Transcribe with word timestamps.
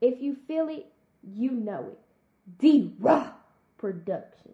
If 0.00 0.20
you 0.20 0.36
feel 0.46 0.68
it, 0.68 0.86
you 1.22 1.50
know 1.52 1.88
it. 1.92 1.98
D 2.58 2.92
Raw 3.00 3.30
Production. 3.78 4.52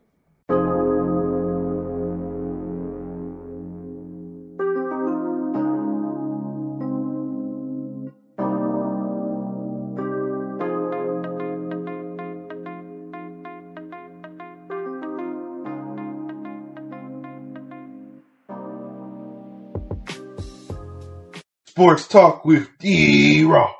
Sports 21.66 22.06
Talk 22.06 22.44
with 22.44 22.68
D 22.78 23.44
Raw. 23.44 23.72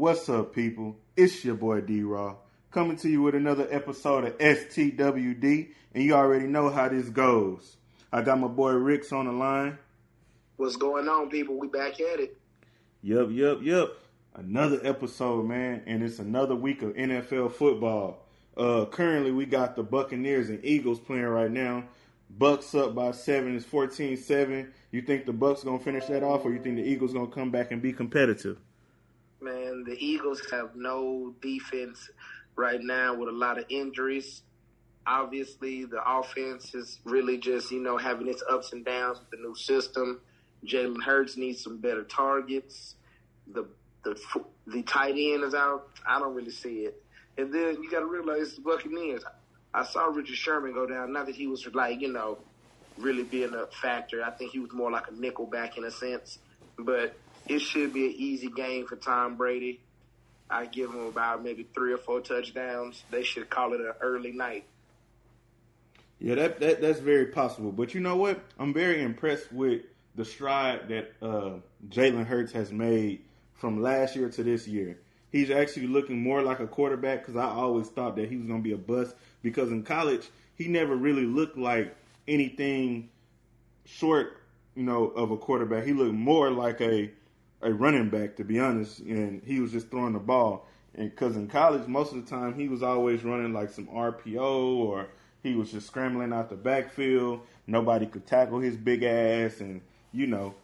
What's 0.00 0.30
up, 0.30 0.54
people? 0.54 0.96
It's 1.14 1.44
your 1.44 1.56
boy 1.56 1.82
D 1.82 2.00
Raw 2.00 2.36
coming 2.70 2.96
to 2.96 3.08
you 3.10 3.20
with 3.20 3.34
another 3.34 3.68
episode 3.70 4.24
of 4.24 4.38
STWD, 4.38 5.72
and 5.92 6.02
you 6.02 6.14
already 6.14 6.46
know 6.46 6.70
how 6.70 6.88
this 6.88 7.10
goes. 7.10 7.76
I 8.10 8.22
got 8.22 8.40
my 8.40 8.48
boy 8.48 8.70
Ricks 8.70 9.12
on 9.12 9.26
the 9.26 9.32
line. 9.32 9.76
What's 10.56 10.76
going 10.76 11.06
on, 11.06 11.28
people? 11.28 11.58
We 11.58 11.68
back 11.68 12.00
at 12.00 12.18
it. 12.18 12.38
Yup, 13.02 13.28
yup, 13.30 13.58
yup. 13.60 13.98
Another 14.34 14.80
episode, 14.84 15.46
man, 15.46 15.82
and 15.84 16.02
it's 16.02 16.18
another 16.18 16.56
week 16.56 16.80
of 16.80 16.94
NFL 16.94 17.52
football. 17.52 18.24
Uh, 18.56 18.86
currently, 18.86 19.32
we 19.32 19.44
got 19.44 19.76
the 19.76 19.82
Buccaneers 19.82 20.48
and 20.48 20.64
Eagles 20.64 20.98
playing 20.98 21.24
right 21.24 21.50
now. 21.50 21.84
Bucks 22.30 22.74
up 22.74 22.94
by 22.94 23.10
seven. 23.10 23.54
It's 23.54 23.66
14-7. 23.66 24.70
You 24.92 25.02
think 25.02 25.26
the 25.26 25.34
Bucks 25.34 25.62
gonna 25.62 25.78
finish 25.78 26.06
that 26.06 26.22
off, 26.22 26.46
or 26.46 26.54
you 26.54 26.62
think 26.62 26.76
the 26.76 26.88
Eagles 26.88 27.12
gonna 27.12 27.26
come 27.26 27.50
back 27.50 27.70
and 27.70 27.82
be 27.82 27.92
competitive? 27.92 28.56
Man, 29.42 29.84
the 29.84 29.96
Eagles 29.98 30.42
have 30.50 30.76
no 30.76 31.34
defense 31.40 32.10
right 32.56 32.80
now 32.82 33.14
with 33.14 33.28
a 33.28 33.32
lot 33.32 33.58
of 33.58 33.64
injuries. 33.68 34.42
Obviously, 35.06 35.84
the 35.84 36.00
offense 36.06 36.74
is 36.74 37.00
really 37.04 37.38
just, 37.38 37.70
you 37.70 37.82
know, 37.82 37.96
having 37.96 38.28
its 38.28 38.42
ups 38.48 38.72
and 38.72 38.84
downs 38.84 39.18
with 39.18 39.30
the 39.30 39.36
new 39.38 39.54
system. 39.54 40.20
Jalen 40.64 41.02
Hurts 41.02 41.36
needs 41.36 41.64
some 41.64 41.78
better 41.78 42.04
targets. 42.04 42.96
The 43.52 43.66
the 44.02 44.20
the 44.66 44.82
tight 44.82 45.14
end 45.16 45.42
is 45.42 45.54
out. 45.54 45.88
I 46.06 46.18
don't 46.18 46.34
really 46.34 46.50
see 46.50 46.80
it. 46.80 47.02
And 47.38 47.52
then 47.52 47.82
you 47.82 47.90
got 47.90 48.00
to 48.00 48.06
realize 48.06 48.54
the 48.54 48.60
Buccaneers. 48.60 49.24
I 49.72 49.84
saw 49.84 50.06
Richard 50.06 50.36
Sherman 50.36 50.74
go 50.74 50.86
down. 50.86 51.12
Not 51.12 51.26
that 51.26 51.34
he 51.34 51.46
was 51.46 51.66
like, 51.74 52.00
you 52.00 52.12
know, 52.12 52.38
really 52.98 53.22
being 53.22 53.54
a 53.54 53.66
factor. 53.66 54.22
I 54.22 54.30
think 54.30 54.52
he 54.52 54.58
was 54.58 54.72
more 54.72 54.90
like 54.90 55.08
a 55.10 55.14
nickel 55.14 55.46
back 55.46 55.78
in 55.78 55.84
a 55.84 55.90
sense. 55.90 56.38
But 56.78 57.14
it 57.50 57.60
should 57.60 57.92
be 57.92 58.06
an 58.06 58.14
easy 58.16 58.48
game 58.48 58.86
for 58.86 58.94
Tom 58.94 59.36
Brady. 59.36 59.80
I 60.48 60.66
give 60.66 60.90
him 60.90 61.06
about 61.06 61.42
maybe 61.42 61.66
three 61.74 61.92
or 61.92 61.98
four 61.98 62.20
touchdowns. 62.20 63.02
They 63.10 63.24
should 63.24 63.50
call 63.50 63.72
it 63.72 63.80
an 63.80 63.92
early 64.00 64.32
night. 64.32 64.64
Yeah, 66.20 66.36
that, 66.36 66.60
that 66.60 66.80
that's 66.80 67.00
very 67.00 67.26
possible. 67.26 67.72
But 67.72 67.92
you 67.92 68.00
know 68.00 68.16
what? 68.16 68.40
I'm 68.58 68.72
very 68.72 69.02
impressed 69.02 69.52
with 69.52 69.82
the 70.14 70.24
stride 70.24 70.88
that 70.88 71.12
uh, 71.20 71.54
Jalen 71.88 72.26
Hurts 72.26 72.52
has 72.52 72.70
made 72.70 73.22
from 73.54 73.82
last 73.82 74.14
year 74.14 74.28
to 74.28 74.42
this 74.44 74.68
year. 74.68 75.00
He's 75.32 75.50
actually 75.50 75.86
looking 75.86 76.22
more 76.22 76.42
like 76.42 76.60
a 76.60 76.66
quarterback 76.66 77.20
because 77.20 77.36
I 77.36 77.48
always 77.48 77.88
thought 77.88 78.16
that 78.16 78.28
he 78.28 78.36
was 78.36 78.46
going 78.46 78.60
to 78.60 78.64
be 78.64 78.72
a 78.72 78.78
bust 78.78 79.14
because 79.42 79.70
in 79.70 79.82
college 79.82 80.28
he 80.56 80.68
never 80.68 80.94
really 80.94 81.24
looked 81.24 81.56
like 81.56 81.96
anything 82.28 83.08
short, 83.86 84.36
you 84.74 84.82
know, 84.82 85.06
of 85.06 85.30
a 85.30 85.36
quarterback. 85.36 85.84
He 85.84 85.92
looked 85.92 86.14
more 86.14 86.50
like 86.50 86.80
a 86.80 87.10
a 87.62 87.72
running 87.72 88.08
back, 88.08 88.36
to 88.36 88.44
be 88.44 88.58
honest, 88.58 89.00
and 89.00 89.42
he 89.44 89.60
was 89.60 89.72
just 89.72 89.90
throwing 89.90 90.12
the 90.12 90.18
ball. 90.18 90.66
And 90.94 91.10
because 91.10 91.36
in 91.36 91.46
college, 91.48 91.86
most 91.86 92.12
of 92.12 92.24
the 92.24 92.30
time 92.30 92.54
he 92.54 92.68
was 92.68 92.82
always 92.82 93.22
running 93.22 93.52
like 93.52 93.70
some 93.70 93.86
RPO 93.86 94.76
or 94.76 95.08
he 95.42 95.54
was 95.54 95.70
just 95.70 95.86
scrambling 95.86 96.32
out 96.32 96.50
the 96.50 96.56
backfield. 96.56 97.40
Nobody 97.66 98.06
could 98.06 98.26
tackle 98.26 98.60
his 98.60 98.76
big 98.76 99.02
ass, 99.02 99.60
and 99.60 99.80
you 100.12 100.26
know, 100.26 100.54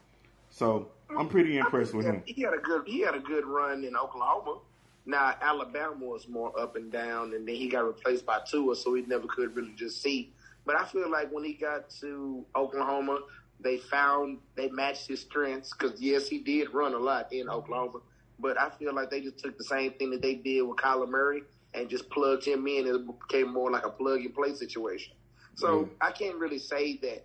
so 0.51 0.89
I'm 1.17 1.29
pretty 1.29 1.59
impressed 1.59 1.95
with 1.95 2.07
him. 2.07 2.23
He 2.27 2.43
had 2.43 2.55
a 2.55 2.59
good 2.59 2.83
he 2.87 3.01
had 3.01 3.15
a 3.15 3.21
good 3.21 3.47
run 3.47 3.85
in 3.85 3.97
Oklahoma. 3.97 4.59
Now 5.07 5.35
Alabama 5.41 6.05
was 6.05 6.29
more 6.29 6.59
up 6.59 6.77
and 6.77 6.91
down, 6.91 7.33
and 7.35 7.47
then 7.47 7.55
he 7.55 7.69
got 7.69 7.87
replaced 7.87 8.27
by 8.27 8.41
Tua, 8.51 8.75
so 8.75 8.95
he 8.95 9.03
never 9.03 9.27
could 9.29 9.55
really 9.55 9.73
just 9.77 10.03
see. 10.03 10.33
But 10.65 10.81
I 10.81 10.85
feel 10.85 11.11
like 11.11 11.31
when 11.31 11.45
he 11.45 11.53
got 11.53 11.89
to 12.01 12.45
Oklahoma, 12.57 13.21
they 13.61 13.79
found 13.79 14.39
they 14.55 14.69
matched 14.69 15.09
his 15.09 15.21
strengths 15.21 15.73
because 15.73 16.01
yes, 16.01 16.29
he 16.29 16.39
did 16.39 16.73
run 16.73 16.95
a 16.95 16.99
lot 16.99 17.33
in 17.33 17.49
Oklahoma, 17.49 18.01
but 18.39 18.59
I 18.61 18.71
feel 18.71 18.95
like 18.95 19.11
they 19.11 19.21
just 19.21 19.39
took 19.39 19.57
the 19.57 19.65
same 19.65 19.93
thing 19.93 20.11
that 20.11 20.23
they 20.23 20.35
did 20.35 20.63
with 20.63 20.77
Kyler 20.77 21.09
Murray 21.09 21.43
and 21.75 21.89
just 21.89 22.09
plugged 22.11 22.45
him 22.45 22.67
in. 22.67 22.87
It 22.87 23.07
became 23.29 23.53
more 23.53 23.71
like 23.71 23.85
a 23.85 23.91
plug 23.91 24.21
and 24.21 24.35
play 24.35 24.55
situation. 24.55 25.15
So 25.55 25.85
mm. 25.85 25.89
I 26.01 26.11
can't 26.13 26.37
really 26.37 26.59
say 26.59 26.99
that 26.99 27.25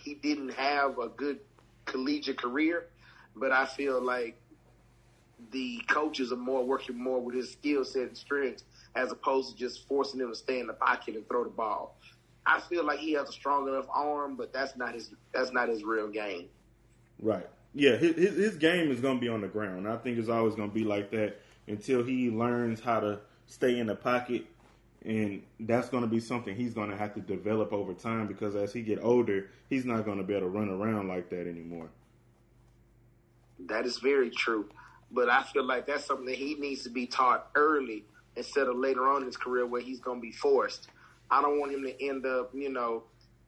he 0.00 0.14
didn't 0.14 0.50
have 0.50 0.98
a 0.98 1.08
good 1.08 1.40
collegiate 1.84 2.38
career, 2.38 2.86
but 3.36 3.52
I 3.52 3.66
feel 3.66 4.00
like 4.00 4.40
the 5.50 5.80
coaches 5.88 6.32
are 6.32 6.36
more 6.36 6.64
working 6.64 6.96
more 6.96 7.20
with 7.20 7.34
his 7.34 7.52
skill 7.52 7.84
set 7.84 8.02
and 8.02 8.16
strengths 8.16 8.64
as 8.96 9.10
opposed 9.12 9.50
to 9.50 9.56
just 9.56 9.86
forcing 9.88 10.20
him 10.20 10.28
to 10.28 10.34
stay 10.34 10.60
in 10.60 10.66
the 10.66 10.72
pocket 10.72 11.16
and 11.16 11.28
throw 11.28 11.44
the 11.44 11.50
ball. 11.50 11.98
I 12.46 12.60
feel 12.60 12.84
like 12.84 12.98
he 12.98 13.12
has 13.12 13.28
a 13.28 13.32
strong 13.32 13.68
enough 13.68 13.86
arm, 13.92 14.36
but 14.36 14.52
that's 14.52 14.76
not 14.76 14.94
his 14.94 15.10
that's 15.32 15.52
not 15.52 15.68
his 15.68 15.82
real 15.82 16.08
game. 16.08 16.46
Right. 17.18 17.48
Yeah, 17.74 17.96
his 17.96 18.14
his 18.16 18.56
game 18.56 18.90
is 18.90 19.00
going 19.00 19.16
to 19.16 19.20
be 19.20 19.28
on 19.28 19.40
the 19.40 19.48
ground. 19.48 19.88
I 19.88 19.96
think 19.96 20.18
it's 20.18 20.28
always 20.28 20.54
going 20.54 20.68
to 20.68 20.74
be 20.74 20.84
like 20.84 21.10
that 21.10 21.40
until 21.66 22.04
he 22.04 22.30
learns 22.30 22.80
how 22.80 23.00
to 23.00 23.20
stay 23.46 23.78
in 23.78 23.86
the 23.86 23.94
pocket, 23.94 24.44
and 25.04 25.42
that's 25.60 25.88
going 25.88 26.02
to 26.02 26.08
be 26.08 26.20
something 26.20 26.54
he's 26.54 26.74
going 26.74 26.90
to 26.90 26.96
have 26.96 27.14
to 27.14 27.20
develop 27.20 27.72
over 27.72 27.94
time 27.94 28.26
because 28.26 28.54
as 28.54 28.72
he 28.72 28.82
get 28.82 29.02
older, 29.02 29.50
he's 29.70 29.84
not 29.84 30.04
going 30.04 30.18
to 30.18 30.24
be 30.24 30.34
able 30.34 30.46
to 30.46 30.52
run 30.52 30.68
around 30.68 31.08
like 31.08 31.30
that 31.30 31.48
anymore. 31.48 31.88
That 33.66 33.86
is 33.86 33.98
very 33.98 34.30
true, 34.30 34.68
but 35.10 35.30
I 35.30 35.42
feel 35.44 35.64
like 35.64 35.86
that's 35.86 36.04
something 36.04 36.26
that 36.26 36.36
he 36.36 36.54
needs 36.54 36.82
to 36.82 36.90
be 36.90 37.06
taught 37.06 37.48
early 37.54 38.04
instead 38.36 38.66
of 38.66 38.76
later 38.76 39.08
on 39.08 39.22
in 39.22 39.26
his 39.26 39.36
career 39.36 39.64
where 39.64 39.80
he's 39.80 40.00
going 40.00 40.18
to 40.18 40.22
be 40.22 40.32
forced. 40.32 40.88
I 41.34 41.42
don't 41.42 41.58
want 41.58 41.72
him 41.72 41.82
to 41.82 42.06
end 42.06 42.24
up, 42.26 42.52
you 42.54 42.68
know, 42.70 43.02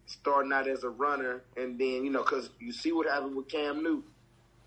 starting 0.07 0.53
out 0.53 0.67
as 0.67 0.83
a 0.83 0.89
runner 0.89 1.45
and 1.57 1.79
then, 1.79 2.05
you 2.05 2.11
know, 2.11 2.25
because 2.25 2.51
you 2.59 2.73
see 2.73 2.91
what 2.91 3.07
happened 3.07 3.37
with 3.37 3.47
Cam 3.47 3.81
Newton. 3.81 4.11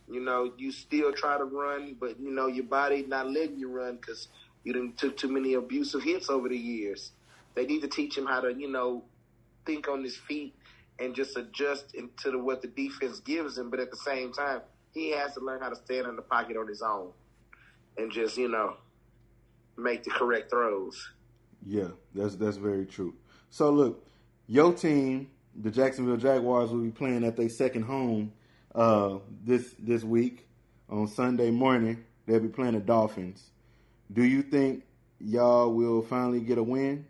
You 0.10 0.22
know, 0.22 0.54
you 0.58 0.72
still 0.72 1.12
try 1.12 1.38
to 1.38 1.44
run, 1.44 1.98
but 2.00 2.18
you 2.18 2.32
know 2.32 2.48
your 2.48 2.64
body 2.64 3.04
not 3.06 3.30
letting 3.30 3.60
you 3.60 3.70
run 3.70 3.98
because 3.98 4.30
you 4.64 4.72
didn't 4.72 4.98
took 4.98 5.18
too 5.18 5.28
many 5.28 5.56
abusive 5.56 6.02
hits 6.02 6.30
over 6.30 6.48
the 6.48 6.58
years. 6.58 7.12
They 7.56 7.66
need 7.66 7.82
to 7.82 7.90
teach 7.90 8.18
him 8.18 8.26
how 8.26 8.40
to, 8.40 8.54
you 8.54 8.72
know, 8.72 9.04
think 9.66 9.90
on 9.90 10.02
his 10.02 10.16
feet 10.16 10.56
and 10.98 11.14
just 11.14 11.36
adjust 11.36 11.96
into 11.96 12.32
the, 12.32 12.40
what 12.40 12.62
the 12.62 12.70
defense 12.70 13.20
gives 13.20 13.58
him. 13.58 13.70
But 13.70 13.82
at 13.82 13.92
the 13.92 13.98
same 13.98 14.32
time, 14.32 14.62
he 14.94 15.12
has 15.12 15.34
to 15.34 15.42
learn 15.42 15.60
how 15.60 15.68
to 15.68 15.76
stand 15.76 16.08
in 16.08 16.16
the 16.16 16.22
pocket 16.22 16.56
on 16.56 16.70
his 16.70 16.82
own 16.82 17.12
and 17.98 18.12
just, 18.14 18.38
you 18.38 18.48
know, 18.48 18.78
make 19.78 20.06
the 20.06 20.10
correct 20.12 20.50
throws. 20.50 21.10
Yeah, 21.66 21.90
that's 22.16 22.36
that's 22.36 22.58
very 22.58 22.86
true. 22.86 23.16
So 23.50 23.70
look, 23.72 24.08
your 24.48 24.74
team, 24.74 25.30
the 25.56 25.72
Jacksonville 25.72 26.18
Jaguars, 26.18 26.72
will 26.72 26.82
be 26.82 26.92
playing 26.92 27.24
at 27.24 27.36
their 27.36 27.50
second 27.50 27.84
home 27.84 28.34
uh, 28.76 29.18
this 29.44 29.76
this 29.80 30.04
week 30.04 30.48
on 30.90 31.08
Sunday 31.08 31.52
morning. 31.52 32.04
They'll 32.26 32.40
be 32.40 32.48
playing 32.48 32.74
the 32.74 32.80
Dolphins. 32.80 33.52
Do 34.12 34.24
you 34.24 34.42
think 34.42 34.84
y'all 35.20 35.74
will 35.74 36.02
finally 36.02 36.42
get 36.42 36.58
a 36.58 36.64
win? 36.64 37.06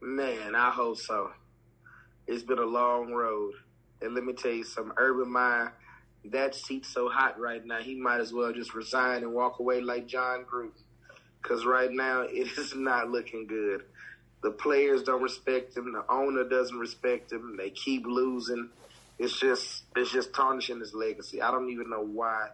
Man, 0.00 0.54
I 0.54 0.70
hope 0.70 0.98
so. 0.98 1.30
It's 2.26 2.42
been 2.42 2.58
a 2.58 2.64
long 2.64 3.12
road, 3.12 3.54
and 4.00 4.14
let 4.14 4.24
me 4.24 4.32
tell 4.32 4.52
you 4.52 4.64
some 4.64 4.92
Urban 4.96 5.30
Meyer, 5.30 5.72
that 6.26 6.54
seat's 6.54 6.88
so 6.88 7.08
hot 7.08 7.38
right 7.38 7.64
now. 7.64 7.80
He 7.80 7.94
might 7.94 8.20
as 8.20 8.32
well 8.32 8.52
just 8.52 8.74
resign 8.74 9.22
and 9.22 9.32
walk 9.32 9.58
away 9.58 9.80
like 9.80 10.06
Jon 10.06 10.44
Gruden 10.44 10.70
because 11.42 11.64
right 11.64 11.90
now 11.90 12.22
it 12.28 12.56
is 12.58 12.74
not 12.74 13.10
looking 13.10 13.46
good. 13.46 13.82
The 14.42 14.50
players 14.50 15.04
don't 15.04 15.22
respect 15.22 15.76
him. 15.76 15.92
The 15.92 16.04
owner 16.08 16.44
doesn't 16.44 16.78
respect 16.78 17.32
him. 17.32 17.56
They 17.56 17.70
keep 17.70 18.04
losing. 18.06 18.70
It's 19.18 19.38
just 19.38 19.84
it's 19.94 20.10
just 20.10 20.34
tarnishing 20.34 20.80
his 20.80 20.94
legacy. 20.94 21.40
I 21.40 21.50
don't 21.50 21.70
even 21.70 21.90
know 21.90 22.04
why 22.04 22.48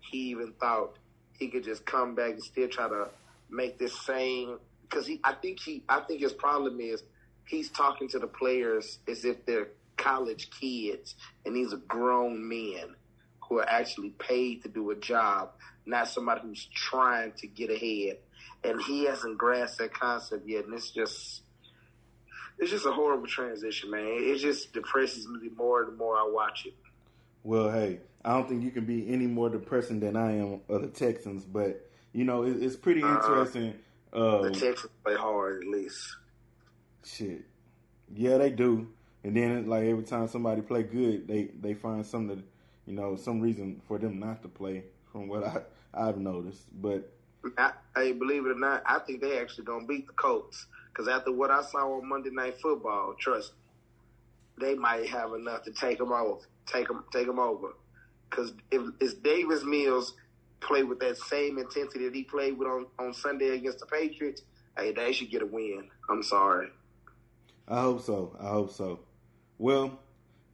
he 0.00 0.30
even 0.30 0.52
thought 0.60 0.96
he 1.38 1.48
could 1.48 1.64
just 1.64 1.86
come 1.86 2.14
back 2.14 2.32
and 2.32 2.42
still 2.42 2.68
try 2.68 2.88
to 2.88 3.08
make 3.48 3.78
this 3.78 3.98
same 4.00 4.58
because 4.82 5.06
he 5.06 5.20
I 5.24 5.32
think 5.32 5.60
he 5.60 5.82
I 5.88 6.00
think 6.00 6.20
his 6.20 6.34
problem 6.34 6.78
is 6.80 7.02
he's 7.46 7.70
talking 7.70 8.08
to 8.08 8.18
the 8.18 8.26
players 8.26 8.98
as 9.08 9.24
if 9.24 9.46
they're 9.46 9.68
college 9.96 10.50
kids 10.50 11.14
and 11.44 11.54
these 11.54 11.72
are 11.72 11.78
grown 11.88 12.46
men 12.48 12.94
who 13.48 13.58
are 13.58 13.68
actually 13.68 14.10
paid 14.10 14.62
to 14.62 14.68
do 14.68 14.90
a 14.90 14.96
job, 14.96 15.50
not 15.84 16.08
somebody 16.08 16.40
who's 16.42 16.66
trying 16.72 17.32
to 17.32 17.46
get 17.46 17.70
ahead 17.70 18.18
and 18.64 18.80
he 18.82 19.04
hasn't 19.04 19.38
grasped 19.38 19.78
that 19.78 19.92
concept 19.94 20.46
yet. 20.46 20.64
And 20.66 20.74
it's 20.74 20.90
just, 20.90 21.42
it's 22.58 22.70
just 22.70 22.86
a 22.86 22.92
horrible 22.92 23.26
transition, 23.26 23.90
man. 23.90 24.04
It 24.06 24.38
just 24.38 24.72
depresses 24.72 25.26
me 25.28 25.48
more 25.56 25.84
the 25.84 25.92
more 25.92 26.16
I 26.16 26.28
watch 26.30 26.66
it. 26.66 26.74
Well, 27.42 27.70
hey, 27.70 28.00
I 28.24 28.34
don't 28.34 28.48
think 28.48 28.62
you 28.62 28.70
can 28.70 28.84
be 28.84 29.08
any 29.12 29.26
more 29.26 29.48
depressing 29.48 30.00
than 30.00 30.16
I 30.16 30.36
am 30.36 30.60
of 30.68 30.82
the 30.82 30.88
Texans, 30.88 31.44
but 31.44 31.88
you 32.12 32.24
know 32.24 32.42
it, 32.44 32.62
it's 32.62 32.76
pretty 32.76 33.02
Uh-uh. 33.02 33.14
interesting. 33.14 33.74
Uh, 34.12 34.42
The 34.42 34.50
Texans 34.50 34.92
play 35.04 35.14
hard 35.14 35.62
at 35.62 35.68
least. 35.68 36.16
shit, 37.04 37.42
yeah, 38.14 38.36
they 38.38 38.50
do. 38.50 38.88
And 39.24 39.36
then 39.36 39.66
like 39.68 39.84
every 39.84 40.02
time 40.04 40.28
somebody 40.28 40.60
play 40.62 40.82
good, 40.82 41.28
they 41.28 41.44
they 41.60 41.74
find 41.74 42.04
something, 42.04 42.42
you 42.86 42.94
know, 42.94 43.16
some 43.16 43.40
reason 43.40 43.80
for 43.86 43.98
them 43.98 44.18
not 44.18 44.42
to 44.42 44.48
play. 44.48 44.84
From 45.12 45.26
what 45.28 45.44
I 45.44 45.62
I've 45.94 46.18
noticed, 46.18 46.62
but 46.80 47.10
I, 47.56 47.72
hey, 47.96 48.12
believe 48.12 48.46
it 48.46 48.50
or 48.50 48.58
not, 48.58 48.82
I 48.86 48.98
think 49.00 49.20
they 49.20 49.38
actually 49.38 49.64
gonna 49.64 49.86
beat 49.86 50.06
the 50.06 50.12
Colts. 50.14 50.66
Because 50.92 51.08
after 51.08 51.32
what 51.32 51.50
I 51.50 51.62
saw 51.62 51.98
on 51.98 52.08
Monday 52.08 52.30
Night 52.30 52.60
Football, 52.60 53.14
trust 53.18 53.52
me, 53.52 54.66
they 54.66 54.74
might 54.74 55.08
have 55.08 55.32
enough 55.32 55.62
to 55.64 55.72
take 55.72 55.98
them 55.98 56.12
over. 56.12 56.40
Take 56.66 56.88
them, 56.88 57.04
take 57.12 57.26
them 57.26 57.38
over. 57.38 57.68
Because 58.28 58.52
if, 58.70 58.82
if 59.00 59.22
Davis 59.22 59.64
Mills 59.64 60.14
play 60.60 60.82
with 60.82 61.00
that 61.00 61.16
same 61.16 61.58
intensity 61.58 62.04
that 62.04 62.14
he 62.14 62.24
played 62.24 62.58
with 62.58 62.68
on, 62.68 62.86
on 62.98 63.14
Sunday 63.14 63.56
against 63.56 63.78
the 63.80 63.86
Patriots, 63.86 64.42
hey, 64.76 64.92
they 64.92 65.12
should 65.12 65.30
get 65.30 65.42
a 65.42 65.46
win. 65.46 65.88
I'm 66.08 66.22
sorry. 66.22 66.68
I 67.66 67.80
hope 67.82 68.02
so. 68.02 68.36
I 68.38 68.48
hope 68.48 68.72
so. 68.72 69.00
Well, 69.58 69.98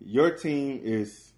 your 0.01 0.31
team 0.31 0.81
is, 0.85 1.33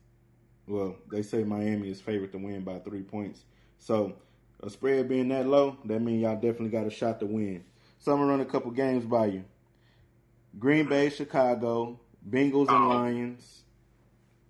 well, 0.67 0.97
they 1.11 1.23
say 1.23 1.45
Miami 1.45 1.91
is 1.91 2.01
favored 2.01 2.33
to 2.33 2.39
win 2.39 2.63
by 2.63 2.79
three 2.81 3.03
points. 3.03 3.45
So, 3.79 4.15
a 4.63 4.71
spread 4.71 5.09
being 5.09 5.29
that 5.29 5.47
low, 5.47 5.77
that 5.85 6.01
means 6.01 6.23
y'all 6.23 6.35
definitely 6.35 6.71
got 6.71 6.87
a 6.87 6.91
shot 6.91 7.21
to 7.21 7.27
win. 7.27 7.65
So, 7.99 8.13
I'm 8.13 8.19
to 8.19 8.25
run 8.27 8.41
a 8.41 8.45
couple 8.45 8.71
games 8.71 9.05
by 9.05 9.27
you 9.27 9.45
Green 10.59 10.89
Bay, 10.89 11.11
Chicago, 11.11 12.01
Bengals 12.29 12.69
and 12.69 12.85
Oh. 12.85 12.89
Lions, 12.89 13.65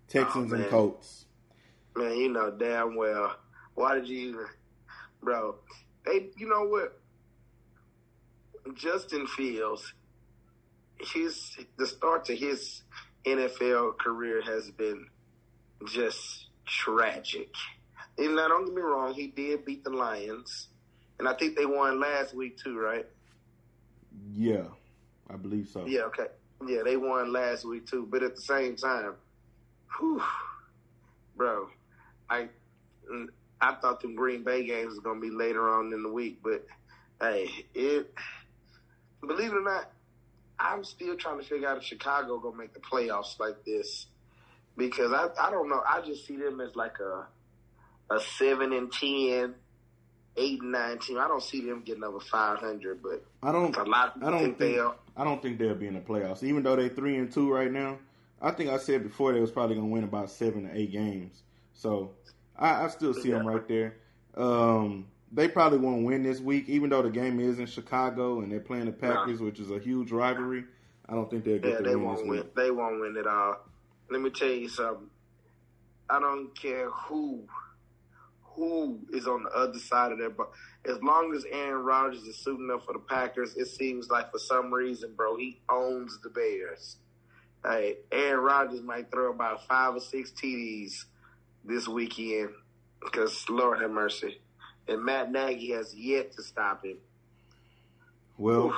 Texans 0.08 0.52
Oh, 0.52 0.56
and. 0.56 0.69
Colts. 0.69 1.26
Man, 1.96 2.14
you 2.16 2.32
know 2.32 2.50
damn 2.50 2.94
well. 2.96 3.37
Why 3.75 3.94
did 3.94 4.08
you 4.08 4.19
even, 4.31 4.46
bro? 5.22 5.56
They, 6.06 6.28
you 6.37 6.49
know 6.49 6.64
what? 6.64 7.00
Justin 8.75 9.26
Fields, 9.26 9.94
his 11.00 11.56
the 11.76 11.87
start 11.87 12.25
to 12.26 12.37
his 12.37 12.82
NFL 13.25 13.99
career 13.99 14.43
has 14.43 14.70
been 14.70 15.06
just 15.87 16.46
tragic. 16.66 17.52
And 18.19 18.35
now, 18.35 18.49
don't 18.49 18.67
get 18.67 18.75
me 18.75 18.82
wrong, 18.82 19.15
he 19.15 19.29
did 19.29 19.65
beat 19.65 19.85
the 19.85 19.91
Lions, 19.91 20.69
and 21.19 21.29
I 21.29 21.35
think 21.35 21.56
they 21.56 21.67
won 21.67 22.00
last 22.00 22.35
week 22.35 22.59
too, 22.59 22.79
right? 22.79 23.06
Yeah, 24.35 24.65
I 25.31 25.37
believe 25.37 25.69
so. 25.69 25.87
Yeah, 25.87 26.03
okay. 26.03 26.26
Yeah, 26.67 26.82
they 26.85 26.97
won 26.97 27.32
last 27.32 27.65
week 27.65 27.87
too. 27.87 28.06
But 28.11 28.25
at 28.25 28.35
the 28.35 28.43
same 28.43 28.75
time, 28.75 29.15
whew, 29.99 30.20
bro, 31.37 31.69
I 32.29 32.49
I 33.61 33.75
thought 33.76 34.00
the 34.00 34.09
Green 34.09 34.43
Bay 34.43 34.67
games 34.67 34.91
was 34.91 35.00
gonna 35.00 35.20
be 35.20 35.31
later 35.31 35.69
on 35.69 35.93
in 35.93 36.03
the 36.03 36.12
week, 36.12 36.41
but 36.43 36.67
hey, 37.20 37.49
it 37.75 38.12
believe 39.20 39.53
it 39.53 39.56
or 39.56 39.62
not, 39.62 39.91
I'm 40.59 40.82
still 40.82 41.17
trying 41.17 41.38
to 41.38 41.44
figure 41.44 41.69
out 41.69 41.76
if 41.79 41.85
Chicago 41.85 42.38
gonna 42.38 42.56
make 42.56 42.75
the 42.75 42.81
playoffs 42.81 43.38
like 43.38 43.65
this. 43.65 44.06
Because 44.76 45.12
I 45.12 45.29
I 45.41 45.50
don't 45.50 45.69
know. 45.69 45.82
I 45.88 46.00
just 46.00 46.26
see 46.26 46.37
them 46.37 46.61
as 46.61 46.75
like 46.75 46.99
a 47.00 47.26
a 48.10 48.20
seven 48.20 48.72
and 48.72 48.93
ten, 48.93 49.55
eight 50.37 50.60
and 50.62 50.72
nine 50.72 50.99
team. 50.99 51.19
I 51.19 51.28
don't 51.28 51.43
see 51.43 51.60
them 51.66 51.82
getting 51.82 52.05
over 52.05 52.20
five 52.20 52.58
hundred, 52.58 53.02
but 53.02 53.25
I 53.43 53.52
don't. 53.52 53.76
a 53.76 53.82
lot 53.84 54.14
I 54.22 54.31
don't 54.31 54.40
think 54.40 54.58
they'll 54.58 54.94
I 55.16 55.25
don't 55.25 55.43
think 55.43 55.58
they'll 55.58 55.75
be 55.75 55.87
in 55.88 55.94
the 55.94 56.00
playoffs, 56.00 56.43
even 56.43 56.62
though 56.62 56.76
they're 56.76 56.88
three 56.88 57.16
and 57.16 57.31
two 57.31 57.52
right 57.52 57.70
now. 57.72 57.99
I 58.40 58.52
think 58.52 58.70
I 58.70 58.78
said 58.78 59.02
before 59.02 59.32
they 59.32 59.40
was 59.40 59.50
probably 59.50 59.76
gonna 59.76 59.88
win 59.88 60.05
about 60.05 60.31
seven 60.31 60.69
to 60.69 60.76
eight 60.76 60.93
games. 60.93 61.43
So 61.75 62.12
I, 62.56 62.84
I 62.84 62.88
still 62.88 63.14
see 63.14 63.31
them 63.31 63.46
right 63.46 63.66
there. 63.69 63.96
Um, 64.37 65.06
they 65.32 65.49
probably 65.49 65.78
won't 65.78 66.05
win 66.05 66.22
this 66.22 66.40
week, 66.40 66.69
even 66.69 66.90
though 66.90 67.02
the 67.02 67.10
game 67.10 67.40
is 67.40 67.58
in 67.58 67.66
Chicago 67.66 68.40
and 68.40 68.50
they're 68.50 68.60
playing 68.60 68.87
the 68.87 68.93
Packers, 68.93 69.40
which 69.40 69.58
is 69.60 69.70
a 69.70 69.78
huge 69.78 70.10
rivalry. 70.12 70.64
I 71.08 71.14
don't 71.14 71.28
think 71.31 71.44
they'll 71.44 71.58
get 71.58 71.70
Yeah, 71.72 71.76
the 71.78 71.82
they 71.82 71.96
win 71.96 72.05
won't 72.05 72.20
win. 72.22 72.31
week. 72.31 72.55
They 72.55 72.70
won't 72.70 73.00
win 73.00 73.16
at 73.16 73.26
all. 73.26 73.56
Let 74.10 74.20
me 74.20 74.31
tell 74.31 74.49
you 74.49 74.69
something. 74.69 75.08
I 76.08 76.19
don't 76.20 76.55
care 76.58 76.88
who 76.90 77.43
who 78.58 78.99
is 79.12 79.26
on 79.26 79.44
the 79.44 79.50
other 79.50 79.78
side 79.78 80.12
of 80.12 80.19
that. 80.19 80.37
But 80.37 80.50
as 80.84 81.02
long 81.02 81.34
as 81.34 81.44
Aaron 81.50 81.84
Rodgers 81.84 82.22
is 82.22 82.37
suiting 82.37 82.70
up 82.72 82.84
for 82.84 82.93
the 82.93 82.99
Packers, 82.99 83.56
it 83.56 83.66
seems 83.66 84.10
like 84.10 84.31
for 84.31 84.38
some 84.38 84.72
reason, 84.72 85.14
bro, 85.16 85.37
he 85.37 85.60
owns 85.69 86.19
the 86.22 86.31
Bears. 86.31 86.96
Hey, 87.64 87.96
Aaron 88.12 88.44
Rodgers 88.44 88.82
might 88.82 89.10
throw 89.10 89.31
about 89.31 89.66
five 89.66 89.94
or 89.94 90.00
six 90.00 90.31
TDs 90.31 91.05
this 91.64 91.88
weekend 91.88 92.50
because 93.02 93.49
Lord 93.49 93.81
have 93.81 93.90
mercy. 93.90 94.40
And 94.87 95.05
Matt 95.05 95.31
Nagy 95.31 95.72
has 95.72 95.94
yet 95.94 96.32
to 96.32 96.43
stop 96.43 96.84
him. 96.84 96.99
Well, 98.38 98.75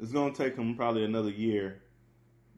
it's 0.00 0.12
gonna 0.12 0.32
take 0.34 0.56
him 0.56 0.74
probably 0.74 1.04
another 1.04 1.30
year 1.30 1.82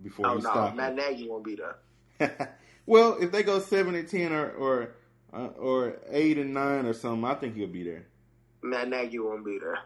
before 0.02 0.26
Oh 0.26 0.36
he 0.36 0.42
no, 0.42 0.50
stops. 0.50 0.76
Matt 0.76 0.94
Nagy 0.94 1.28
won't 1.28 1.44
be 1.44 1.56
there. 1.56 2.56
well, 2.86 3.16
if 3.20 3.32
they 3.32 3.42
go 3.42 3.58
seven 3.58 3.94
and 3.94 4.08
ten 4.08 4.32
or 4.32 4.50
or 4.52 4.94
uh, 5.32 5.48
or 5.58 5.98
eight 6.10 6.38
and 6.38 6.54
nine 6.54 6.86
or 6.86 6.92
something, 6.92 7.24
I 7.24 7.34
think 7.34 7.56
he'll 7.56 7.68
be 7.68 7.84
there. 7.84 8.06
Matt 8.62 8.88
Nagy 8.88 9.18
won't 9.18 9.44
be 9.44 9.58
there. 9.58 9.78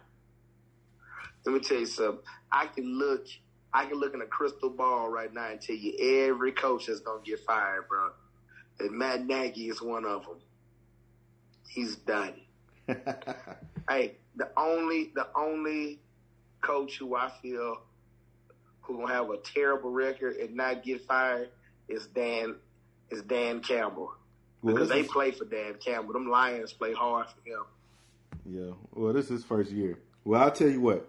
Let 1.44 1.54
me 1.54 1.60
tell 1.60 1.78
you 1.78 1.86
something. 1.86 2.24
I 2.50 2.66
can 2.66 2.98
look, 2.98 3.26
I 3.72 3.84
can 3.86 3.98
look 3.98 4.14
in 4.14 4.22
a 4.22 4.26
crystal 4.26 4.70
ball 4.70 5.08
right 5.08 5.32
now 5.32 5.50
and 5.50 5.60
tell 5.60 5.76
you 5.76 6.26
every 6.28 6.52
coach 6.52 6.86
that's 6.86 7.00
gonna 7.00 7.20
get 7.22 7.40
fired, 7.40 7.88
bro. 7.88 8.10
And 8.80 8.92
Matt 8.92 9.26
Nagy 9.26 9.68
is 9.68 9.82
one 9.82 10.04
of 10.04 10.24
them. 10.24 10.38
He's 11.68 11.96
done. 11.96 12.34
Hey, 13.86 14.16
the 14.34 14.48
only, 14.56 15.12
the 15.14 15.26
only 15.36 16.00
coach 16.62 16.96
who 16.96 17.14
I 17.16 17.30
feel 17.42 17.82
who 18.80 18.96
gonna 18.96 19.12
have 19.12 19.28
a 19.28 19.36
terrible 19.36 19.90
record 19.90 20.36
and 20.36 20.56
not 20.56 20.82
get 20.82 21.04
fired 21.04 21.50
is 21.86 22.06
Dan, 22.06 22.56
is 23.10 23.20
Dan 23.22 23.60
Campbell 23.60 24.14
well, 24.64 24.74
because 24.74 24.88
they 24.88 25.00
is- 25.00 25.08
play 25.08 25.30
for 25.30 25.44
Dan 25.44 25.74
Campbell. 25.74 26.14
Them 26.14 26.28
Lions 26.28 26.72
play 26.72 26.92
hard 26.92 27.26
for 27.28 27.48
him. 27.48 27.64
Yeah. 28.46 28.72
Well, 28.92 29.12
this 29.12 29.26
is 29.26 29.30
his 29.30 29.44
first 29.44 29.70
year. 29.70 29.98
Well, 30.24 30.42
I'll 30.42 30.50
tell 30.50 30.68
you 30.68 30.80
what. 30.80 31.08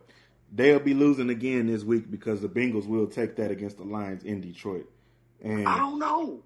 They'll 0.51 0.79
be 0.79 0.93
losing 0.93 1.29
again 1.29 1.67
this 1.67 1.83
week 1.83 2.09
because 2.09 2.41
the 2.41 2.47
Bengals 2.47 2.87
will 2.87 3.07
take 3.07 3.35
that 3.37 3.51
against 3.51 3.77
the 3.77 3.83
Lions 3.83 4.23
in 4.23 4.41
Detroit. 4.41 4.89
And 5.41 5.67
I 5.67 5.77
don't 5.77 5.99
know. 5.99 6.43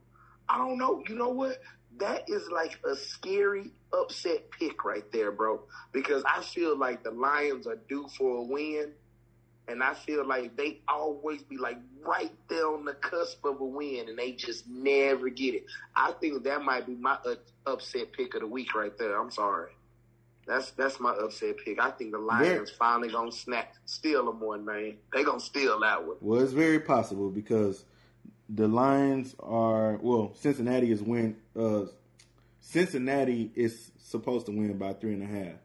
I 0.48 0.58
don't 0.58 0.78
know. 0.78 1.04
You 1.08 1.16
know 1.16 1.30
what? 1.30 1.62
That 2.00 2.24
is 2.28 2.50
like 2.50 2.80
a 2.90 2.96
scary 2.96 3.72
upset 3.94 4.50
pick 4.52 4.84
right 4.86 5.04
there, 5.12 5.32
bro. 5.32 5.62
Because 5.92 6.24
I 6.26 6.42
feel 6.42 6.78
like 6.78 7.04
the 7.04 7.12
Lions 7.12 7.68
are 7.68 7.78
due 7.88 8.08
for 8.18 8.38
a 8.38 8.42
win. 8.44 8.94
And 9.70 9.84
I 9.84 9.94
feel 9.94 10.26
like 10.26 10.58
they 10.58 10.80
always 10.88 11.44
be 11.44 11.58
like 11.58 11.78
right 12.04 12.32
there 12.48 12.68
on 12.68 12.86
the 12.86 12.94
cusp 12.94 13.46
of 13.46 13.62
a 13.62 13.66
win 13.66 14.10
and 14.10 14.18
they 14.18 14.32
just 14.32 14.68
never 14.68 15.30
get 15.30 15.54
it. 15.54 15.66
I 15.96 16.12
think 16.14 16.44
that 16.44 16.64
might 16.64 16.88
be 16.88 16.96
my 16.96 17.18
upset 17.66 18.12
pick 18.14 18.34
of 18.34 18.42
the 18.42 18.48
week 18.48 18.74
right 18.74 18.98
there. 18.98 19.20
I'm 19.20 19.32
sorry. 19.32 19.72
That's 20.48 20.72
that's 20.72 21.00
my 21.00 21.12
upset 21.12 21.58
pick. 21.64 21.80
I 21.80 21.92
think 21.92 22.12
the 22.12 22.18
Lions 22.18 22.72
finally 22.72 23.12
gonna 23.12 23.32
snap, 23.32 23.76
steal 23.86 24.26
them 24.26 24.40
one, 24.40 24.66
man. 24.66 24.96
They 25.14 25.24
gonna 25.24 25.40
steal 25.40 25.80
that 25.82 26.04
one. 26.06 26.18
well, 26.22 26.42
it's 26.42 26.54
very 26.54 26.80
possible 26.80 27.30
because 27.30 27.86
the 28.50 28.68
Lions 28.68 29.36
are 29.40 30.00
well. 30.02 30.34
Cincinnati 30.34 30.92
is 30.92 31.04
win. 31.04 31.38
Uh, 31.56 31.86
Cincinnati 32.62 33.52
is 33.56 33.92
supposed 34.00 34.48
to 34.48 34.52
win 34.52 34.76
by 34.80 34.94
three 34.94 35.14
and 35.14 35.22
a 35.22 35.28
half. 35.28 35.58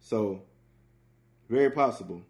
So 0.00 0.42
very 1.48 1.70
possible. 1.70 2.20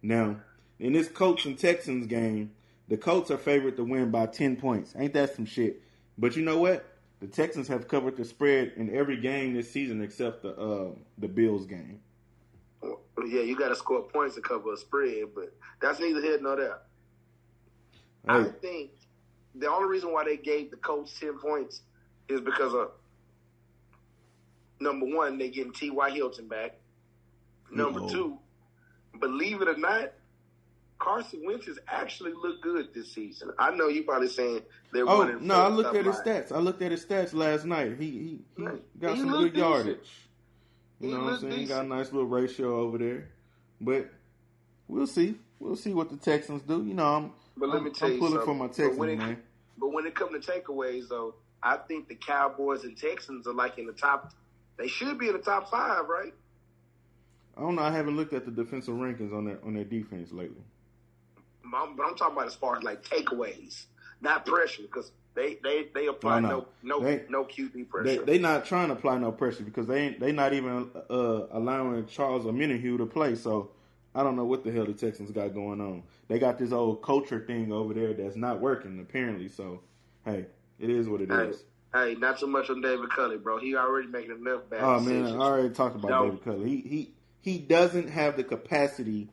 Now 0.00 0.36
in 0.82 0.92
this 0.92 1.08
Colts 1.08 1.44
and 1.44 1.56
Texans 1.56 2.06
game, 2.08 2.50
the 2.88 2.96
Colts 2.96 3.30
are 3.30 3.38
favored 3.38 3.76
to 3.76 3.84
win 3.84 4.10
by 4.10 4.26
ten 4.26 4.56
points. 4.56 4.94
Ain't 4.98 5.14
that 5.14 5.34
some 5.34 5.46
shit? 5.46 5.80
But 6.18 6.34
you 6.34 6.42
know 6.42 6.58
what? 6.58 6.84
The 7.20 7.28
Texans 7.28 7.68
have 7.68 7.86
covered 7.86 8.16
the 8.16 8.24
spread 8.24 8.72
in 8.76 8.94
every 8.94 9.16
game 9.16 9.54
this 9.54 9.70
season 9.70 10.02
except 10.02 10.42
the 10.42 10.56
uh, 10.56 10.90
the 11.18 11.28
Bills 11.28 11.66
game. 11.66 12.00
Yeah, 12.82 13.42
you 13.42 13.56
got 13.56 13.68
to 13.68 13.76
score 13.76 14.02
points 14.02 14.34
to 14.34 14.40
cover 14.40 14.72
a 14.72 14.76
spread, 14.76 15.26
but 15.36 15.54
that's 15.80 16.00
neither 16.00 16.20
here 16.20 16.40
nor 16.40 16.56
there. 16.56 16.78
I 18.26 18.42
think 18.42 18.90
the 19.54 19.70
only 19.70 19.88
reason 19.88 20.12
why 20.12 20.24
they 20.24 20.36
gave 20.36 20.72
the 20.72 20.78
Colts 20.78 21.16
ten 21.18 21.38
points 21.38 21.82
is 22.28 22.40
because 22.40 22.74
of 22.74 22.90
number 24.80 25.06
one, 25.06 25.38
they're 25.38 25.46
getting 25.46 25.72
T. 25.72 25.90
Y. 25.90 26.10
Hilton 26.10 26.48
back. 26.48 26.74
Number 27.70 28.00
two, 28.08 28.38
believe 29.20 29.62
it 29.62 29.68
or 29.68 29.76
not, 29.76 30.12
Carson 31.02 31.42
Wentz 31.44 31.66
has 31.66 31.78
actually 31.88 32.32
looked 32.32 32.62
good 32.62 32.94
this 32.94 33.12
season. 33.12 33.50
I 33.58 33.74
know 33.74 33.88
you 33.88 34.04
probably 34.04 34.28
saying 34.28 34.60
they're 34.92 35.08
oh 35.08 35.24
no, 35.40 35.54
I 35.56 35.68
looked 35.68 35.96
at 35.96 36.04
his 36.06 36.14
like- 36.16 36.24
stats. 36.26 36.52
I 36.52 36.58
looked 36.58 36.80
at 36.80 36.92
his 36.92 37.04
stats 37.04 37.34
last 37.34 37.64
night. 37.64 37.96
He 37.98 38.10
he, 38.10 38.38
he 38.56 38.64
got 39.00 39.14
he 39.14 39.20
some 39.20 39.30
good 39.30 39.56
yardage. 39.56 39.98
You 41.00 41.08
He 41.08 41.14
know 41.14 41.24
what 41.24 41.32
I'm 41.34 41.40
saying? 41.50 41.66
Got 41.68 41.84
a 41.84 41.88
nice 41.88 42.12
little 42.12 42.28
ratio 42.28 42.76
over 42.80 42.98
there. 42.98 43.28
But 43.80 44.10
we'll 44.86 45.08
see. 45.08 45.34
We'll 45.58 45.74
see 45.74 45.92
what 45.92 46.08
the 46.10 46.16
Texans 46.16 46.62
do. 46.62 46.84
You 46.84 46.94
know, 46.94 47.04
I'm 47.16 47.32
But 47.56 47.70
let 47.70 47.78
I'm, 47.78 47.84
me 47.84 47.90
tell 47.90 48.06
I'm 48.06 48.14
you 48.14 48.20
pulling 48.20 48.34
something. 48.34 48.68
for 48.70 48.84
my 48.84 48.88
But 48.90 48.96
when 48.96 49.08
it- 49.10 49.18
man. 49.18 49.42
But 49.78 49.88
when 49.88 50.06
it 50.06 50.14
comes 50.14 50.44
to 50.46 50.52
takeaways, 50.52 51.08
though, 51.08 51.34
I 51.62 51.78
think 51.78 52.06
the 52.08 52.14
Cowboys 52.14 52.84
and 52.84 52.96
Texans 52.96 53.48
are 53.48 53.54
like 53.54 53.78
in 53.78 53.86
the 53.86 53.92
top. 53.92 54.32
They 54.76 54.86
should 54.86 55.18
be 55.18 55.26
in 55.28 55.32
the 55.32 55.40
top 55.40 55.68
five, 55.68 56.06
right? 56.08 56.32
I 57.56 57.60
don't 57.60 57.74
know. 57.74 57.82
I 57.82 57.90
haven't 57.90 58.16
looked 58.16 58.32
at 58.34 58.44
the 58.44 58.52
defensive 58.52 58.94
rankings 58.94 59.36
on 59.36 59.46
their 59.46 59.58
on 59.64 59.74
their 59.74 59.84
defense 59.84 60.30
lately. 60.30 60.62
I'm- 61.74 61.96
But 61.96 62.06
I'm 62.06 62.14
talking 62.16 62.34
about 62.36 62.46
as 62.46 62.54
far 62.54 62.76
as 62.76 62.82
like 62.82 63.02
takeaways, 63.04 63.86
not 64.20 64.44
pressure, 64.46 64.82
because 64.82 65.12
they 65.34 65.58
they 65.62 65.88
they 65.94 66.06
apply 66.08 66.40
No, 66.40 66.48
no 66.48 66.66
no. 66.82 67.00
They- 67.00 67.24
no 67.28 67.44
QB 67.44 67.88
pressure. 67.88 68.24
they 68.24 68.38
not 68.38 68.64
trying 68.66 68.88
to 68.88 68.94
apply 68.94 69.18
no 69.18 69.32
pressure 69.32 69.62
because 69.64 69.86
they 69.86 70.00
ain't 70.00 70.20
they 70.20 70.32
not 70.32 70.52
even 70.52 70.90
uh, 71.10 71.46
allowing 71.52 72.06
Charles 72.06 72.44
Omenihu 72.44 72.98
to 72.98 73.06
play. 73.06 73.34
So 73.34 73.70
I 74.14 74.22
don't 74.22 74.36
know 74.36 74.44
what 74.44 74.62
the 74.64 74.70
hell 74.70 74.84
the 74.84 74.92
Texans 74.92 75.30
got 75.30 75.54
going 75.54 75.80
on. 75.80 76.02
They 76.28 76.38
got 76.38 76.58
this 76.58 76.70
old 76.72 77.02
culture 77.02 77.40
thing 77.46 77.72
over 77.72 77.94
there 77.94 78.12
that's 78.12 78.36
not 78.36 78.60
working 78.60 79.00
apparently. 79.00 79.48
So 79.48 79.80
hey, 80.26 80.46
it 80.78 80.90
is 80.90 81.08
what 81.08 81.22
it 81.22 81.30
is. 81.30 81.64
Hey, 81.94 82.12
hey, 82.12 82.14
not 82.20 82.38
so 82.38 82.46
much 82.46 82.68
on 82.68 82.80
David 82.82 83.08
Culley, 83.10 83.38
bro. 83.38 83.58
He 83.58 83.74
already 83.74 84.08
making 84.08 84.32
enough 84.32 84.68
bad 84.68 84.80
Oh 84.82 84.98
decisions. 84.98 85.30
man, 85.32 85.40
I 85.40 85.44
already 85.44 85.70
talked 85.70 85.96
about 85.96 86.10
No. 86.10 86.24
David 86.26 86.44
Culley. 86.44 86.68
He 86.68 86.80
he 86.88 87.14
he 87.40 87.58
doesn't 87.58 88.08
have 88.10 88.36
the 88.36 88.44
capacity 88.44 89.28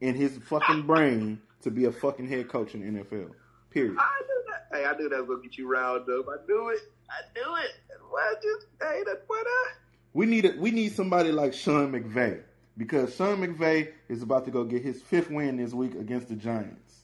in 0.00 0.16
his 0.16 0.36
fucking 0.38 0.82
brain 0.82 1.40
to 1.64 1.70
be 1.70 1.86
a 1.86 1.92
fucking 1.92 2.28
head 2.28 2.48
coach 2.48 2.74
in 2.74 2.80
the 2.80 3.00
NFL. 3.00 3.30
Period. 3.70 3.96
I 3.98 4.20
knew 4.22 4.44
that. 4.48 4.76
Hey, 4.76 4.84
I 4.84 4.96
knew 4.96 5.08
that 5.08 5.18
was 5.18 5.28
gonna 5.28 5.42
get 5.42 5.58
you 5.58 5.68
riled 5.68 6.08
up. 6.08 6.26
I 6.28 6.46
knew 6.46 6.68
it. 6.68 6.80
I 7.10 7.22
knew 7.34 7.56
it. 7.56 7.70
Why 8.10 8.34
just 8.42 8.66
hey, 8.80 9.02
that's 9.04 9.22
what 9.26 9.46
I. 9.46 9.72
We 10.12 10.26
need 10.26 10.44
a, 10.44 10.54
we 10.58 10.70
need 10.70 10.92
somebody 10.94 11.32
like 11.32 11.52
Sean 11.52 11.92
McVay 11.92 12.42
because 12.76 13.14
Sean 13.16 13.38
McVay 13.38 13.90
is 14.08 14.22
about 14.22 14.44
to 14.44 14.50
go 14.50 14.64
get 14.64 14.82
his 14.82 15.02
fifth 15.02 15.30
win 15.30 15.56
this 15.56 15.72
week 15.72 15.94
against 15.94 16.28
the 16.28 16.36
Giants. 16.36 17.02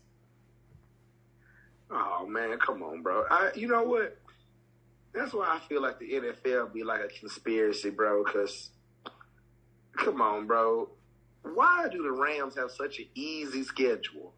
Oh 1.90 2.26
man, 2.28 2.56
come 2.58 2.82
on, 2.82 3.02
bro. 3.02 3.24
I, 3.30 3.50
you 3.54 3.66
know 3.66 3.82
what? 3.82 4.16
That's 5.12 5.32
why 5.32 5.46
I 5.46 5.58
feel 5.68 5.82
like 5.82 5.98
the 5.98 6.12
NFL 6.12 6.72
be 6.72 6.84
like 6.84 7.00
a 7.00 7.08
conspiracy, 7.08 7.90
bro. 7.90 8.24
Because, 8.24 8.70
come 9.96 10.20
on, 10.20 10.46
bro. 10.46 10.88
Why 11.42 11.88
do 11.90 12.02
the 12.02 12.12
Rams 12.12 12.54
have 12.56 12.70
such 12.70 13.00
an 13.00 13.06
easy 13.14 13.64
schedule? 13.64 14.34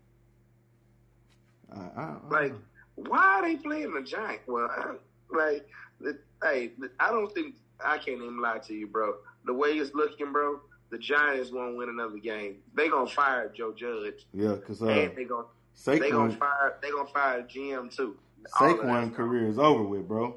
I, 1.74 2.00
I, 2.00 2.02
I- 2.04 2.18
Like, 2.30 2.54
why 2.94 3.18
are 3.18 3.42
they 3.42 3.56
playing 3.56 3.92
the 3.94 4.02
Giants? 4.02 4.44
Well, 4.46 4.68
I, 4.70 4.94
like, 5.34 5.66
the, 6.00 6.18
hey, 6.42 6.72
I 7.00 7.10
don't 7.10 7.32
think 7.32 7.54
I 7.84 7.96
can't 7.98 8.20
even 8.22 8.40
lie 8.40 8.58
to 8.58 8.74
you, 8.74 8.86
bro. 8.86 9.14
The 9.44 9.54
way 9.54 9.70
it's 9.70 9.94
looking, 9.94 10.32
bro, 10.32 10.60
the 10.90 10.98
Giants 10.98 11.50
won't 11.50 11.76
win 11.76 11.88
another 11.88 12.18
game. 12.18 12.56
They 12.74 12.88
gonna 12.88 13.08
fire 13.08 13.50
Joe 13.54 13.72
Judge, 13.72 14.26
yeah, 14.34 14.54
because 14.54 14.82
uh, 14.82 14.86
and 14.88 15.16
they 15.16 15.24
gonna 15.24 15.46
they 15.86 16.10
gonna 16.10 16.36
fire 16.36 16.76
they 16.82 16.90
gonna 16.90 17.08
fire 17.08 17.42
GM 17.42 17.94
too. 17.94 18.16
Saquon 18.58 19.14
career 19.14 19.46
is 19.48 19.58
over 19.58 19.82
with, 19.84 20.06
bro. 20.06 20.36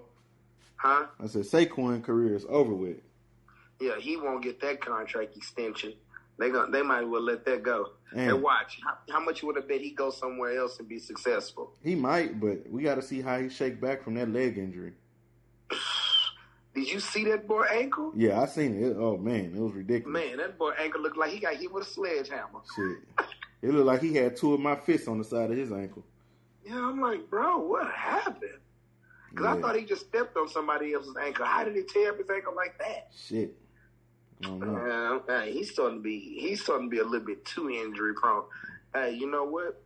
huh? 0.77 1.08
I 1.20 1.27
said 1.27 1.42
Saquon 1.44 2.04
career 2.04 2.36
is 2.36 2.46
over 2.48 2.74
with. 2.74 2.98
Yeah, 3.82 3.98
he 4.00 4.15
won't 4.15 4.42
get 4.44 4.62
that 4.62 4.80
contract 4.80 5.36
extension. 5.36 5.94
They 6.38 6.50
gonna 6.50 6.72
they 6.72 6.82
might 6.82 7.04
well 7.04 7.22
let 7.22 7.46
that 7.46 7.63
go. 7.63 7.92
And 8.12 8.32
And 8.32 8.44
watch 8.44 8.80
how, 8.84 8.98
how 9.13 9.20
much 9.24 9.42
would 9.44 9.56
have 9.56 9.68
bet 9.68 9.82
he 9.82 9.92
go 9.92 10.10
somewhere 10.10 10.58
else 10.58 10.80
and 10.80 10.88
be 10.88 11.00
successful. 11.00 11.74
he 11.84 11.96
might, 11.96 12.39
but 12.39 12.70
we 12.70 12.84
got 12.84 12.96
to 12.96 13.01
see 13.01 13.22
how 13.22 13.39
he 13.39 13.50
shake 13.50 13.80
back 13.82 14.04
from 14.04 14.15
that 14.15 14.30
leg 14.30 14.58
injury. 14.58 14.94
Did 16.75 16.88
you 16.89 17.00
see 17.00 17.24
that 17.25 17.48
boy 17.48 17.63
ankle? 17.63 18.12
Yeah, 18.15 18.42
I 18.42 18.48
seen 18.48 18.84
it. 18.84 18.98
Oh 18.98 19.18
man, 19.18 19.54
it 19.56 19.62
was 19.62 19.72
ridiculous. 19.74 20.13
Man, 20.13 20.38
that 20.38 20.58
boy 20.58 20.72
ankle 20.72 21.01
looked 21.01 21.18
like 21.18 21.32
he 21.32 21.39
got 21.39 21.56
hit 21.56 21.72
with 21.72 21.88
a 21.88 21.89
sledgehammer. 21.89 22.60
Shit, 22.75 22.98
it 23.62 23.70
looked 23.74 23.86
like 23.88 24.01
he 24.01 24.13
had 24.15 24.36
two 24.36 24.54
of 24.54 24.60
my 24.60 24.75
fists 24.75 25.08
on 25.08 25.18
the 25.18 25.24
side 25.24 25.51
of 25.51 25.58
his 25.58 25.72
ankle. 25.72 26.04
Yeah, 26.65 26.75
I'm 26.75 27.00
like, 27.00 27.30
bro, 27.30 27.60
what 27.60 27.89
happened? 27.92 28.60
Because 29.30 29.58
I 29.58 29.62
thought 29.62 29.75
he 29.75 29.86
just 29.86 30.08
stepped 30.08 30.36
on 30.38 30.48
somebody 30.50 30.94
else's 30.94 31.15
ankle. 31.22 31.46
How 31.46 31.63
did 31.63 31.75
he 31.75 31.84
tear 31.84 32.12
up 32.12 32.18
his 32.18 32.30
ankle 32.30 32.54
like 32.56 32.77
that? 32.80 33.10
Shit, 33.15 33.32
I 33.39 33.39
don't 33.39 33.50
know. 33.54 33.64
Uh, 34.44 35.20
hey, 35.27 35.54
he's 35.54 35.72
starting 35.72 36.00
to 36.00 36.04
be 36.04 36.38
he's 36.39 36.62
starting 36.62 36.89
to 36.89 36.92
be 36.92 37.00
a 37.00 37.04
little 37.06 37.25
bit 37.25 37.46
too 37.46 37.70
injury 37.70 38.13
prone. 38.13 38.44
Hey, 38.94 39.13
you 39.13 39.30
know 39.30 39.46
what? 39.46 39.82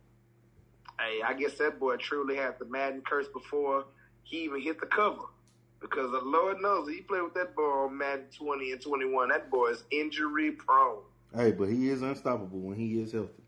Hey, 0.98 1.22
I 1.22 1.34
guess 1.34 1.54
that 1.58 1.78
boy 1.80 1.96
truly 1.96 2.36
had 2.36 2.58
the 2.58 2.66
Madden 2.66 3.02
curse 3.02 3.28
before 3.28 3.84
he 4.22 4.44
even 4.44 4.60
hit 4.60 4.80
the 4.80 4.86
cover. 4.86 5.22
Because 5.80 6.10
the 6.10 6.20
Lord 6.20 6.60
knows 6.60 6.88
he 6.88 7.00
played 7.00 7.22
with 7.22 7.34
that 7.34 7.56
boy 7.56 7.62
on 7.62 7.96
Madden 7.96 8.26
20 8.36 8.72
and 8.72 8.80
21. 8.82 9.30
That 9.30 9.50
boy 9.50 9.68
is 9.68 9.84
injury 9.90 10.50
prone. 10.52 10.98
Hey, 11.34 11.52
but 11.52 11.68
he 11.68 11.88
is 11.88 12.02
unstoppable 12.02 12.58
when 12.58 12.76
he 12.76 13.00
is 13.00 13.12
healthy. 13.12 13.42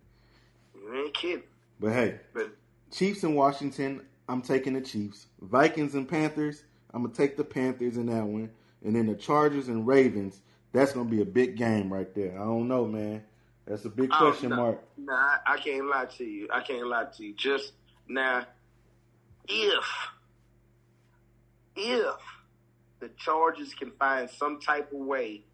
You 0.75 0.94
ain't 0.94 1.14
kidding. 1.14 1.42
But 1.78 1.92
hey, 1.92 2.21
But 2.32 2.50
Chiefs 2.90 3.25
in 3.25 3.35
Washington, 3.35 4.02
I'm 4.28 4.40
taking 4.40 4.75
the 4.75 4.80
Chiefs. 4.80 5.26
Vikings 5.40 5.94
and 5.94 6.09
Panthers, 6.09 6.64
I'm 6.94 7.02
gonna 7.02 7.14
take 7.14 7.37
the 7.37 7.44
Panthers 7.44 7.97
in 7.97 8.06
that 8.06 8.25
one. 8.25 8.50
And 8.85 8.97
then 8.97 9.06
the 9.06 9.14
Chargers 9.14 9.68
and 9.68 9.87
Ravens, 9.87 10.40
that's 10.72 10.92
gonna 10.92 11.08
be 11.08 11.20
a 11.22 11.26
big 11.26 11.56
game 11.56 11.92
right 11.92 12.12
there. 12.14 12.34
I 12.40 12.44
don't 12.44 12.68
know, 12.68 12.86
man. 12.86 13.22
That's 13.66 13.84
a 13.84 13.90
big 13.90 14.10
Oh, 14.12 14.18
question 14.18 14.50
no. 14.50 14.56
mark. 14.56 14.78
Nah, 14.96 15.12
I, 15.14 15.54
I 15.54 15.58
can't 15.58 15.86
lie 15.86 16.06
to 16.18 16.24
you. 16.24 16.48
I 16.52 16.62
can't 16.62 16.86
lie 16.86 17.06
to 17.16 17.24
you. 17.24 17.34
Just 17.34 17.72
now, 18.08 18.46
if 19.48 19.84
if 21.76 22.14
the 23.00 23.08
Chargers 23.18 23.74
can 23.74 23.92
find 23.98 24.28
some 24.30 24.60
type 24.60 24.92
of 24.92 24.98
way 24.98 25.44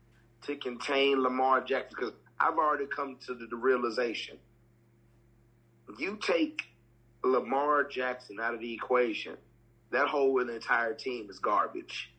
to 0.42 0.56
contain 0.56 1.22
Lamar 1.22 1.62
Jackson, 1.62 1.96
because 1.98 2.12
I've 2.40 2.58
already 2.58 2.87
come 2.87 3.16
to 3.26 3.34
the, 3.34 3.46
the 3.46 3.56
realization, 3.56 4.38
you 5.98 6.18
take 6.20 6.62
Lamar 7.25 7.84
Jackson 7.84 8.38
out 8.40 8.54
of 8.54 8.60
the 8.60 8.72
equation, 8.72 9.37
that 9.90 10.08
whole 10.08 10.40
entire 10.48 10.94
team 10.94 11.28
is 11.30 11.38
garbage. 11.38 12.10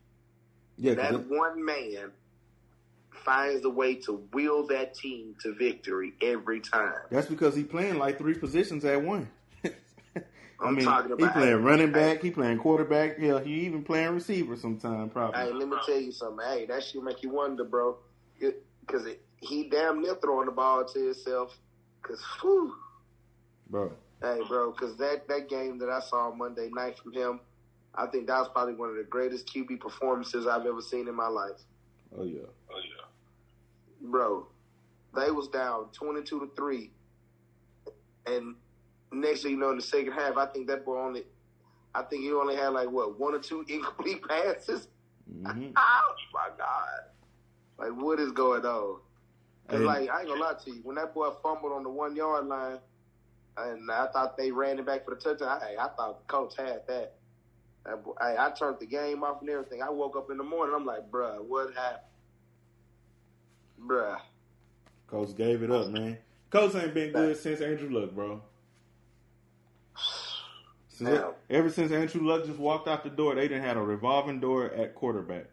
Yeah, 0.78 0.96
That 0.96 1.28
one 1.30 1.64
man 1.64 2.12
finds 3.26 3.66
a 3.66 3.70
way 3.70 3.96
to 3.96 4.14
wheel 4.34 4.66
that 4.68 4.94
team 4.96 5.36
to 5.42 5.54
victory 5.54 6.14
every 6.22 6.60
time. 6.62 6.94
that's 7.12 7.28
because 7.28 7.56
he 7.56 7.64
playing 7.64 7.98
like 7.98 8.18
three 8.18 8.34
positions 8.34 8.86
at 8.86 9.02
one. 9.02 9.30
I 9.66 9.72
I'm 10.62 10.76
mean, 10.76 10.86
talking 10.86 11.16
he 11.18 11.24
about- 11.24 11.34
playing 11.36 11.64
running 11.64 11.88
Hey. 11.88 11.94
back, 12.14 12.22
he 12.22 12.32
playing 12.32 12.58
quarterback. 12.60 13.18
Yeah, 13.20 13.40
he 13.42 13.52
even 13.62 13.84
playing 13.84 14.14
receiver 14.14 14.56
sometime, 14.58 15.10
probably. 15.10 15.40
Hey, 15.40 15.52
let 15.54 15.68
me 15.68 15.78
tell 15.86 16.00
you 16.00 16.12
something. 16.12 16.46
Hey, 16.46 16.66
that 16.66 16.84
shit 16.84 17.04
make 17.04 17.24
you 17.24 17.30
wonder, 17.30 17.64
bro. 17.64 17.98
Because 18.40 19.08
he 19.42 19.70
damn 19.70 20.02
near 20.02 20.16
throwing 20.16 20.48
the 20.48 20.52
ball 20.52 20.86
to 20.86 21.00
himself. 21.06 21.58
Because, 22.02 22.24
whew. 22.42 22.74
Bro, 23.70 23.92
Hey, 24.22 24.40
bro, 24.50 24.72
because 24.72 24.98
that, 24.98 25.28
that 25.30 25.48
game 25.48 25.78
that 25.80 25.90
I 25.90 26.00
saw 26.02 26.34
Monday 26.36 26.70
night 26.74 26.98
from 26.98 27.14
him, 27.14 27.40
I 27.96 28.08
think 28.08 28.28
that 28.28 28.40
was 28.40 28.50
probably 28.54 28.74
one 28.74 28.90
of 28.90 28.96
the 28.98 29.04
greatest 29.04 29.48
QB 29.48 29.80
performances 29.80 30.46
I've 30.48 30.66
ever 30.66 30.82
seen 30.82 31.08
in 31.08 31.16
my 31.16 31.28
life. 31.28 31.60
Oh 32.18 32.24
yeah. 32.24 32.40
Oh 32.70 32.78
yeah. 32.78 32.99
Bro, 34.02 34.48
they 35.16 35.32
was 35.32 35.48
down 35.48 35.88
22 35.94 36.40
to 36.40 36.50
3. 36.56 36.92
And 38.28 38.56
next 39.12 39.44
thing 39.44 39.52
you 39.52 39.58
know, 39.58 39.72
in 39.72 39.78
the 39.78 39.82
second 39.84 40.14
half, 40.14 40.38
I 40.38 40.46
think 40.46 40.68
that 40.68 40.86
boy 40.86 41.00
only, 41.00 41.24
I 41.96 42.04
think 42.04 42.24
he 42.24 42.32
only 42.32 42.56
had 42.56 42.70
like, 42.70 42.90
what, 42.90 43.20
one 43.20 43.34
or 43.34 43.40
two 43.40 43.66
incomplete 43.68 44.22
passes? 44.28 44.88
hmm 45.30 45.70
Oh 45.78 46.14
my 46.34 46.50
god! 46.58 47.02
Like 47.78 48.02
what 48.02 48.20
is 48.20 48.32
going 48.32 48.66
on? 48.66 49.00
Cause 49.68 49.82
like 49.82 50.10
I 50.10 50.20
ain't 50.20 50.28
gonna 50.28 50.42
lie 50.42 50.54
to 50.64 50.72
you, 50.72 50.82
when 50.84 50.96
that 50.96 51.14
boy 51.14 51.30
fumbled 51.44 51.72
on 51.72 51.84
the 51.84 51.90
one 51.90 52.16
yard 52.16 52.46
line, 52.48 52.80
and 53.58 53.92
I 53.92 54.08
thought 54.08 54.38
they 54.38 54.52
ran 54.52 54.80
it 54.80 54.86
back 54.86 55.06
for 55.06 55.16
the 55.16 55.22
touchdown. 55.22 55.60
I, 55.62 55.76
I 55.80 55.90
thought 55.90 56.28
the 56.28 56.32
coach 56.32 56.56
had 56.58 56.82
that. 56.88 57.14
I, 58.20 58.48
I 58.48 58.52
turned 58.52 58.78
the 58.80 58.86
game 58.86 59.24
off 59.24 59.42
and 59.42 59.50
everything. 59.50 59.82
I 59.82 59.90
woke 59.90 60.16
up 60.18 60.30
in 60.30 60.38
the 60.38 60.44
morning. 60.44 60.76
I'm 60.76 60.86
like, 60.86 61.10
bruh, 61.10 61.44
what 61.44 61.74
happened? 61.76 62.09
Bruh, 63.86 64.20
Coach 65.08 65.36
gave 65.36 65.64
it 65.64 65.72
up, 65.72 65.88
man. 65.90 66.18
Coach 66.50 66.76
ain't 66.76 66.94
been 66.94 67.12
good 67.12 67.38
since 67.38 67.62
Andrew 67.62 67.90
Luck, 67.90 68.12
bro. 68.12 68.42
Since 70.90 71.10
Now- 71.12 71.36
ever 71.50 71.70
since 71.70 71.92
Andrew 71.92 72.28
Luck 72.28 72.46
just 72.46 72.60
walked 72.60 72.88
out 72.88 73.04
the 73.04 73.10
door, 73.10 73.36
they 73.36 73.48
didn't 73.48 73.64
have 73.64 73.78
a 73.78 73.84
revolving 73.84 74.40
door 74.40 74.66
at 74.66 74.96
quarterback, 74.96 75.46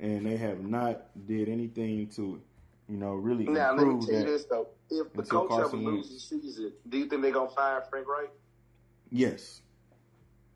and 0.00 0.26
they 0.26 0.36
have 0.36 0.60
not 0.64 1.02
did 1.26 1.48
anything 1.48 2.08
to, 2.08 2.40
you 2.88 2.96
know, 2.96 3.14
really 3.14 3.44
now 3.44 3.72
let 3.72 3.86
me 3.86 3.92
improve 3.92 4.08
tell 4.10 4.18
you 4.20 4.26
this 4.26 4.44
though: 4.46 4.68
if 4.90 5.12
the 5.12 5.22
coach 5.22 5.52
ever 5.52 5.76
loses 5.76 6.28
the 6.28 6.40
season, 6.40 6.72
do 6.88 6.98
you 6.98 7.06
think 7.06 7.22
they're 7.22 7.30
gonna 7.30 7.50
fire 7.50 7.82
Frank 7.88 8.08
Reich? 8.08 8.30
Yes. 9.10 9.62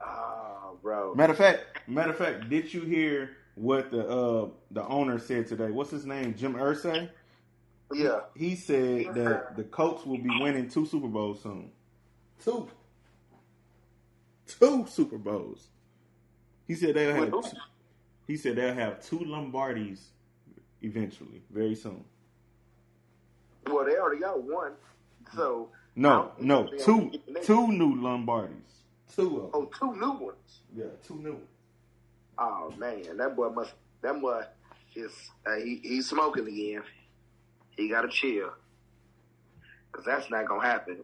Oh, 0.00 0.78
bro. 0.82 1.14
Matter 1.14 1.32
of 1.32 1.38
fact, 1.38 1.64
matter 1.88 2.10
of 2.10 2.18
fact, 2.18 2.48
did 2.48 2.72
you 2.74 2.82
hear 2.82 3.36
what 3.54 3.90
the 3.90 4.06
uh 4.06 4.48
the 4.70 4.86
owner 4.86 5.18
said 5.18 5.46
today? 5.46 5.70
What's 5.70 5.90
his 5.90 6.04
name? 6.06 6.34
Jim 6.34 6.54
Irsay. 6.54 7.08
Yeah. 7.92 8.20
He 8.36 8.56
said 8.56 9.14
that 9.14 9.56
the 9.56 9.64
Colts 9.64 10.04
will 10.04 10.18
be 10.18 10.30
winning 10.40 10.68
two 10.68 10.86
Super 10.86 11.06
Bowls 11.08 11.42
soon. 11.42 11.70
Two. 12.42 12.68
Two 14.46 14.86
Super 14.88 15.18
Bowls. 15.18 15.68
He 16.66 16.74
said 16.74 16.94
they'll 16.94 17.14
have. 17.14 17.30
Two, 17.30 17.42
he 18.26 18.36
said 18.36 18.56
they'll 18.56 18.74
have 18.74 19.04
two 19.06 19.18
Lombardis 19.20 20.00
eventually, 20.82 21.42
very 21.50 21.74
soon. 21.74 22.04
Well, 23.66 23.84
they 23.84 23.96
already 23.96 24.20
got 24.20 24.42
one. 24.42 24.72
So 25.34 25.70
No, 25.96 26.32
no, 26.38 26.66
two, 26.66 26.76
they'll 26.78 27.08
get 27.10 27.26
the 27.26 27.32
next 27.32 27.46
two 27.46 27.68
new 27.68 27.96
Lombardis. 27.96 28.50
Two 29.14 29.40
of 29.40 29.42
them. 29.42 29.50
Oh, 29.54 29.70
two 29.78 29.94
new 29.98 30.12
ones. 30.12 30.60
Yeah, 30.74 30.84
two 31.06 31.16
new. 31.16 31.38
Oh 32.38 32.72
man, 32.78 33.16
that 33.16 33.36
boy 33.36 33.50
must. 33.50 33.72
That 34.02 34.20
boy 34.20 34.42
is 34.94 35.12
uh, 35.46 35.56
he, 35.56 35.80
he's 35.82 36.08
smoking 36.08 36.46
again. 36.46 36.82
He 37.76 37.88
got 37.88 38.02
to 38.02 38.08
chill 38.08 38.50
because 39.90 40.04
that's 40.04 40.30
not 40.30 40.46
gonna 40.46 40.62
happen. 40.66 40.98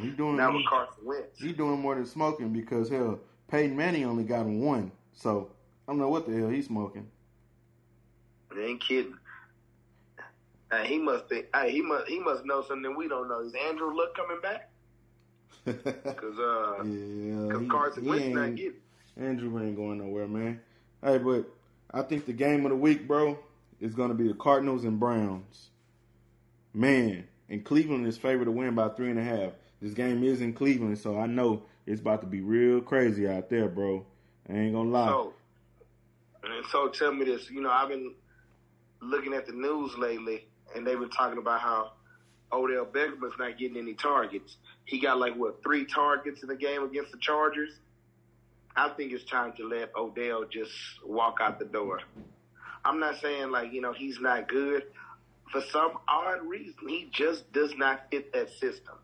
He 0.00 0.10
doing 0.10 0.36
Now 0.36 0.50
he, 0.50 0.58
with 0.58 0.66
Carson 0.66 1.04
Wentz, 1.04 1.38
he 1.40 1.52
doing 1.52 1.80
more 1.80 1.94
than 1.94 2.06
smoking 2.06 2.52
because 2.52 2.88
hell, 2.88 3.20
Peyton 3.48 3.76
Manning 3.76 4.04
only 4.04 4.24
got 4.24 4.40
him 4.42 4.60
one. 4.60 4.90
So 5.12 5.50
I 5.86 5.92
don't 5.92 6.00
know 6.00 6.08
what 6.08 6.26
the 6.28 6.36
hell 6.36 6.48
he's 6.48 6.66
smoking. 6.66 7.08
they 8.54 8.64
ain't 8.64 8.80
kidding. 8.82 9.16
Uh, 10.72 10.82
he 10.82 10.98
must 10.98 11.28
be. 11.28 11.44
Hey, 11.54 11.70
he 11.70 11.80
must. 11.82 12.08
He 12.08 12.18
must 12.18 12.44
know 12.44 12.62
something 12.66 12.96
we 12.96 13.06
don't 13.08 13.28
know. 13.28 13.40
Is 13.40 13.54
Andrew 13.68 13.96
Luck 13.96 14.14
coming 14.16 14.40
back? 14.42 14.70
Because 15.64 16.38
uh, 16.38 16.82
yeah, 16.84 17.46
because 17.46 17.62
he- 17.62 17.68
Carson 17.68 18.02
he 18.04 18.08
Wentz 18.08 18.26
not 18.34 18.54
getting. 18.56 18.80
Andrew 19.16 19.58
ain't 19.62 19.76
going 19.76 19.98
nowhere, 19.98 20.26
man. 20.26 20.60
Hey, 21.02 21.18
but 21.18 21.46
I 21.92 22.02
think 22.02 22.26
the 22.26 22.32
game 22.32 22.64
of 22.66 22.70
the 22.70 22.76
week, 22.76 23.06
bro, 23.06 23.38
is 23.80 23.94
going 23.94 24.08
to 24.08 24.14
be 24.14 24.28
the 24.28 24.34
Cardinals 24.34 24.84
and 24.84 24.98
Browns. 25.00 25.70
Man, 26.74 27.26
and 27.48 27.64
Cleveland 27.64 28.06
is 28.06 28.18
favored 28.18 28.44
to 28.44 28.50
win 28.50 28.74
by 28.74 28.88
three 28.90 29.10
and 29.10 29.18
a 29.18 29.24
half. 29.24 29.52
This 29.80 29.94
game 29.94 30.22
is 30.24 30.40
in 30.40 30.52
Cleveland, 30.52 30.98
so 30.98 31.18
I 31.18 31.26
know 31.26 31.62
it's 31.86 32.00
about 32.00 32.20
to 32.22 32.26
be 32.26 32.40
real 32.40 32.80
crazy 32.80 33.28
out 33.28 33.48
there, 33.48 33.68
bro. 33.68 34.04
I 34.48 34.52
ain't 34.52 34.74
gonna 34.74 34.90
lie. 34.90 35.08
So, 35.08 35.32
and 36.44 36.66
so 36.70 36.88
tell 36.88 37.12
me 37.12 37.24
this. 37.24 37.50
You 37.50 37.60
know, 37.60 37.70
I've 37.70 37.88
been 37.88 38.14
looking 39.00 39.34
at 39.34 39.46
the 39.46 39.52
news 39.52 39.96
lately, 39.96 40.46
and 40.74 40.86
they've 40.86 40.98
been 40.98 41.10
talking 41.10 41.38
about 41.38 41.60
how 41.60 41.92
Odell 42.52 42.86
Beckham 42.86 43.24
is 43.24 43.32
not 43.38 43.58
getting 43.58 43.76
any 43.76 43.94
targets. 43.94 44.56
He 44.84 44.98
got 44.98 45.18
like 45.18 45.34
what 45.34 45.62
three 45.62 45.84
targets 45.84 46.42
in 46.42 46.48
the 46.48 46.56
game 46.56 46.82
against 46.84 47.12
the 47.12 47.18
Chargers. 47.18 47.72
I 48.76 48.90
think 48.90 49.12
it's 49.12 49.24
time 49.24 49.54
to 49.56 49.68
let 49.68 49.90
Odell 49.96 50.44
just 50.44 50.72
walk 51.04 51.38
out 51.40 51.58
the 51.58 51.64
door. 51.64 52.00
I'm 52.84 53.00
not 53.00 53.20
saying 53.20 53.50
like 53.50 53.72
you 53.72 53.80
know 53.80 53.92
he's 53.92 54.20
not 54.20 54.48
good. 54.48 54.84
For 55.50 55.62
some 55.70 55.92
odd 56.08 56.46
reason, 56.46 56.74
he 56.88 57.08
just 57.10 57.50
does 57.52 57.74
not 57.76 58.10
fit 58.10 58.32
that 58.32 58.50
system. 58.50 58.94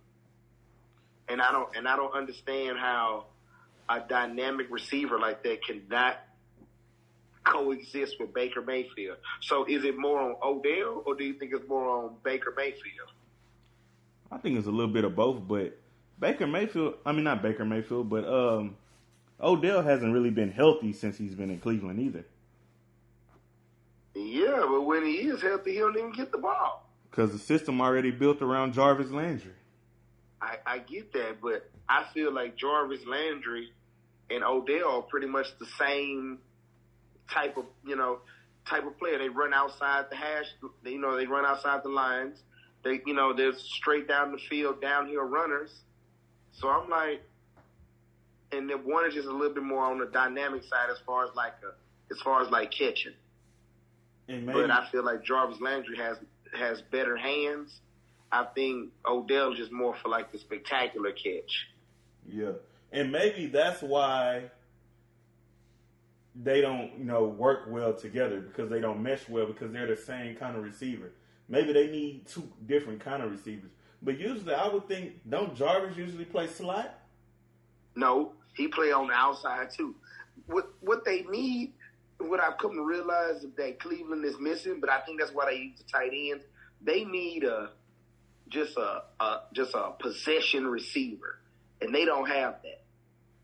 And 1.29 1.41
I 1.41 1.53
don't 1.53 1.75
and 1.77 1.89
I 1.89 1.97
don't 1.97 2.13
understand 2.13 2.79
how 2.79 3.27
a 3.89 4.01
dynamic 4.01 4.67
receiver 4.71 5.19
like 5.19 5.43
that 5.45 5.65
cannot 5.65 6.19
coexist 7.45 8.17
with 8.21 8.33
Baker 8.33 8.63
Mayfield. 8.63 9.17
So 9.41 9.65
is 9.65 9.85
it 9.85 9.99
more 9.99 10.21
on 10.21 10.37
Odell 10.43 11.03
or 11.07 11.15
do 11.15 11.25
you 11.25 11.35
think 11.35 11.53
it's 11.55 11.69
more 11.69 11.89
on 11.89 12.15
Baker 12.23 12.55
Mayfield? 12.57 13.11
I 14.31 14.39
think 14.39 14.59
it's 14.59 14.67
a 14.67 14.71
little 14.71 14.93
bit 14.93 15.05
of 15.05 15.17
both, 15.17 15.47
but 15.47 15.79
Baker 16.19 16.47
Mayfield, 16.47 16.95
I 17.05 17.13
mean, 17.13 17.25
not 17.25 17.43
Baker 17.43 17.65
Mayfield, 17.65 18.09
but 18.09 18.25
um, 18.25 18.77
Odell 19.43 19.83
hasn't 19.83 20.13
really 20.13 20.31
been 20.31 20.53
healthy 20.53 20.93
since 20.93 21.19
he's 21.19 21.35
been 21.35 21.51
in 21.51 21.59
Cleveland 21.59 22.01
either. 22.01 22.25
Yeah, 24.15 24.65
but 24.69 24.83
when 24.83 25.05
he 25.05 25.15
is 25.15 25.43
healthy, 25.43 25.73
he 25.73 25.79
don't 25.79 25.97
even 25.97 26.13
get 26.13 26.31
the 26.31 26.39
ball. 26.39 26.89
Because 27.11 27.33
the 27.33 27.39
system 27.39 27.81
already 27.81 28.11
built 28.11 28.41
around 28.41 28.75
Jarvis 28.75 29.11
Landry. 29.11 29.53
I, 30.41 30.57
I 30.67 30.79
get 30.79 31.13
that, 31.13 31.41
but 31.41 31.69
I 31.89 32.05
feel 32.15 32.33
like 32.33 32.57
Jarvis 32.57 33.07
Landry 33.07 33.73
and 34.31 34.45
Odell 34.45 34.99
are 34.99 35.03
pretty 35.03 35.27
much 35.27 35.47
the 35.59 35.67
same 35.79 36.39
type 37.31 37.57
of 37.57 37.65
you 37.87 37.97
know 37.97 38.19
type 38.67 38.87
of 38.87 38.99
player. 38.99 39.19
They 39.19 39.29
run 39.29 39.53
outside 39.55 40.07
the 40.11 40.17
hash, 40.17 40.47
you 40.85 41.01
know, 41.01 41.17
they 41.17 41.27
run 41.27 41.45
outside 41.45 41.83
the 41.83 41.91
lines. 41.91 42.39
They 42.83 43.01
you 43.07 43.15
know 43.15 43.33
they're 43.33 43.57
straight 43.57 44.09
down 44.09 44.33
the 44.33 44.39
field, 44.39 44.81
downhill 44.81 45.23
runners. 45.23 45.73
So 46.53 46.69
I'm 46.69 46.89
like, 46.91 47.23
and 48.53 48.69
then 48.69 48.79
one 48.79 49.07
is 49.07 49.15
just 49.15 49.27
a 49.27 49.33
little 49.33 49.55
bit 49.55 49.63
more 49.63 49.85
on 49.85 49.99
the 49.99 50.07
dynamic 50.07 50.63
side 50.65 50.91
as 50.91 50.99
far 51.07 51.25
as 51.25 51.35
like 51.35 51.55
a, 51.63 52.13
as 52.13 52.21
far 52.21 52.43
as 52.43 52.51
like 52.51 52.71
catching. 52.71 53.15
And 54.29 54.47
But 54.47 54.71
I 54.71 54.89
feel 54.91 55.05
like 55.05 55.25
Jarvis 55.25 55.61
Landry 55.61 55.97
has 55.97 56.19
has 56.55 56.83
better 56.83 57.17
hands. 57.17 57.81
I 58.31 58.45
think 58.45 58.91
Odell 59.07 59.55
just 59.55 59.73
more 59.73 59.95
for 59.95 60.09
like 60.09 60.33
the 60.33 60.39
spectacular 60.39 61.13
catch. 61.13 61.67
Yeah. 62.29 62.53
And 62.93 63.11
maybe 63.11 63.47
that's 63.47 63.83
why 63.83 64.51
they 66.35 66.61
don't, 66.61 66.93
you 66.99 67.05
know, 67.05 67.25
work 67.25 67.65
well 67.69 67.95
together 67.95 68.41
because 68.41 68.71
they 68.71 68.81
don't 68.81 69.03
mesh 69.03 69.29
well 69.29 69.47
because 69.47 69.73
they're 69.73 69.87
the 69.87 69.97
same 69.97 70.37
kind 70.37 70.57
of 70.57 70.63
receiver. 70.63 71.13
Maybe 71.49 71.73
they 71.73 71.89
need 71.89 72.27
two 72.27 72.49
different 72.67 73.01
kind 73.01 73.23
of 73.23 73.31
receivers. 73.31 73.71
But 74.03 74.19
usually 74.19 74.55
I 74.55 74.69
would 74.69 74.89
think 74.89 75.21
don't 75.29 75.55
Jarvis 75.55 75.97
usually 75.97 76.25
play 76.25 76.47
slot? 76.47 76.99
No, 77.95 78.33
he 78.55 78.69
play 78.69 78.93
on 78.93 79.09
the 79.09 79.15
outside 79.15 79.71
too. 79.77 79.95
What 80.47 80.73
what 80.81 81.05
they 81.05 81.23
need, 81.23 81.73
what 82.19 82.41
I've 82.41 82.59
come 82.59 82.75
to 82.75 82.83
realize 82.85 83.45
that 83.57 83.81
Cleveland 83.81 84.25
is 84.25 84.39
missing, 84.41 84.81
but 84.81 84.91
I 84.91 85.01
think 85.01 85.21
that's 85.21 85.33
why 85.33 85.51
they 85.51 85.59
use 85.59 85.79
the 85.79 85.85
tight 85.85 86.13
ends. 86.13 86.45
They 86.81 87.05
need 87.05 87.45
a 87.45 87.71
just 88.49 88.77
a, 88.77 89.03
a 89.21 89.41
just 89.53 89.75
a 89.75 89.93
possession 89.99 90.67
receiver, 90.67 91.39
and 91.81 91.95
they 91.95 92.05
don't 92.05 92.29
have 92.29 92.57
that. 92.63 92.83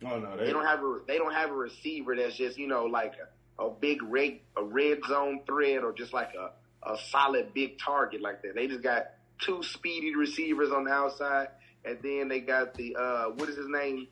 Oh 0.07 0.19
no, 0.19 0.37
They 0.37 0.53
don't 0.53 0.65
have 0.65 0.81
a 0.81 0.99
they 1.07 1.19
don't 1.19 1.35
have 1.35 1.51
a 1.51 1.55
receiver 1.55 2.15
that's 2.17 2.37
just 2.37 2.59
you 2.59 2.69
know 2.69 2.85
like 2.85 3.15
a, 3.59 3.63
a 3.65 3.71
big 3.71 4.03
red 4.03 4.41
a 4.57 4.63
red 4.63 4.99
zone 5.09 5.41
threat 5.47 5.83
or 5.83 5.93
just 5.93 6.13
like 6.13 6.33
a 6.35 6.53
a 6.89 6.97
solid 7.11 7.53
big 7.55 7.79
target 7.79 8.21
like 8.21 8.43
that. 8.43 8.55
They 8.55 8.69
just 8.69 8.83
got 8.83 9.07
two 9.41 9.63
speedy 9.63 10.15
receivers 10.15 10.71
on 10.71 10.85
the 10.85 10.93
outside, 10.93 11.49
and 11.85 11.99
then 12.03 12.29
they 12.29 12.41
got 12.41 12.75
the 12.75 12.97
uh 12.97 13.25
what 13.31 13.49
is 13.49 13.57
his 13.57 13.69
name? 13.69 14.09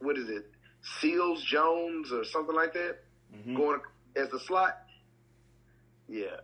What 0.00 0.18
is 0.18 0.28
it? 0.28 0.50
Seals 1.00 1.42
Jones 1.44 2.10
or 2.12 2.24
something 2.24 2.54
like 2.54 2.72
that 2.74 2.98
Mhm. 3.34 3.56
going 3.56 3.80
as 4.16 4.28
the 4.30 4.40
slot. 4.40 4.76
Yeah, 6.08 6.40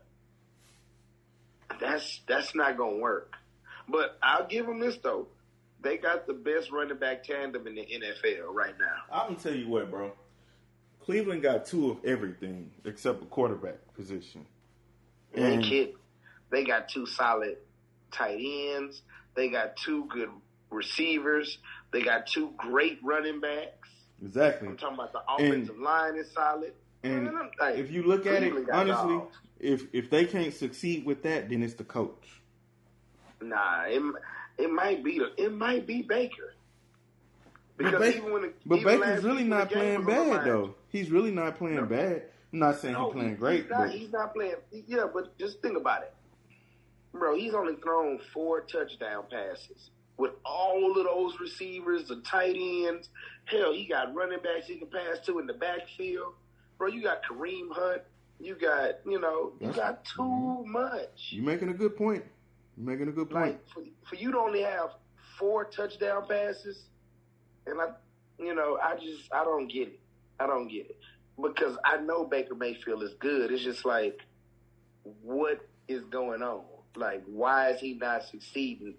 that's 1.80 2.20
that's 2.26 2.54
not 2.54 2.76
gonna 2.76 2.96
work. 2.96 3.34
But 3.88 4.18
I'll 4.22 4.46
give 4.46 4.66
them 4.66 4.78
this 4.80 4.96
though. 4.98 5.28
They 5.80 5.96
got 5.98 6.26
the 6.26 6.32
best 6.34 6.70
running 6.70 6.96
back 6.98 7.24
tandem 7.24 7.66
in 7.66 7.74
the 7.74 7.82
NFL 7.86 8.52
right 8.52 8.74
now. 8.78 9.02
I'm 9.10 9.28
gonna 9.34 9.40
tell 9.40 9.54
you 9.54 9.68
what, 9.68 9.90
bro. 9.90 10.12
Cleveland 11.00 11.42
got 11.42 11.66
two 11.66 11.90
of 11.92 12.04
everything 12.04 12.72
except 12.84 13.22
a 13.22 13.26
quarterback 13.26 13.94
position. 13.94 14.46
And- 15.34 15.62
kidding. 15.62 15.96
They 16.50 16.64
got 16.64 16.88
two 16.88 17.06
solid 17.06 17.58
tight 18.12 18.38
ends. 18.40 19.02
They 19.34 19.48
got 19.50 19.76
two 19.76 20.04
good 20.06 20.30
receivers. 20.70 21.58
They 21.92 22.02
got 22.02 22.26
two 22.26 22.52
great 22.56 22.98
running 23.02 23.40
backs. 23.40 23.88
Exactly. 24.22 24.68
I'm 24.68 24.76
talking 24.76 24.94
about 24.94 25.12
the 25.12 25.20
offensive 25.28 25.78
line 25.78 26.16
is 26.16 26.30
solid. 26.32 26.72
And 27.02 27.28
I'm- 27.28 27.50
if 27.76 27.90
you 27.90 28.02
look 28.02 28.26
at 28.26 28.42
it 28.42 28.52
Cleveland 28.52 28.70
honestly, 28.72 29.14
dogs. 29.16 29.36
if 29.60 29.84
if 29.94 30.10
they 30.10 30.24
can't 30.24 30.52
succeed 30.52 31.04
with 31.04 31.22
that, 31.22 31.48
then 31.48 31.62
it's 31.62 31.74
the 31.74 31.84
coach. 31.84 32.40
Nah, 33.40 33.84
it, 33.84 34.02
it 34.58 34.70
might 34.70 35.04
be 35.04 35.20
it 35.36 35.52
might 35.52 35.86
be 35.86 36.02
Baker. 36.02 36.54
Because 37.76 37.98
But, 38.00 38.16
even 38.16 38.32
when 38.32 38.42
the, 38.42 38.52
but 38.64 38.78
even 38.78 39.00
Baker's 39.00 39.22
really 39.24 39.44
not 39.44 39.70
playing 39.70 40.04
was 40.04 40.16
on 40.16 40.28
the 40.30 40.36
bad 40.36 40.46
though. 40.46 40.74
He's 40.88 41.10
really 41.10 41.30
not 41.30 41.56
playing 41.58 41.76
No. 41.76 41.84
bad. 41.84 42.22
I'm 42.52 42.58
not 42.60 42.76
saying 42.80 42.94
No, 42.94 43.04
he's 43.10 43.12
playing 43.12 43.36
great, 43.36 43.62
He's 43.62 43.70
not, 43.70 43.78
but 43.78 43.90
he's 43.90 44.12
not 44.12 44.34
playing. 44.34 44.54
Yeah, 44.72 45.06
but 45.12 45.36
just 45.38 45.60
think 45.60 45.76
about 45.76 46.02
it, 46.02 46.14
bro. 47.12 47.36
He's 47.36 47.52
only 47.54 47.76
thrown 47.76 48.18
four 48.32 48.62
touchdown 48.62 49.24
passes 49.30 49.90
with 50.18 50.32
all 50.44 50.98
of 50.98 51.04
those 51.04 51.38
receivers, 51.40 52.08
the 52.08 52.16
tight 52.16 52.56
ends. 52.56 53.08
Hell, 53.44 53.72
he 53.72 53.86
got 53.86 54.14
running 54.14 54.38
backs 54.42 54.66
he 54.66 54.76
can 54.76 54.88
pass 54.88 55.24
to 55.26 55.38
in 55.38 55.46
the 55.46 55.54
backfield, 55.54 56.34
bro. 56.78 56.88
You 56.88 57.02
got 57.02 57.22
Kareem 57.22 57.68
Hunt. 57.70 58.02
You 58.38 58.54
got 58.54 58.96
you 59.06 59.20
know 59.20 59.52
you 59.60 59.68
That's- 59.68 59.76
got 59.76 60.04
too 60.04 60.22
mm-hmm. 60.22 60.72
much. 60.72 61.28
you're 61.30 61.44
making 61.44 61.70
a 61.70 61.74
good 61.74 61.96
point. 61.96 62.24
You're 62.76 62.86
making 62.86 63.08
a 63.08 63.12
good 63.12 63.30
point. 63.30 63.52
Like 63.52 63.68
for, 63.68 63.82
for 64.08 64.16
you 64.16 64.32
to 64.32 64.38
only 64.38 64.62
have 64.62 64.90
four 65.38 65.64
touchdown 65.64 66.26
passes, 66.28 66.84
and 67.66 67.80
I, 67.80 67.86
you 68.38 68.54
know, 68.54 68.78
I 68.82 68.96
just 68.96 69.32
I 69.32 69.44
don't 69.44 69.68
get 69.68 69.88
it. 69.88 70.00
I 70.38 70.46
don't 70.46 70.68
get 70.68 70.90
it 70.90 70.98
because 71.42 71.76
I 71.84 71.98
know 71.98 72.24
Baker 72.24 72.54
Mayfield 72.54 73.02
is 73.02 73.14
good. 73.14 73.50
It's 73.50 73.62
just 73.62 73.84
like, 73.84 74.20
what 75.22 75.66
is 75.88 76.02
going 76.04 76.42
on? 76.42 76.62
Like, 76.94 77.22
why 77.26 77.70
is 77.70 77.80
he 77.80 77.94
not 77.94 78.24
succeeding? 78.24 78.94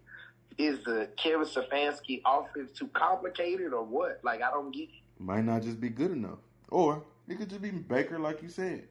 Is 0.58 0.84
the 0.86 1.10
Kevin 1.22 1.46
Stefanski 1.46 2.22
offense 2.26 2.72
too 2.72 2.88
complicated 2.88 3.74
or 3.74 3.84
what? 3.84 4.20
Like, 4.24 4.42
I 4.42 4.50
don't 4.50 4.72
get 4.72 4.84
it. 4.84 5.20
Might 5.20 5.46
not 5.46 5.62
just 5.62 5.80
be 5.80 5.90
good 5.90 6.12
enough, 6.12 6.40
or 6.70 7.04
it 7.28 7.38
could 7.38 7.50
just 7.50 7.62
be 7.62 7.72
Baker, 7.72 8.18
like 8.18 8.42
you 8.42 8.50
said. 8.50 8.88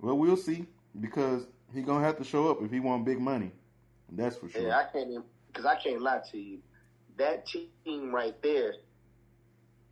Well, 0.00 0.16
we'll 0.16 0.36
see 0.36 0.66
because 1.00 1.46
he 1.72 1.82
gonna 1.82 2.04
have 2.04 2.18
to 2.18 2.24
show 2.24 2.50
up 2.50 2.62
if 2.62 2.70
he 2.70 2.80
want 2.80 3.04
big 3.04 3.20
money. 3.20 3.52
That's 4.10 4.36
for 4.36 4.48
sure. 4.48 4.62
Yeah, 4.62 4.78
I 4.78 4.84
can't 4.92 5.10
even 5.10 5.24
because 5.48 5.66
I 5.66 5.76
can't 5.76 6.02
lie 6.02 6.20
to 6.30 6.38
you. 6.38 6.58
That 7.18 7.46
team 7.46 8.14
right 8.14 8.34
there, 8.42 8.74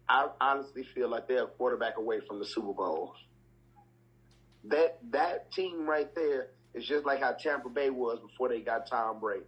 I 0.08 0.28
honestly 0.40 0.84
feel 0.94 1.08
like 1.08 1.28
they're 1.28 1.44
a 1.44 1.48
quarterback 1.48 1.98
away 1.98 2.20
from 2.26 2.38
the 2.38 2.44
Super 2.44 2.72
Bowl. 2.72 3.14
That 4.64 4.98
that 5.10 5.52
team 5.52 5.86
right 5.86 6.14
there 6.14 6.48
is 6.74 6.86
just 6.86 7.06
like 7.06 7.20
how 7.20 7.32
Tampa 7.32 7.68
Bay 7.68 7.90
was 7.90 8.18
before 8.20 8.48
they 8.48 8.60
got 8.60 8.88
Tom 8.88 9.20
Brady. 9.20 9.44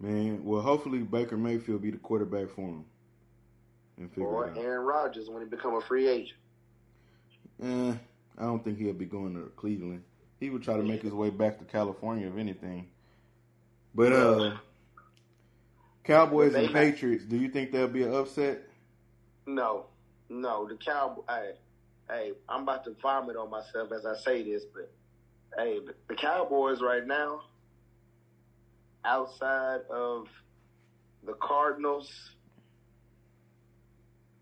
Man, 0.00 0.42
well, 0.44 0.62
hopefully 0.62 0.98
Baker 1.00 1.36
Mayfield 1.36 1.82
be 1.82 1.90
the 1.90 1.98
quarterback 1.98 2.48
for 2.50 2.62
him. 2.62 2.84
and 3.98 4.08
figure 4.10 4.26
or. 4.26 4.52
Aaron 4.56 4.86
Rodgers 4.86 5.28
when 5.28 5.42
he 5.42 5.48
become 5.48 5.74
a 5.74 5.80
free 5.82 6.08
agent. 6.08 6.38
Eh, 7.62 7.92
I 8.38 8.42
don't 8.42 8.64
think 8.64 8.78
he'll 8.78 8.94
be 8.94 9.04
going 9.04 9.34
to 9.34 9.50
Cleveland. 9.56 10.02
He 10.38 10.48
would 10.48 10.62
try 10.62 10.76
to 10.78 10.82
make 10.82 11.02
his 11.02 11.12
way 11.12 11.28
back 11.28 11.58
to 11.58 11.64
California, 11.66 12.26
if 12.26 12.38
anything. 12.38 12.88
But 13.94 14.12
uh, 14.14 14.56
Cowboys 16.04 16.54
and 16.54 16.72
Patriots. 16.72 17.24
Do 17.24 17.36
you 17.36 17.50
think 17.50 17.72
there'll 17.72 17.88
be 17.88 18.02
an 18.04 18.14
upset? 18.14 18.62
No, 19.46 19.86
no, 20.30 20.66
the 20.66 20.76
Cowboy. 20.76 21.22
Hey, 21.28 21.50
hey, 22.08 22.32
I'm 22.48 22.62
about 22.62 22.84
to 22.84 22.96
vomit 23.02 23.36
on 23.36 23.50
myself 23.50 23.92
as 23.92 24.06
I 24.06 24.16
say 24.16 24.42
this, 24.42 24.64
but 24.72 24.90
hey, 25.58 25.80
the- 25.80 25.94
the 26.08 26.14
Cowboys 26.14 26.80
right 26.80 27.06
now, 27.06 27.42
outside 29.04 29.80
of 29.90 30.26
the 31.24 31.34
Cardinals 31.34 32.10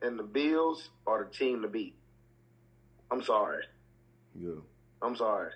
and 0.03 0.19
the 0.19 0.23
Bills, 0.23 0.91
are 1.07 1.25
the 1.25 1.37
team 1.37 1.63
to 1.63 1.69
beat. 1.69 1.95
I'm 3.11 3.23
sorry. 3.23 3.65
Yeah. 4.35 4.61
I'm 5.03 5.17
sorry. 5.17 5.51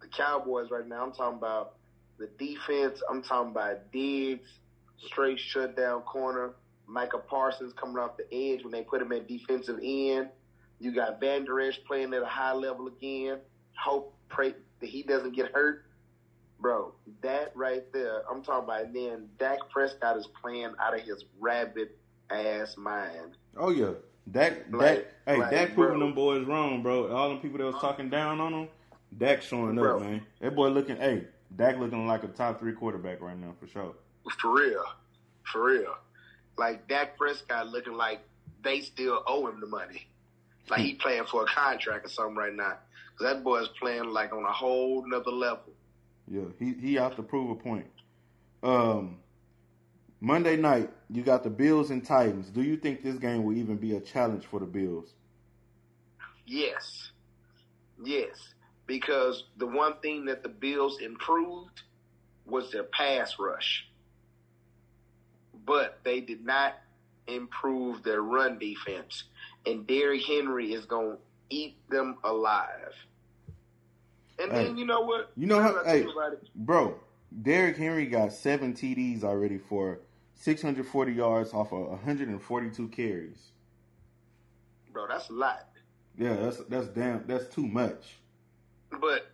The 0.00 0.08
Cowboys 0.08 0.70
right 0.70 0.86
now, 0.86 1.04
I'm 1.04 1.12
talking 1.12 1.38
about 1.38 1.74
the 2.18 2.28
defense. 2.38 3.00
I'm 3.08 3.22
talking 3.22 3.50
about 3.50 3.92
Diggs, 3.92 4.48
straight 5.06 5.38
shutdown 5.38 6.02
corner. 6.02 6.52
Micah 6.86 7.18
Parsons 7.18 7.72
coming 7.72 7.98
off 7.98 8.16
the 8.16 8.26
edge 8.32 8.62
when 8.62 8.72
they 8.72 8.82
put 8.82 9.02
him 9.02 9.12
at 9.12 9.28
defensive 9.28 9.78
end. 9.82 10.28
You 10.78 10.94
got 10.94 11.20
Vander 11.20 11.60
Esch 11.60 11.80
playing 11.86 12.14
at 12.14 12.22
a 12.22 12.26
high 12.26 12.52
level 12.52 12.86
again. 12.86 13.38
Hope, 13.76 14.14
pray 14.28 14.54
that 14.80 14.88
he 14.88 15.02
doesn't 15.02 15.34
get 15.34 15.52
hurt. 15.52 15.85
Bro, 16.58 16.94
that 17.22 17.52
right 17.54 17.84
there, 17.92 18.22
I'm 18.30 18.42
talking 18.42 18.64
about. 18.64 18.92
Then 18.92 19.28
Dak 19.38 19.58
Prescott 19.70 20.16
is 20.16 20.26
playing 20.40 20.72
out 20.80 20.94
of 20.94 21.00
his 21.00 21.24
rabbit 21.38 21.98
ass 22.30 22.76
mind. 22.76 23.36
Oh 23.56 23.70
yeah. 23.70 23.92
Dak, 24.30 24.70
Dak, 24.72 25.04
hey, 25.24 25.36
like, 25.38 25.50
Dak 25.50 25.74
proving 25.74 26.00
them 26.00 26.12
boys 26.12 26.44
wrong, 26.46 26.82
bro. 26.82 27.14
All 27.14 27.28
them 27.28 27.38
people 27.38 27.58
that 27.58 27.64
was 27.64 27.80
talking 27.80 28.10
down 28.10 28.40
on 28.40 28.52
him, 28.52 28.68
Dak 29.16 29.40
showing 29.40 29.76
Bro. 29.76 29.96
up, 29.96 30.02
man. 30.02 30.26
That 30.40 30.56
boy 30.56 30.68
looking, 30.68 30.96
hey, 30.96 31.26
Dak 31.54 31.78
looking 31.78 32.06
like 32.06 32.24
a 32.24 32.28
top 32.28 32.58
three 32.58 32.72
quarterback 32.72 33.20
right 33.20 33.38
now 33.38 33.54
for 33.60 33.68
sure. 33.68 33.94
For 34.40 34.52
real. 34.52 34.84
For 35.44 35.64
real. 35.64 35.94
Like 36.56 36.88
Dak 36.88 37.16
Prescott 37.16 37.68
looking 37.68 37.94
like 37.94 38.20
they 38.64 38.80
still 38.80 39.22
owe 39.26 39.46
him 39.46 39.60
the 39.60 39.66
money. 39.66 40.08
Like 40.68 40.80
he 40.80 40.94
playing 41.00 41.26
for 41.26 41.44
a 41.44 41.46
contract 41.46 42.06
or 42.06 42.08
something 42.08 42.36
right 42.36 42.54
now. 42.54 42.78
Cause 43.16 43.32
that 43.32 43.44
boy 43.44 43.58
is 43.60 43.68
playing 43.80 44.10
like 44.10 44.32
on 44.32 44.44
a 44.44 44.52
whole 44.52 45.06
nother 45.06 45.30
level. 45.30 45.72
Yeah, 46.28 46.42
he 46.58 46.74
he 46.74 46.98
out 46.98 47.16
to 47.16 47.22
prove 47.22 47.50
a 47.50 47.54
point. 47.54 47.86
Um, 48.62 49.18
Monday 50.20 50.56
night, 50.56 50.90
you 51.10 51.22
got 51.22 51.44
the 51.44 51.50
Bills 51.50 51.90
and 51.90 52.04
Titans. 52.04 52.48
Do 52.48 52.62
you 52.62 52.76
think 52.76 53.02
this 53.02 53.16
game 53.16 53.44
will 53.44 53.56
even 53.56 53.76
be 53.76 53.96
a 53.96 54.00
challenge 54.00 54.44
for 54.46 54.60
the 54.60 54.66
Bills? 54.66 55.12
Yes. 56.46 57.10
Yes. 58.02 58.54
Because 58.86 59.44
the 59.56 59.66
one 59.66 59.94
thing 60.00 60.24
that 60.26 60.42
the 60.42 60.48
Bills 60.48 61.00
improved 61.00 61.82
was 62.46 62.70
their 62.72 62.84
pass 62.84 63.38
rush. 63.38 63.86
But 65.64 65.98
they 66.04 66.20
did 66.20 66.44
not 66.44 66.74
improve 67.26 68.02
their 68.02 68.22
run 68.22 68.58
defense. 68.58 69.24
And 69.66 69.86
Derrick 69.86 70.24
Henry 70.24 70.72
is 70.72 70.86
going 70.86 71.16
to 71.16 71.22
eat 71.50 71.76
them 71.90 72.18
alive. 72.24 72.94
And 74.38 74.52
Hey, 74.52 74.64
then 74.64 74.76
you 74.76 74.84
know 74.84 75.00
what? 75.00 75.30
you 75.36 75.46
know 75.46 75.56
Now 75.56 75.62
how- 75.62 75.72
that 75.74 75.86
I 75.86 75.92
think 75.92 76.06
hey. 76.06 76.12
about 76.12 76.32
it, 76.34 76.48
Bro, 76.54 77.00
Derrick 77.42 77.76
Henry 77.76 78.06
got 78.06 78.32
seven 78.32 78.74
TDs 78.74 79.24
already 79.24 79.58
for 79.58 80.00
640 80.34 81.12
yards 81.12 81.52
off 81.54 81.72
of 81.72 81.88
142 81.88 82.88
carries. 82.88 83.52
bro, 84.92 85.06
that's 85.08 85.28
a 85.28 85.32
lot. 85.32 85.68
Yeah, 86.16 86.34
that's 86.36 86.58
that's 86.64 86.88
damn 86.88 87.26
that's 87.26 87.46
too 87.54 87.66
much. 87.66 88.16
But 89.00 89.30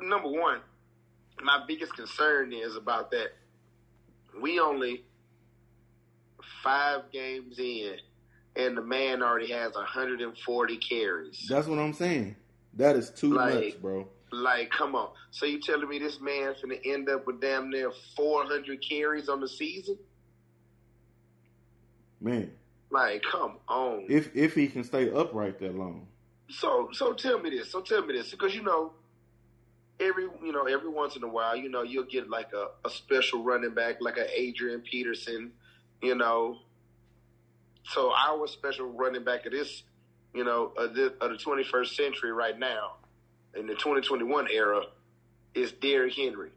number 0.00 0.28
one, 0.30 0.60
my 1.42 1.62
biggest 1.66 1.94
concern 1.94 2.52
is 2.52 2.76
about 2.76 3.10
that. 3.10 3.32
We 4.40 4.58
only 4.60 5.04
five 6.62 7.10
games 7.12 7.58
in, 7.58 7.96
and 8.56 8.76
the 8.76 8.82
man 8.82 9.22
already 9.22 9.52
has 9.52 9.74
140 9.74 10.76
carries. 10.78 11.46
That's 11.48 11.66
what 11.66 11.78
I'm 11.78 11.92
saying. 11.92 12.36
That 12.74 12.96
is 12.96 13.10
too 13.10 13.34
Like- 13.34 13.54
much, 13.54 13.80
bro. 13.82 14.08
Like, 14.42 14.70
come 14.70 14.94
on. 14.94 15.10
So 15.30 15.46
you 15.46 15.60
telling 15.60 15.88
me 15.88 15.98
this 15.98 16.20
man's 16.20 16.60
gonna 16.60 16.78
end 16.84 17.08
up 17.08 17.26
with 17.26 17.40
damn 17.40 17.70
near 17.70 17.90
400 18.16 18.82
carries 18.86 19.28
on 19.28 19.40
the 19.40 19.48
season? 19.48 19.98
Man, 22.20 22.50
Like, 22.90 23.22
come 23.22 23.58
on. 23.68 24.06
if 24.08 24.34
if 24.34 24.54
he 24.54 24.68
can 24.68 24.84
stay 24.84 25.10
upright 25.10 25.58
that 25.60 25.74
long. 25.76 26.06
So 26.48 26.88
so 26.92 27.12
tell 27.12 27.38
me 27.38 27.50
this. 27.50 27.70
So 27.70 27.80
tell 27.80 28.04
me 28.04 28.14
this 28.14 28.30
because 28.30 28.54
you 28.54 28.62
know 28.62 28.92
every 30.00 30.24
you 30.42 30.52
know 30.52 30.64
every 30.64 30.88
once 30.90 31.16
in 31.16 31.22
a 31.22 31.28
while 31.28 31.56
you 31.56 31.68
know 31.68 31.82
you'll 31.82 32.04
get 32.04 32.28
like 32.28 32.52
a, 32.52 32.68
a 32.86 32.90
special 32.90 33.42
running 33.44 33.74
back 33.74 33.96
like 34.00 34.16
a 34.16 34.40
Adrian 34.40 34.80
Peterson, 34.80 35.52
you 36.02 36.14
know. 36.14 36.58
So 37.86 38.10
our 38.12 38.46
special 38.46 38.86
running 38.86 39.24
back 39.24 39.44
of 39.44 39.52
this, 39.52 39.82
you 40.32 40.42
know, 40.42 40.72
of 40.78 40.94
the, 40.94 41.12
of 41.20 41.30
the 41.32 41.36
21st 41.36 41.88
century 41.94 42.32
right 42.32 42.58
now, 42.58 42.92
in 43.56 43.66
the 43.66 43.74
2021 43.74 44.48
era, 44.50 44.82
is 45.54 45.72
Derrick 45.72 46.14
Henry. 46.14 46.50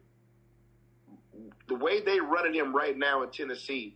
The 1.68 1.76
way 1.76 2.02
they 2.02 2.20
running 2.20 2.54
him 2.54 2.76
right 2.76 2.98
now 2.98 3.24
in 3.24 3.30
Tennessee, 3.30 3.96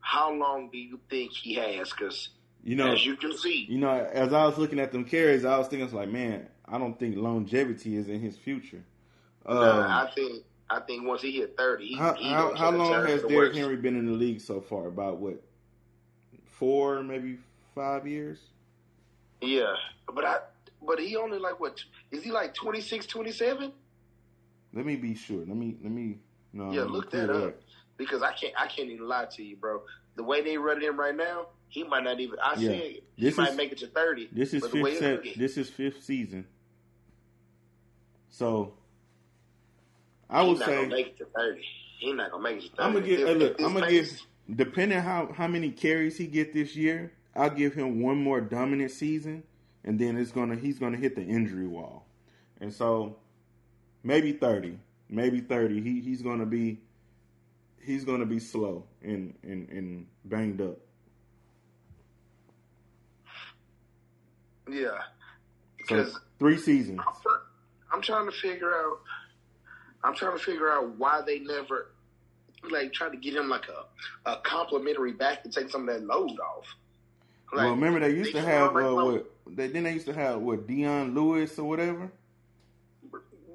how 0.00 0.32
long 0.32 0.70
do 0.70 0.78
you 0.78 1.00
think 1.10 1.32
he 1.32 1.54
has? 1.54 1.90
Because 1.90 2.30
You 2.64 2.76
know, 2.76 2.92
as 2.92 3.04
you 3.04 3.16
can 3.16 3.36
see, 3.36 3.66
you 3.68 3.78
know, 3.78 3.90
as 3.90 4.32
I 4.32 4.46
was 4.46 4.56
looking 4.56 4.78
at 4.78 4.92
them 4.92 5.04
carries, 5.04 5.44
I 5.44 5.58
was 5.58 5.68
thinking, 5.68 5.84
it's 5.84 5.94
like, 5.94 6.08
man, 6.08 6.46
I 6.66 6.78
don't 6.78 6.98
think 6.98 7.16
longevity 7.16 7.96
is 7.96 8.08
in 8.08 8.20
his 8.20 8.36
future. 8.36 8.82
Um, 9.44 9.56
Nah, 9.56 10.04
I 10.04 10.10
think 10.14 10.44
I 10.70 10.80
think 10.80 11.06
once 11.06 11.22
he 11.22 11.32
hit 11.32 11.56
thirty, 11.56 11.88
he, 11.88 11.96
how 11.96 12.14
he 12.14 12.28
how, 12.28 12.54
how 12.54 12.70
long 12.70 12.92
has 13.06 13.22
Derrick 13.22 13.52
worst. 13.52 13.58
Henry 13.58 13.76
been 13.76 13.96
in 13.96 14.06
the 14.06 14.12
league 14.12 14.40
so 14.40 14.60
far? 14.60 14.86
About 14.86 15.18
what? 15.18 15.42
Four, 16.44 17.02
maybe 17.02 17.38
five 17.74 18.06
years. 18.06 18.38
Yeah, 19.40 19.74
but 20.12 20.24
I 20.24 20.38
but 20.86 20.98
he 20.98 21.16
only 21.16 21.38
like 21.38 21.58
what 21.60 21.82
is 22.10 22.22
he 22.22 22.30
like 22.30 22.54
26, 22.54 23.06
27? 23.06 23.72
Let 24.74 24.84
me 24.86 24.96
be 24.96 25.14
sure. 25.14 25.38
Let 25.38 25.56
me 25.56 25.76
let 25.82 25.90
me. 25.92 26.18
No, 26.52 26.72
Yeah, 26.72 26.84
look 26.84 27.10
that 27.10 27.30
up 27.30 27.54
because 27.96 28.22
I 28.22 28.32
can't 28.32 28.54
I 28.58 28.66
can't 28.66 28.88
even 28.88 29.06
lie 29.08 29.26
to 29.36 29.42
you, 29.42 29.56
bro. 29.56 29.82
The 30.16 30.22
way 30.22 30.40
they 30.42 30.56
running 30.56 30.88
him 30.88 30.98
right 30.98 31.14
now, 31.14 31.46
he 31.68 31.84
might 31.84 32.04
not 32.04 32.18
even. 32.20 32.38
I 32.42 32.54
Yeah. 32.54 32.70
said 32.70 32.80
he 32.80 33.02
This 33.18 33.36
might 33.36 33.50
is- 33.50 33.56
make 33.56 33.72
it 33.72 33.78
to 33.78 33.86
thirty. 33.88 34.28
This 34.32 34.54
is 34.54 34.62
but 34.62 34.72
the 34.72 34.82
way 34.82 34.94
fifth. 34.98 35.24
Set, 35.24 35.38
this 35.38 35.56
is 35.56 35.68
fifth 35.70 36.02
season. 36.04 36.46
So, 38.30 38.74
I 40.30 40.42
he 40.42 40.48
would 40.50 40.58
not 40.60 40.66
say 40.68 40.74
gonna 40.76 40.88
make 40.88 41.06
it 41.08 41.18
to 41.18 41.24
thirty. 41.26 41.64
He 41.98 42.12
not 42.12 42.30
gonna 42.30 42.42
make 42.42 42.56
it 42.58 42.62
to 42.62 42.76
thirty. 42.76 42.82
I'm 42.82 42.92
gonna 42.94 43.06
give. 43.06 43.18
Hey, 43.20 43.34
look, 43.34 43.60
I'm 43.60 43.74
gonna 43.74 43.90
give. 43.90 44.20
Depending 44.54 45.00
how 45.00 45.32
how 45.32 45.46
many 45.46 45.70
carries 45.70 46.16
he 46.16 46.26
get 46.26 46.52
this 46.54 46.74
year, 46.76 47.12
I'll 47.34 47.50
give 47.50 47.74
him 47.74 48.00
one 48.00 48.16
more 48.22 48.40
dominant 48.40 48.90
season, 48.90 49.42
and 49.88 49.98
then 49.98 50.18
it's 50.18 50.30
gonna 50.30 50.54
he's 50.54 50.78
gonna 50.78 50.98
hit 50.98 51.16
the 51.16 51.22
injury 51.22 51.66
wall, 51.66 52.04
and 52.60 52.70
so 52.70 53.16
maybe 54.02 54.32
thirty, 54.32 54.78
maybe 55.08 55.40
thirty. 55.40 55.80
He 55.80 56.00
he's 56.02 56.20
gonna 56.20 56.44
be 56.44 56.78
he's 57.82 58.04
gonna 58.04 58.26
be 58.26 58.38
slow 58.38 58.84
and 59.02 59.32
and 59.42 59.66
and 59.70 60.06
banged 60.26 60.60
up. 60.60 60.76
Yeah, 64.70 64.98
So 65.86 65.96
because 65.96 66.20
three 66.38 66.58
seasons. 66.58 67.00
I'm, 67.00 67.32
I'm 67.90 68.02
trying 68.02 68.26
to 68.30 68.36
figure 68.36 68.74
out. 68.74 68.98
I'm 70.04 70.14
trying 70.14 70.36
to 70.36 70.44
figure 70.44 70.70
out 70.70 70.98
why 70.98 71.22
they 71.26 71.38
never 71.38 71.92
like 72.70 72.92
try 72.92 73.08
to 73.08 73.16
get 73.16 73.34
him 73.34 73.48
like 73.48 73.64
a 73.68 74.30
a 74.30 74.36
complimentary 74.42 75.14
back 75.14 75.42
to 75.44 75.48
take 75.48 75.70
some 75.70 75.88
of 75.88 75.94
that 75.94 76.04
load 76.04 76.38
off. 76.40 76.66
Like, 77.52 77.64
well, 77.64 77.70
remember 77.74 78.00
they 78.00 78.10
used 78.10 78.34
they 78.34 78.40
to 78.40 78.46
have 78.46 78.76
uh, 78.76 78.94
what 78.94 79.30
they 79.50 79.68
then 79.68 79.84
they 79.84 79.92
used 79.92 80.06
to 80.06 80.12
have 80.14 80.40
what 80.40 80.66
Dion 80.66 81.14
Lewis 81.14 81.58
or 81.58 81.68
whatever. 81.68 82.10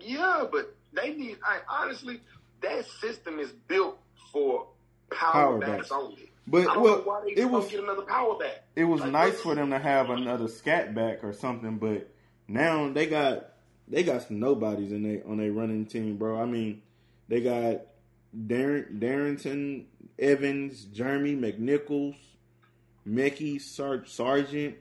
Yeah, 0.02 0.46
but 0.52 0.76
they 0.94 1.14
need. 1.14 1.38
I 1.44 1.60
honestly, 1.70 2.22
that 2.62 2.86
system 2.86 3.40
is 3.40 3.52
built 3.68 3.98
for 4.32 4.68
power, 5.12 5.32
Power 5.32 5.60
backs 5.60 5.72
backs. 5.90 5.92
only. 5.92 6.30
But 6.46 6.66
well, 6.66 6.98
know 6.98 7.02
why 7.04 7.22
they 7.24 7.42
it 7.42 7.46
was 7.46 7.70
get 7.70 7.82
another 7.82 8.02
power 8.02 8.38
back. 8.38 8.64
it 8.76 8.84
was 8.84 9.02
Like, 9.02 9.12
nice 9.12 9.42
for 9.42 9.56
them 9.56 9.70
to 9.70 9.80
have 9.80 10.10
another 10.10 10.48
scat 10.48 10.94
back 10.94 11.24
or 11.24 11.32
something, 11.32 11.78
but 11.78 12.10
now 12.48 12.92
they 12.92 13.06
got 13.06 13.50
they 13.88 14.04
got 14.04 14.24
some 14.24 14.40
nobodies 14.40 14.92
in 14.92 15.04
they 15.04 15.22
on 15.24 15.38
their 15.38 15.52
running 15.52 15.86
team, 15.86 16.18
bro. 16.18 16.42
I 16.42 16.46
mean, 16.46 16.82
they 17.30 17.42
got 17.42 17.82
Darren, 18.36 19.00
Darrynton, 19.00 19.86
Evans, 20.20 20.84
Jeremy 20.86 21.36
McNichols, 21.36 22.16
Mickey 23.06 23.60
Sar- 23.60 24.06
Sargent, 24.06 24.76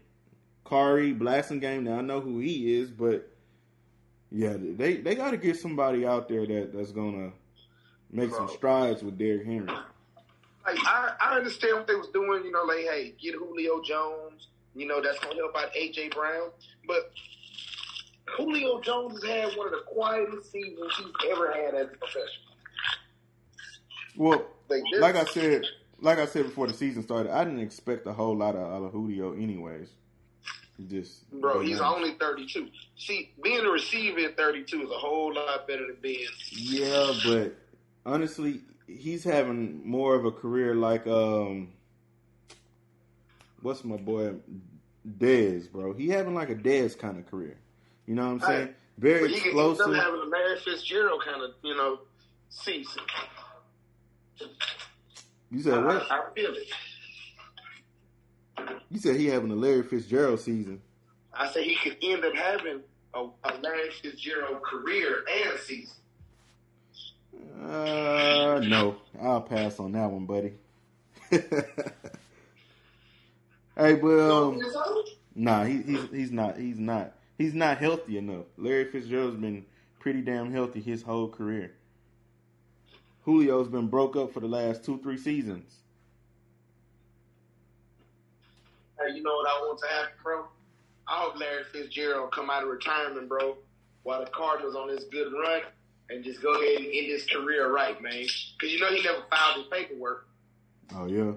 Khari 0.64 1.18
Blasingame. 1.18 1.82
Now 1.84 1.98
I 1.98 2.02
know 2.02 2.20
who 2.20 2.38
he 2.38 2.74
is, 2.74 2.90
but 2.90 3.28
yeah, 4.30 4.54
they 4.58 4.96
they 4.96 5.14
got 5.14 5.32
to 5.32 5.36
get 5.36 5.56
somebody 5.58 6.06
out 6.06 6.28
there 6.28 6.46
that 6.46 6.72
that's 6.74 6.92
gonna 6.92 7.32
make 8.10 8.30
some 8.32 8.48
strides 8.48 9.02
with 9.02 9.18
Derrick 9.18 9.44
Henry. 9.46 9.66
like 9.66 10.78
I, 10.86 11.12
I 11.20 11.36
understand 11.36 11.76
what 11.78 11.86
they 11.86 11.94
was 11.94 12.08
doing. 12.08 12.44
You 12.44 12.52
know, 12.52 12.62
like 12.64 12.78
hey, 12.78 13.14
get 13.20 13.34
Julio 13.34 13.82
Jones. 13.82 14.48
You 14.74 14.86
know, 14.86 15.02
that's 15.02 15.18
gonna 15.18 15.34
help 15.36 15.56
out 15.56 15.72
AJ 15.74 16.14
Brown. 16.14 16.50
But 16.86 17.10
Julio 18.38 18.80
Jones 18.80 19.22
has 19.22 19.30
had 19.50 19.58
one 19.58 19.66
of 19.66 19.72
the 19.72 19.82
quietest 19.86 20.50
seasons 20.50 20.92
he's 20.96 21.30
ever 21.30 21.52
had 21.52 21.74
as 21.74 21.88
a 21.92 21.96
professional. 21.96 22.28
Well, 24.16 24.46
Like, 24.68 24.82
this- 24.90 25.00
like 25.00 25.16
I 25.16 25.24
said, 25.24 25.66
like 26.02 26.18
I 26.18 26.26
said 26.26 26.44
before 26.44 26.66
the 26.66 26.74
season 26.74 27.02
started, 27.02 27.32
I 27.32 27.44
didn't 27.44 27.60
expect 27.60 28.06
a 28.06 28.12
whole 28.12 28.36
lot 28.36 28.54
of 28.56 28.92
Julio, 28.92 29.32
anyways. 29.32 29.88
Just 30.88 31.30
Bro, 31.40 31.60
he's 31.60 31.80
only 31.80 32.12
32. 32.12 32.68
See, 32.96 33.30
being 33.42 33.64
a 33.64 33.70
receiver 33.70 34.20
at 34.20 34.36
32 34.36 34.82
is 34.82 34.90
a 34.90 34.94
whole 34.94 35.32
lot 35.32 35.68
better 35.68 35.86
than 35.86 35.96
being. 36.02 36.26
Yeah, 36.50 37.12
but 37.24 37.54
honestly, 38.04 38.62
he's 38.88 39.22
having 39.22 39.88
more 39.88 40.16
of 40.16 40.24
a 40.24 40.32
career 40.32 40.74
like 40.74 41.06
um, 41.06 41.68
what's 43.60 43.84
my 43.84 43.96
boy 43.96 44.34
Dez, 45.18 45.70
bro. 45.70 45.92
He 45.92 46.08
having 46.08 46.34
like 46.34 46.50
a 46.50 46.56
Dez 46.56 46.98
kind 46.98 47.18
of 47.18 47.30
career. 47.30 47.58
You 48.06 48.14
know 48.16 48.26
what 48.26 48.42
I'm 48.44 48.48
saying? 48.48 48.68
Very 48.98 49.20
But 49.20 49.30
he 49.30 49.36
explosive. 49.36 49.86
up 49.86 49.94
having 49.94 50.20
a 50.20 50.24
Larry 50.24 50.58
Fitzgerald 50.58 51.22
kind 51.24 51.42
of, 51.42 51.50
you 51.62 51.76
know, 51.76 52.00
season. 52.50 53.02
You 55.52 55.62
said 55.62 55.84
what? 55.84 56.10
I, 56.10 56.18
I 56.18 56.22
feel 56.34 56.54
it. 56.54 56.68
You 58.90 58.98
said 58.98 59.16
he 59.16 59.26
having 59.26 59.50
a 59.50 59.54
Larry 59.54 59.82
Fitzgerald 59.82 60.40
season. 60.40 60.80
I 61.34 61.50
said 61.50 61.64
he 61.64 61.76
could 61.76 61.98
end 62.02 62.24
up 62.24 62.34
having 62.34 62.80
a, 63.14 63.20
a 63.20 63.52
Larry 63.62 63.90
Fitzgerald 63.90 64.62
career 64.62 65.24
and 65.30 65.58
season. 65.60 65.96
Uh, 67.62 68.60
no, 68.64 68.96
I'll 69.20 69.42
pass 69.42 69.78
on 69.78 69.92
that 69.92 70.10
one, 70.10 70.24
buddy. 70.24 70.54
hey, 73.76 73.94
well, 73.94 74.52
um, 74.52 74.60
nah, 75.34 75.64
he, 75.64 75.82
he's 75.82 76.10
he's 76.10 76.30
not 76.30 76.58
he's 76.58 76.78
not 76.78 77.14
he's 77.38 77.54
not 77.54 77.78
healthy 77.78 78.18
enough. 78.18 78.44
Larry 78.56 78.84
Fitzgerald's 78.86 79.36
been 79.36 79.64
pretty 79.98 80.22
damn 80.22 80.52
healthy 80.52 80.80
his 80.80 81.02
whole 81.02 81.28
career. 81.28 81.72
Julio's 83.24 83.68
been 83.68 83.86
broke 83.88 84.16
up 84.16 84.32
for 84.32 84.40
the 84.40 84.48
last 84.48 84.84
two 84.84 84.98
three 84.98 85.18
seasons. 85.18 85.74
Hey, 88.98 89.14
you 89.14 89.22
know 89.22 89.34
what 89.34 89.48
I 89.48 89.60
want 89.60 89.78
to 89.80 89.86
happen, 89.88 90.12
bro? 90.22 90.44
I 91.08 91.20
hope 91.20 91.38
Larry 91.38 91.64
Fitzgerald 91.72 92.32
come 92.32 92.50
out 92.50 92.62
of 92.62 92.68
retirement, 92.68 93.28
bro, 93.28 93.56
while 94.04 94.24
the 94.24 94.30
Cardinals 94.30 94.76
on 94.76 94.88
this 94.88 95.04
good 95.04 95.32
run, 95.32 95.62
and 96.10 96.22
just 96.24 96.42
go 96.42 96.52
ahead 96.54 96.78
and 96.78 96.86
end 96.86 97.06
his 97.06 97.24
career 97.26 97.72
right, 97.72 98.00
man. 98.00 98.12
Because 98.12 98.72
you 98.72 98.80
know 98.80 98.88
he 98.90 99.02
never 99.02 99.22
filed 99.30 99.56
his 99.56 99.66
paperwork. 99.70 100.26
Oh 100.94 101.06
yeah. 101.06 101.32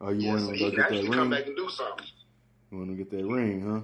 Oh, 0.00 0.10
you 0.10 0.22
Yeah, 0.22 0.30
want 0.30 0.40
so 0.42 0.52
to 0.52 0.58
go 0.58 0.70
get 0.70 0.90
that 0.90 1.12
come 1.12 1.30
back 1.30 1.46
and 1.46 1.56
do 1.56 1.68
something. 1.70 2.06
You 2.70 2.78
want 2.78 2.90
to 2.90 2.96
get 2.96 3.10
that 3.10 3.24
ring, 3.24 3.62
huh? 3.62 3.80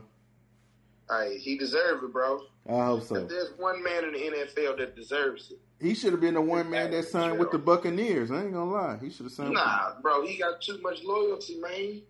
Hey, 1.19 1.39
he 1.39 1.57
deserves 1.59 2.03
it, 2.03 2.13
bro. 2.13 2.41
I 2.69 2.87
hope 2.87 3.03
so. 3.03 3.17
If 3.17 3.29
there's 3.29 3.51
one 3.59 3.83
man 3.83 4.05
in 4.05 4.13
the 4.13 4.19
NFL 4.19 4.79
that 4.79 4.97
deserves 4.97 5.51
it, 5.51 5.59
He 5.83 5.95
should 5.95 6.13
have 6.13 6.21
been 6.21 6.35
the 6.35 6.41
one 6.41 6.71
man 6.71 6.93
that 6.93 7.09
signed 7.09 7.41
with 7.41 7.51
the 7.51 7.59
Buccaneers. 7.59 8.31
I 8.31 8.43
ain't 8.43 8.53
gonna 8.53 8.71
lie. 8.71 8.99
He 9.03 9.11
should 9.11 9.25
have 9.25 9.33
signed. 9.33 9.55
nah, 9.55 10.01
bro, 10.01 10.25
he 10.25 10.39
got 10.39 10.63
too 10.63 10.79
much 10.81 11.03
loyalty, 11.03 11.59
man. 11.59 12.03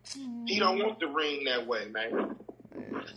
He 0.46 0.58
don't 0.58 0.78
want 0.78 1.00
the 1.00 1.06
ring 1.06 1.44
that 1.44 1.66
way, 1.66 1.88
man. 1.88 2.12
With 2.12 2.28
the, 2.74 3.12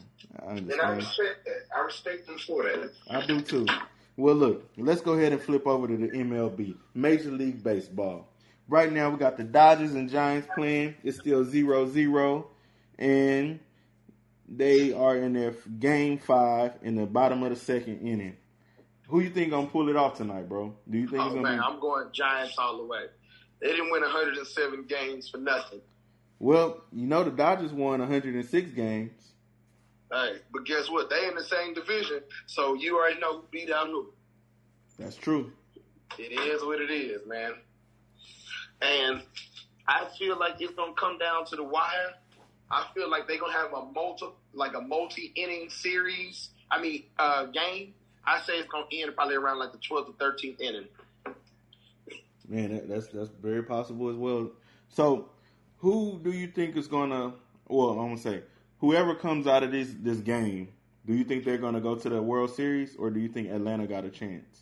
I 0.47 0.51
And 0.51 0.81
I 0.81 0.89
respect 0.91 1.45
that. 1.45 1.75
I 1.75 1.81
respect 1.81 2.29
him 2.29 2.37
for 2.37 2.63
that. 2.63 2.91
I 3.09 3.25
do 3.25 3.41
too. 3.41 3.65
Well, 4.15 4.35
look, 4.35 4.69
let's 4.77 5.01
go 5.01 5.13
ahead 5.13 5.33
and 5.33 5.41
flip 5.41 5.67
over 5.67 5.87
to 5.87 5.97
the 5.97 6.07
MLB, 6.07 6.77
Major 6.93 7.31
League 7.31 7.61
Baseball. 7.61 8.29
Right 8.69 8.91
now, 8.91 9.09
we 9.09 9.17
got 9.17 9.35
the 9.35 9.43
Dodgers 9.43 9.93
and 9.93 10.09
Giants 10.09 10.47
playing. 10.55 10.95
It's 11.03 11.19
still 11.19 11.45
0-0, 11.45 12.45
and 12.97 13.59
they 14.47 14.93
are 14.93 15.17
in 15.17 15.33
their 15.33 15.51
game 15.79 16.17
five 16.17 16.73
in 16.81 16.95
the 16.95 17.05
bottom 17.05 17.43
of 17.43 17.49
the 17.49 17.57
second 17.57 18.07
inning. 18.07 18.37
Who 19.07 19.19
you 19.19 19.29
think 19.29 19.51
gonna 19.51 19.67
pull 19.67 19.89
it 19.89 19.95
off 19.95 20.17
tonight, 20.17 20.49
bro? 20.49 20.75
Do 20.89 20.97
you 20.97 21.07
think 21.07 21.21
Oh 21.21 21.35
man, 21.35 21.57
be? 21.57 21.63
I'm 21.63 21.79
going 21.79 22.07
Giants 22.11 22.55
all 22.57 22.77
the 22.77 22.85
way. 22.85 23.05
They 23.61 23.67
didn't 23.67 23.91
win 23.91 24.01
107 24.01 24.85
games 24.87 25.29
for 25.29 25.37
nothing. 25.37 25.81
Well, 26.39 26.83
you 26.91 27.07
know 27.07 27.23
the 27.23 27.31
Dodgers 27.31 27.71
won 27.71 27.99
106 27.99 28.71
games. 28.71 29.11
Hey, 30.11 30.37
but 30.51 30.65
guess 30.65 30.89
what? 30.89 31.09
They 31.09 31.27
in 31.27 31.35
the 31.35 31.43
same 31.43 31.73
division, 31.73 32.21
so 32.45 32.73
you 32.73 32.97
already 32.97 33.19
know 33.19 33.39
who 33.39 33.43
beat 33.51 33.71
out 33.71 33.87
who. 33.87 34.11
That's 34.99 35.15
true. 35.15 35.51
It 36.17 36.31
is 36.31 36.63
what 36.63 36.81
it 36.81 36.91
is, 36.91 37.21
man. 37.27 37.53
And 38.81 39.21
I 39.87 40.07
feel 40.17 40.37
like 40.39 40.55
it's 40.59 40.73
gonna 40.73 40.93
come 40.93 41.17
down 41.17 41.45
to 41.47 41.55
the 41.55 41.63
wire. 41.63 42.13
I 42.71 42.87
feel 42.93 43.09
like 43.09 43.27
they're 43.27 43.39
gonna 43.39 43.53
have 43.53 43.73
a 43.73 43.85
multi, 43.85 44.25
like 44.53 44.75
a 44.75 44.81
multi-inning 44.81 45.69
series. 45.69 46.49
I 46.71 46.81
mean, 46.81 47.03
uh, 47.17 47.45
game. 47.45 47.93
I 48.27 48.41
say 48.41 48.53
it's 48.53 48.69
gonna 48.69 48.85
end 48.91 49.15
probably 49.15 49.35
around 49.35 49.59
like 49.59 49.71
the 49.71 49.77
12th 49.77 50.09
or 50.09 50.31
13th 50.31 50.59
inning. 50.59 50.87
Man, 52.47 52.75
that, 52.75 52.89
that's 52.89 53.07
that's 53.07 53.29
very 53.41 53.63
possible 53.63 54.09
as 54.09 54.15
well. 54.15 54.51
So, 54.89 55.29
who 55.77 56.19
do 56.23 56.31
you 56.31 56.47
think 56.47 56.77
is 56.77 56.87
gonna? 56.87 57.33
Well, 57.67 57.91
I'm 57.91 58.09
gonna 58.09 58.17
say 58.17 58.43
whoever 58.79 59.15
comes 59.15 59.47
out 59.47 59.63
of 59.63 59.71
this 59.71 59.89
this 59.99 60.17
game. 60.17 60.69
Do 61.05 61.13
you 61.13 61.23
think 61.23 61.43
they're 61.43 61.57
gonna 61.57 61.81
go 61.81 61.95
to 61.95 62.09
the 62.09 62.21
World 62.21 62.53
Series, 62.55 62.95
or 62.97 63.09
do 63.09 63.19
you 63.19 63.27
think 63.27 63.49
Atlanta 63.49 63.85
got 63.87 64.05
a 64.05 64.09
chance? 64.09 64.61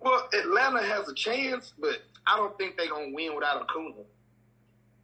Well, 0.00 0.28
Atlanta 0.32 0.82
has 0.82 1.08
a 1.08 1.14
chance, 1.14 1.74
but 1.78 1.98
I 2.26 2.36
don't 2.36 2.56
think 2.56 2.76
they're 2.76 2.88
gonna 2.88 3.12
win 3.12 3.34
without 3.34 3.62
Acuna. 3.62 4.04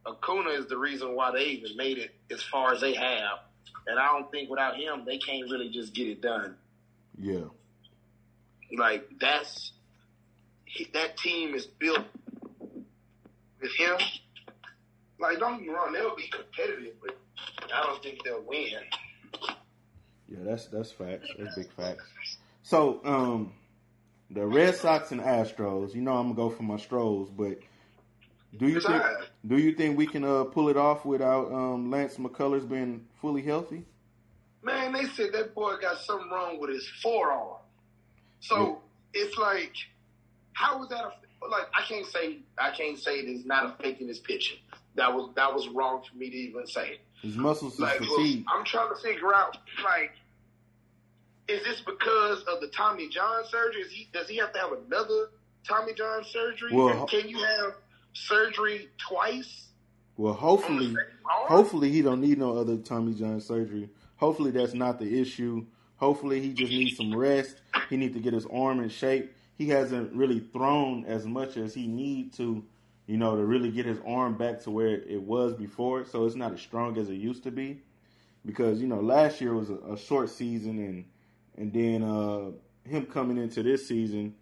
Acuna 0.07 0.49
is 0.51 0.67
the 0.67 0.77
reason 0.77 1.15
why 1.15 1.31
they 1.31 1.43
even 1.45 1.75
made 1.75 1.97
it 1.97 2.15
as 2.31 2.41
far 2.41 2.73
as 2.73 2.81
they 2.81 2.93
have, 2.93 3.39
and 3.85 3.99
I 3.99 4.11
don't 4.11 4.31
think 4.31 4.49
without 4.49 4.75
him 4.75 5.03
they 5.05 5.17
can't 5.17 5.49
really 5.51 5.69
just 5.69 5.93
get 5.93 6.07
it 6.07 6.21
done. 6.21 6.55
Yeah, 7.19 7.45
Like 8.77 9.07
that's 9.19 9.71
that 10.93 11.17
team 11.17 11.55
is 11.55 11.65
built 11.65 12.05
with 13.61 13.71
him. 13.77 13.97
Like 15.19 15.39
don't 15.39 15.57
get 15.57 15.67
me 15.67 15.73
wrong, 15.73 15.93
they'll 15.93 16.15
be 16.15 16.29
competitive, 16.29 16.93
but 17.01 17.17
I 17.73 17.83
don't 17.83 18.03
think 18.03 18.23
they'll 18.23 18.43
win. 18.43 18.69
yeah, 20.27 20.39
that's 20.41 20.67
that's 20.67 20.91
facts. 20.91 21.27
That's 21.37 21.55
big 21.55 21.71
facts. 21.71 22.03
So, 22.63 23.01
um, 23.05 23.53
the 24.29 24.45
Red 24.45 24.75
Sox 24.75 25.11
and 25.11 25.21
Astros. 25.21 25.95
You 25.95 26.01
know, 26.01 26.13
I'm 26.13 26.33
gonna 26.33 26.35
go 26.35 26.49
for 26.49 26.63
my 26.63 26.77
Stros, 26.77 27.29
but 27.29 27.57
do 28.57 28.67
you 28.67 28.79
think 28.79 29.01
do 29.47 29.57
you 29.57 29.73
think 29.73 29.97
we 29.97 30.05
can 30.05 30.23
uh, 30.23 30.43
pull 30.43 30.69
it 30.69 30.77
off 30.77 31.05
without 31.05 31.51
um, 31.51 31.89
Lance 31.89 32.17
McCullers 32.17 32.67
being 32.67 33.05
fully 33.21 33.41
healthy? 33.41 33.85
Man, 34.63 34.93
they 34.93 35.05
said 35.05 35.33
that 35.33 35.53
boy 35.55 35.75
got 35.81 35.99
something 35.99 36.29
wrong 36.29 36.59
with 36.59 36.69
his 36.69 36.87
forearm. 37.01 37.57
So 38.39 38.81
it's 39.13 39.37
like, 39.37 39.73
how 40.53 40.79
was 40.79 40.89
that? 40.89 41.03
A, 41.03 41.47
like 41.49 41.67
I 41.75 41.83
can't 41.87 42.05
say 42.05 42.39
I 42.57 42.71
can't 42.71 42.97
say 42.97 43.19
it 43.19 43.29
is 43.29 43.45
not 43.45 43.65
affecting 43.65 44.07
his 44.07 44.19
pitching. 44.19 44.57
That 44.95 45.13
was 45.13 45.31
that 45.35 45.53
was 45.53 45.67
wrong 45.69 46.03
for 46.09 46.17
me 46.17 46.29
to 46.29 46.35
even 46.35 46.67
say. 46.67 46.89
it. 46.89 46.99
His 47.21 47.35
muscles 47.35 47.79
Like, 47.79 47.99
well. 47.99 48.43
I'm 48.53 48.63
trying 48.63 48.89
to 48.89 49.01
figure 49.01 49.33
out, 49.33 49.57
like, 49.83 50.11
is 51.47 51.63
this 51.63 51.81
because 51.81 52.43
of 52.43 52.61
the 52.61 52.67
Tommy 52.67 53.09
John 53.09 53.43
surgery? 53.47 53.81
Is 53.81 53.91
he 53.91 54.07
does 54.13 54.27
he 54.27 54.37
have 54.37 54.53
to 54.53 54.59
have 54.59 54.71
another 54.71 55.29
Tommy 55.67 55.93
John 55.93 56.23
surgery? 56.25 56.73
Well, 56.73 57.05
can 57.07 57.27
you 57.27 57.37
have 57.37 57.73
surgery 58.13 58.89
twice? 58.97 59.67
Well, 60.17 60.33
hopefully, 60.33 60.95
hopefully 61.23 61.91
he 61.91 62.01
don't 62.01 62.21
need 62.21 62.39
no 62.39 62.57
other 62.57 62.77
Tommy 62.77 63.13
John 63.13 63.39
surgery. 63.39 63.89
Hopefully 64.17 64.51
that's 64.51 64.73
not 64.73 64.99
the 64.99 65.19
issue. 65.19 65.65
Hopefully 65.97 66.41
he 66.41 66.53
just 66.53 66.71
needs 66.71 66.97
some 66.97 67.15
rest. 67.15 67.61
He 67.89 67.97
needs 67.97 68.15
to 68.15 68.21
get 68.21 68.33
his 68.33 68.45
arm 68.47 68.79
in 68.79 68.89
shape. 68.89 69.33
He 69.57 69.69
hasn't 69.69 70.13
really 70.13 70.39
thrown 70.39 71.05
as 71.05 71.25
much 71.25 71.57
as 71.57 71.73
he 71.73 71.87
need 71.87 72.33
to, 72.33 72.63
you 73.07 73.17
know, 73.17 73.35
to 73.35 73.43
really 73.43 73.71
get 73.71 73.85
his 73.85 73.97
arm 74.05 74.37
back 74.37 74.61
to 74.63 74.71
where 74.71 74.87
it 74.87 75.21
was 75.21 75.53
before. 75.53 76.05
So 76.05 76.25
it's 76.25 76.35
not 76.35 76.53
as 76.53 76.61
strong 76.61 76.97
as 76.97 77.09
it 77.09 77.15
used 77.15 77.43
to 77.43 77.51
be. 77.51 77.81
Because 78.45 78.79
you 78.79 78.87
know, 78.87 78.99
last 79.01 79.41
year 79.41 79.53
was 79.53 79.69
a, 79.69 79.75
a 79.93 79.97
short 79.97 80.29
season, 80.29 80.79
and 80.79 81.05
and 81.57 81.73
then 81.73 82.03
uh, 82.03 82.51
him 82.87 83.05
coming 83.07 83.37
into 83.37 83.63
this 83.63 83.87
season, 83.87 84.35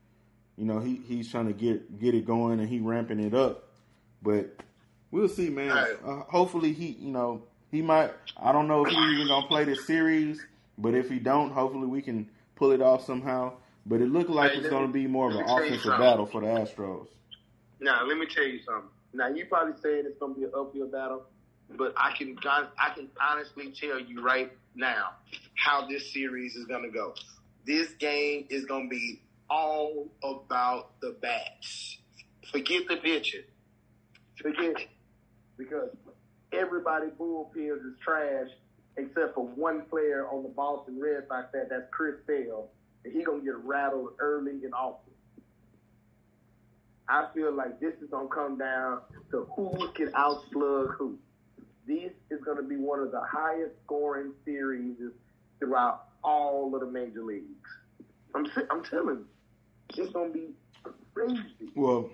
you 0.57 0.65
know, 0.65 0.79
he 0.79 1.01
he's 1.07 1.31
trying 1.31 1.47
to 1.47 1.53
get 1.53 1.99
get 1.99 2.13
it 2.13 2.25
going 2.25 2.59
and 2.59 2.69
he 2.69 2.79
ramping 2.79 3.19
it 3.19 3.33
up. 3.33 3.69
But 4.21 4.57
we'll 5.11 5.29
see, 5.29 5.49
man. 5.49 5.69
Right. 5.69 5.95
Uh, 6.05 6.23
hopefully 6.27 6.73
he, 6.73 6.88
you 6.88 7.11
know, 7.11 7.43
he 7.71 7.82
might. 7.82 8.12
I 8.38 8.51
don't 8.51 8.67
know 8.67 8.86
if 8.86 8.89
he's 8.91 9.13
even 9.13 9.28
gonna 9.28 9.47
play 9.47 9.63
this 9.63 9.86
series, 9.86 10.41
but 10.78 10.93
if 10.93 11.10
he 11.10 11.19
don't, 11.19 11.51
hopefully 11.51 11.88
we 11.88 12.01
can 12.01 12.30
pull 12.56 12.71
it 12.71 12.82
off 12.82 13.06
somehow. 13.06 13.54
But 13.86 14.01
it 14.01 14.08
looked 14.08 14.30
like 14.30 14.51
Hey, 14.51 14.60
it's 14.60 14.69
gonna 14.69 14.88
me- 14.88 14.93
be 15.04 15.08
more 15.08 15.30
of 15.30 15.36
an 15.36 15.41
me 15.41 15.47
tell 15.47 15.60
you 15.60 15.67
offensive 15.67 15.97
battle 15.99 16.25
for 16.25 16.41
the 16.41 16.47
Astros. 16.47 17.08
Now, 17.80 18.06
let 18.06 18.17
me 18.17 18.25
tell 18.25 18.45
you 18.45 18.60
something. 18.63 18.89
Now, 19.13 19.28
you 19.28 19.45
probably 19.45 19.73
said 19.82 20.06
it's 20.06 20.17
going 20.19 20.34
to 20.34 20.39
be 20.39 20.45
an 20.45 20.51
uphill 20.58 20.88
battle, 20.88 21.23
but 21.78 21.93
I 21.97 22.13
can 22.17 22.38
I 22.45 22.89
can 22.95 23.10
honestly 23.21 23.71
tell 23.71 23.99
you 23.99 24.21
right 24.21 24.51
now 24.75 25.10
how 25.54 25.88
this 25.88 26.12
series 26.12 26.56
is 26.56 26.65
going 26.65 26.84
to 26.84 26.89
go. 26.89 27.13
This 27.65 27.89
game 27.93 28.45
is 28.49 28.65
going 28.65 28.89
to 28.89 28.95
be 28.95 29.21
all 29.49 30.10
about 30.23 30.99
the 30.99 31.15
bats. 31.21 31.97
Forget 32.51 32.88
the 32.88 32.97
pitching. 32.97 33.43
Forget 34.41 34.82
it. 34.82 34.89
Because 35.58 35.89
everybody 36.57 37.07
bullpens 37.19 37.77
is 37.77 37.93
trash 38.03 38.49
except 38.97 39.35
for 39.35 39.45
one 39.45 39.81
player 39.89 40.27
on 40.31 40.43
the 40.43 40.49
Boston 40.49 40.99
Red 40.99 41.23
Sox 41.27 41.47
that 41.53 41.69
that's 41.69 41.87
Chris 41.91 42.15
Sale. 42.27 42.69
And 43.03 43.13
he 43.13 43.23
gonna 43.23 43.43
get 43.43 43.57
rattled 43.57 44.09
early 44.19 44.51
and 44.63 44.73
often. 44.73 45.13
I 47.07 47.27
feel 47.33 47.53
like 47.53 47.79
this 47.79 47.93
is 48.01 48.09
gonna 48.09 48.29
come 48.29 48.57
down 48.57 49.01
to 49.31 49.47
who 49.55 49.89
can 49.93 50.11
outslug 50.15 50.95
who. 50.97 51.17
This 51.87 52.11
is 52.31 52.41
gonna 52.43 52.63
be 52.63 52.77
one 52.77 52.99
of 52.99 53.11
the 53.11 53.21
highest 53.21 53.73
scoring 53.85 54.31
series 54.43 54.95
throughout 55.59 56.05
all 56.23 56.73
of 56.73 56.81
the 56.81 56.87
major 56.87 57.23
leagues. 57.23 57.69
I'm 58.33 58.45
I'm 58.71 58.83
telling 58.83 59.17
you, 59.17 59.25
it's 60.03 60.11
gonna 60.13 60.31
be 60.31 60.47
crazy. 61.13 61.71
Well, 61.75 62.09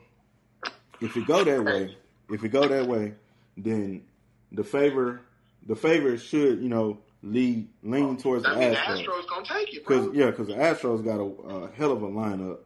if 1.00 1.16
we 1.16 1.24
go 1.24 1.44
that 1.44 1.64
way, 1.64 1.96
if 2.30 2.42
we 2.42 2.50
go 2.50 2.68
that 2.68 2.86
way, 2.86 3.14
then 3.58 4.04
the 4.52 4.64
favor, 4.64 5.22
the 5.68 5.76
favor 5.76 6.18
should 6.18 6.62
you 6.62 6.70
know 6.70 7.00
lead 7.24 7.68
lean 7.84 8.18
towards 8.18 8.44
the 8.44 8.50
I 8.50 8.56
mean, 8.56 8.70
the 8.72 8.76
Astros. 8.76 9.06
Astros 9.06 9.28
gonna 9.30 9.46
take 9.46 9.74
it, 9.76 9.88
Because 9.88 10.10
yeah, 10.14 10.28
because 10.28 10.48
the 10.48 10.56
Astros 10.56 11.04
got 11.04 11.20
a, 11.20 11.66
a 11.66 11.72
hell 11.72 11.92
of 11.92 12.04
a 12.04 12.08
lineup, 12.08 12.60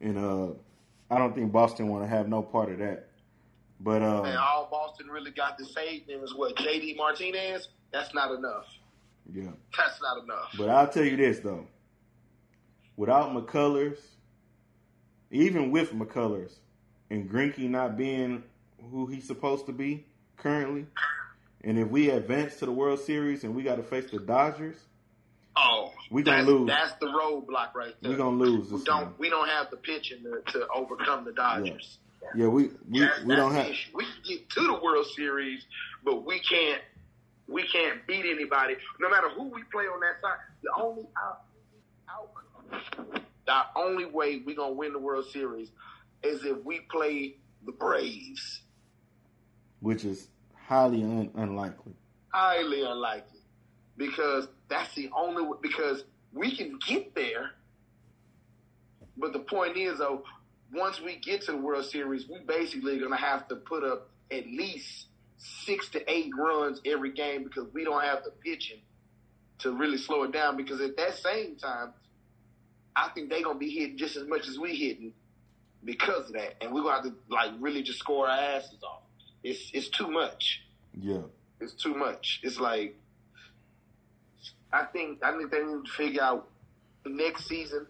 and 0.00 0.18
uh, 0.18 0.52
I 1.10 1.18
don't 1.18 1.34
think 1.34 1.52
Boston 1.52 1.88
want 1.88 2.04
to 2.04 2.08
have 2.08 2.28
no 2.28 2.42
part 2.42 2.70
of 2.70 2.78
that. 2.78 3.08
But 3.80 4.02
uh, 4.02 4.22
And 4.22 4.36
all 4.38 4.68
Boston 4.70 5.08
really 5.08 5.30
got 5.32 5.58
to 5.58 5.64
say 5.64 6.04
is 6.08 6.34
what 6.34 6.56
JD 6.56 6.96
Martinez. 6.96 7.68
That's 7.92 8.12
not 8.14 8.30
enough. 8.32 8.66
yeah. 9.32 9.50
That's 9.76 10.00
not 10.02 10.22
enough. 10.24 10.54
But 10.58 10.68
I'll 10.68 10.88
tell 10.88 11.04
you 11.04 11.16
this 11.16 11.38
though, 11.40 11.66
without 12.96 13.30
McCullers, 13.32 13.98
even 15.30 15.70
with 15.70 15.92
McCullers, 15.92 16.52
and 17.10 17.30
Greinke 17.30 17.68
not 17.68 17.96
being 17.96 18.42
who 18.90 19.06
he's 19.06 19.26
supposed 19.26 19.66
to 19.66 19.72
be 19.72 20.04
currently, 20.36 20.86
and 21.64 21.78
if 21.78 21.88
we 21.88 22.10
advance 22.10 22.56
to 22.56 22.66
the 22.66 22.72
World 22.72 23.00
Series 23.00 23.44
and 23.44 23.54
we 23.54 23.62
got 23.62 23.76
to 23.76 23.82
face 23.82 24.10
the 24.10 24.18
Dodgers, 24.18 24.76
Oh, 25.56 25.92
We 26.10 26.22
gonna 26.24 26.42
lose. 26.42 26.66
That's 26.66 26.94
the 26.94 27.06
roadblock 27.06 27.74
right 27.74 27.94
there. 28.00 28.10
we 28.10 28.16
gonna 28.16 28.36
lose 28.36 28.72
We 28.72 28.82
don't. 28.82 29.02
time. 29.04 29.14
We 29.18 29.30
don't 29.30 29.48
have 29.48 29.70
the 29.70 29.76
pitching 29.76 30.24
to, 30.24 30.52
to 30.52 30.66
overcome 30.74 31.24
the 31.24 31.32
Dodgers. 31.32 31.98
Yeah, 32.34 32.48
we 32.48 32.70
we, 32.90 33.00
That's- 33.00 33.22
we 33.24 33.36
don't 33.36 33.52
have. 33.54 33.66
issue. 33.68 33.90
We 33.94 34.04
can 34.04 34.12
get 34.26 34.50
to 34.50 34.60
the 34.66 34.80
World 34.82 35.06
Series, 35.14 35.64
but 36.04 36.24
we 36.26 36.40
can't. 36.40 36.82
We 37.46 37.62
can't 37.68 38.04
beat 38.06 38.24
anybody, 38.24 38.74
no 38.98 39.08
matter 39.10 39.28
who 39.28 39.44
we 39.44 39.62
play 39.70 39.84
on 39.84 40.00
that 40.00 40.20
side. 40.22 40.38
The 40.62 40.70
only 40.82 41.06
out, 41.22 41.42
outcome, 42.08 43.22
the 43.46 43.62
only 43.76 44.06
way 44.06 44.42
we 44.44 44.54
gonna 44.54 44.72
win 44.72 44.92
the 44.94 44.98
World 44.98 45.26
Series 45.30 45.70
is 46.22 46.44
if 46.44 46.64
we 46.64 46.80
play 46.90 47.36
the 47.66 47.72
Braves. 47.72 48.62
which 49.80 50.04
is 50.06 50.28
highly 50.66 51.02
un- 51.02 51.30
unlikely. 51.34 51.94
highly 52.28 52.82
unlikely 52.82 53.40
because 53.96 54.48
that's 54.68 54.94
the 54.94 55.10
only 55.16 55.42
way, 55.42 55.58
because 55.62 56.04
we 56.32 56.56
can 56.56 56.78
get 56.86 57.14
there. 57.14 57.50
But 59.16 59.32
the 59.32 59.38
point 59.40 59.76
is, 59.76 59.98
though, 59.98 60.24
once 60.72 61.00
we 61.00 61.16
get 61.16 61.42
to 61.42 61.52
the 61.52 61.58
World 61.58 61.84
Series, 61.84 62.28
we 62.28 62.40
basically 62.40 62.98
going 62.98 63.12
to 63.12 63.16
have 63.16 63.46
to 63.48 63.56
put 63.56 63.84
up 63.84 64.10
at 64.32 64.46
least 64.46 65.06
six 65.36 65.88
to 65.90 66.10
eight 66.10 66.32
runs 66.36 66.80
every 66.84 67.12
game 67.12 67.44
because 67.44 67.66
we 67.72 67.84
don't 67.84 68.02
have 68.02 68.24
the 68.24 68.30
pitching 68.30 68.80
to 69.58 69.72
really 69.72 69.98
slow 69.98 70.24
it 70.24 70.32
down. 70.32 70.56
Because 70.56 70.80
at 70.80 70.96
that 70.96 71.16
same 71.16 71.56
time, 71.56 71.92
I 72.96 73.10
think 73.10 73.30
they're 73.30 73.42
going 73.42 73.56
to 73.56 73.60
be 73.60 73.70
hitting 73.70 73.96
just 73.96 74.16
as 74.16 74.26
much 74.26 74.48
as 74.48 74.58
we 74.58 74.74
hitting 74.74 75.12
because 75.84 76.28
of 76.28 76.32
that, 76.32 76.54
and 76.60 76.72
we're 76.72 76.82
going 76.82 76.96
to 76.96 77.08
have 77.10 77.12
to 77.12 77.32
like 77.32 77.52
really 77.60 77.82
just 77.82 77.98
score 78.00 78.26
our 78.26 78.36
asses 78.36 78.82
off. 78.82 79.02
It's 79.44 79.70
it's 79.72 79.88
too 79.90 80.10
much 80.10 80.62
Yeah, 80.98 81.20
it's 81.60 81.74
too 81.74 81.94
much. 81.94 82.40
It's 82.42 82.58
like 82.58 82.96
I 84.72 84.84
think 84.84 85.22
I 85.22 85.36
think 85.36 85.50
they 85.52 85.62
need 85.62 85.84
to 85.84 85.90
figure 85.92 86.22
out 86.22 86.48
next 87.06 87.46
season, 87.46 87.86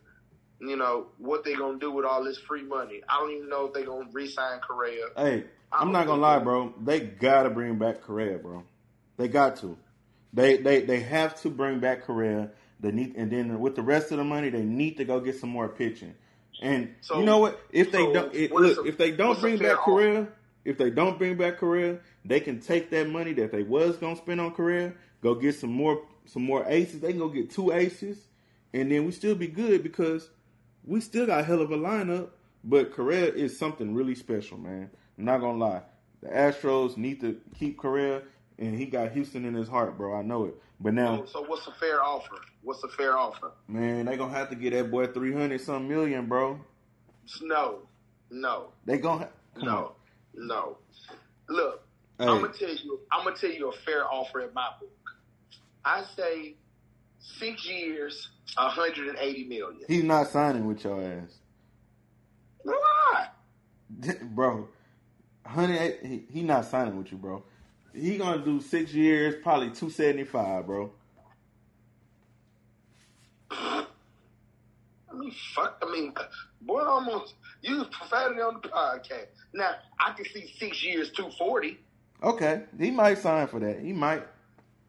you 0.61 0.77
know, 0.77 1.07
what 1.19 1.45
they're 1.45 1.57
gonna 1.57 1.79
do 1.79 1.91
with 1.91 2.05
all 2.05 2.23
this 2.25 2.37
free 2.39 2.63
money. 2.65 3.01
I 3.09 3.19
don't 3.21 3.31
even 3.31 3.49
know 3.49 3.67
if 3.67 3.73
they're 3.73 3.87
gonna 3.87 4.09
re-sign 4.13 4.61
Correa. 4.61 5.07
Hey, 5.17 5.45
I'm 5.73 5.93
not 5.93 6.07
gonna 6.07 6.21
lie, 6.21 6.41
bro. 6.41 6.75
They 6.83 7.01
gotta 7.01 7.49
bring 7.51 7.79
back 7.79 8.03
Correa, 8.03 8.39
bro. 8.39 8.65
They 9.17 9.29
got 9.29 9.57
to. 9.59 9.79
They 10.33 10.57
they 10.59 10.83
they 10.83 11.01
have 11.01 11.41
to 11.43 11.49
bring 11.51 11.79
back 11.81 12.03
Correa. 12.03 12.51
They 12.81 12.91
need, 12.91 13.15
and 13.17 13.31
then 13.31 13.61
with 13.61 13.77
the 13.77 13.83
rest 13.83 14.11
of 14.11 14.19
the 14.19 14.25
money, 14.25 14.51
they 14.51 14.63
need 14.63 14.97
to 14.99 15.05
go 15.05 15.21
get 15.21 15.39
some 15.39 15.49
more 15.51 15.69
pitching. 15.69 16.15
And 16.61 16.95
So- 17.01 17.19
you 17.21 17.25
know 17.25 17.39
what? 17.39 17.59
If 17.71 17.93
they 17.93 17.99
so 17.99 18.13
don't, 18.13 18.35
it, 18.35 18.53
look, 18.53 18.79
a- 18.79 18.89
if 18.89 18.99
they 18.99 19.13
don't 19.13 19.41
bring 19.41 19.59
back 19.59 19.77
Correa, 19.79 20.29
if 20.65 20.79
they 20.79 20.91
don't 20.91 21.19
bring 21.19 21.37
back 21.37 21.59
Correa, 21.59 21.99
they 22.25 22.41
can 22.41 22.61
take 22.61 22.91
that 22.91 23.09
money 23.09 23.33
that 23.35 23.53
they 23.53 23.63
was 23.63 23.97
gonna 23.97 24.17
spend 24.17 24.41
on 24.41 24.53
Correa, 24.53 24.93
go 25.23 25.35
get 25.35 25.55
some 25.55 25.73
more 25.73 26.03
some 26.27 26.43
more 26.43 26.65
aces. 26.67 27.01
They 27.01 27.11
can 27.11 27.19
go 27.19 27.29
get 27.29 27.51
two 27.51 27.73
aces, 27.73 28.27
and 28.73 28.91
then 28.91 29.05
we 29.05 29.13
still 29.13 29.35
be 29.35 29.49
good 29.49 29.83
because 29.83 30.31
we 30.85 31.01
still 31.01 31.27
got 31.27 31.41
a 31.41 31.43
hell 31.45 31.61
of 31.61 31.71
a 31.71 31.77
lineup. 31.79 32.31
But 32.65 32.93
Correa 32.95 33.27
is 33.27 33.59
something 33.59 33.95
really 33.95 34.15
special, 34.15 34.57
man. 34.59 34.91
I'm 35.19 35.25
not 35.27 35.41
gonna 35.41 35.59
lie. 35.59 35.83
The 36.23 36.29
Astros 36.31 36.97
need 36.97 37.21
to 37.21 37.39
keep 37.59 37.77
Correa, 37.77 38.23
and 38.59 38.75
he 38.79 38.87
got 38.87 39.13
Houston 39.13 39.45
in 39.45 39.53
his 39.53 39.69
heart, 39.69 39.99
bro. 39.99 40.15
I 40.15 40.23
know 40.23 40.47
it. 40.47 40.55
But 40.81 40.95
now, 40.95 41.25
So 41.27 41.43
what's 41.45 41.67
a 41.67 41.73
fair 41.73 42.03
offer? 42.03 42.37
What's 42.63 42.83
a 42.83 42.89
fair 42.89 43.17
offer? 43.19 43.53
man, 43.69 44.07
they 44.07 44.17
gonna 44.17 44.33
have 44.33 44.49
to 44.49 44.57
get 44.57 44.73
that 44.73 44.91
boy 44.91 45.07
three 45.09 45.33
hundred 45.35 45.61
some 45.61 45.87
million, 45.87 46.27
bro. 46.27 46.59
No, 47.43 47.81
no, 48.31 48.69
They 48.85 48.99
gonna 48.99 49.29
come 49.55 49.65
no, 49.67 49.93
no. 50.37 50.79
Look, 51.49 51.87
on. 52.19 52.29
I'm 52.29 52.41
gonna 52.41 52.53
tell 52.53 52.75
you. 52.75 53.01
I'm 53.13 53.25
gonna 53.25 53.37
tell 53.37 53.51
you 53.51 53.69
a 53.69 53.73
fair 53.73 54.11
offer 54.11 54.41
in 54.41 54.55
my 54.55 54.69
book. 54.81 54.91
I 55.85 56.05
say 56.17 56.55
six 57.19 57.67
years, 57.67 58.31
180 58.57 59.45
million. 59.45 59.81
he's 59.87 60.05
not 60.05 60.29
signing 60.29 60.67
with 60.67 60.85
your 60.85 61.01
ass, 61.03 61.39
Why? 62.63 63.29
bro. 64.23 64.69
Hundred, 65.47 65.99
he, 66.03 66.25
he 66.33 66.43
not 66.43 66.65
signing 66.65 66.97
with 66.97 67.13
you, 67.13 67.19
bro. 67.19 67.43
He 67.95 68.17
gonna 68.17 68.43
do 68.43 68.61
six 68.61 68.95
years, 68.95 69.35
probably 69.43 69.71
two 69.71 69.91
seventy 69.91 70.25
five, 70.25 70.67
bro. 70.67 70.91
I 73.51 73.85
mean, 75.15 75.33
fuck. 75.55 75.83
I 75.87 75.93
mean, 75.93 76.15
boy, 76.63 76.83
almost 76.83 77.35
you 77.65 77.79
was 77.79 77.89
profanity 77.89 78.41
on 78.41 78.61
the 78.63 78.69
podcast. 78.69 79.27
Now 79.53 79.71
I 79.99 80.13
can 80.13 80.25
see 80.27 80.53
six 80.59 80.83
years, 80.85 81.11
two 81.11 81.31
forty. 81.39 81.79
Okay, 82.23 82.63
he 82.79 82.91
might 82.91 83.19
sign 83.19 83.47
for 83.49 83.61
that. 83.61 83.81
He 83.81 83.93
might. 83.93 84.23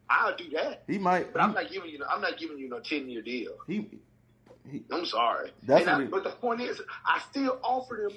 I'll 0.08 0.36
do 0.36 0.48
that, 0.50 0.84
He 0.86 0.98
might. 0.98 1.32
but 1.32 1.42
I'm 1.42 1.52
not 1.52 1.70
giving 1.70 1.90
you. 1.90 2.00
I'm 2.08 2.20
not 2.20 2.38
giving 2.38 2.58
you 2.58 2.68
no 2.68 2.78
ten 2.78 3.08
year 3.10 3.22
deal. 3.22 3.52
He, 3.66 3.88
he, 4.70 4.82
I'm 4.92 5.04
sorry. 5.04 5.50
That's 5.64 5.86
I- 5.88 6.04
but 6.04 6.22
the 6.22 6.30
point 6.30 6.60
is, 6.60 6.80
I 7.04 7.20
still 7.30 7.58
offered 7.64 8.10
him 8.12 8.16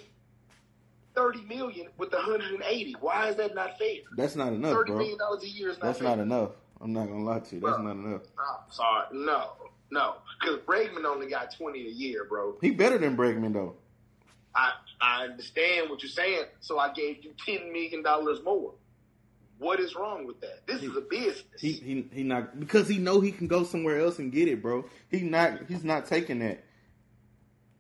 thirty 1.16 1.42
million 1.46 1.88
with 1.98 2.12
the 2.12 2.18
hundred 2.20 2.52
and 2.54 2.64
eighty. 2.68 2.96
Why 3.00 3.30
is 3.30 3.36
that 3.38 3.56
not 3.56 3.78
fair? 3.80 3.96
that's 4.16 4.36
not 4.36 4.54
enough, 4.54 4.74
Thirty 4.74 4.92
bro. 4.92 5.00
million 5.00 5.18
dollars 5.18 5.44
a 5.44 5.50
year 5.50 5.70
is 5.70 5.78
not 5.80 5.88
That's 5.88 6.00
fair. 6.00 6.10
not 6.10 6.20
enough. 6.20 6.52
I'm 6.82 6.94
not 6.94 7.08
gonna 7.08 7.24
lie 7.24 7.40
to 7.40 7.56
you. 7.56 7.62
That's 7.62 7.76
Bro. 7.76 7.86
not 7.86 7.92
enough. 7.96 8.22
I'm 8.38 8.72
sorry. 8.72 9.06
No, 9.12 9.50
no, 9.92 10.16
because 10.40 10.60
Bregman 10.60 11.04
only 11.06 11.28
got 11.28 11.54
twenty 11.56 11.88
a 11.88 11.90
year, 11.90 12.26
bro. 12.30 12.56
He 12.62 12.70
better 12.72 12.98
than 13.00 13.18
Bregman 13.18 13.54
though. 13.54 13.76
I 14.56 14.72
I 15.02 15.26
understand 15.26 15.90
what 15.90 16.02
you're 16.02 16.10
saying, 16.10 16.46
so 16.60 16.80
I 16.80 16.92
gave 16.94 17.24
you 17.24 17.32
ten 17.46 17.72
million 17.72 18.04
dollars 18.04 18.40
more. 18.44 18.74
What 19.60 19.80
is 19.80 19.94
wrong 19.96 20.26
with 20.26 20.40
that? 20.42 20.66
This 20.68 20.82
is 20.84 20.96
a 20.96 21.02
business. 21.02 21.44
He 21.60 21.74
he 21.74 22.08
he 22.14 22.24
not 22.24 22.60
because 22.60 22.88
he 22.88 22.98
know 22.98 23.20
he 23.20 23.32
can 23.32 23.48
go 23.48 23.64
somewhere 23.64 24.00
else 24.00 24.18
and 24.20 24.32
get 24.32 24.48
it, 24.48 24.62
bro. 24.62 24.86
He 25.10 25.22
not 25.22 25.62
he's 25.68 25.84
not 25.84 26.06
taking 26.06 26.40
that. 26.40 26.64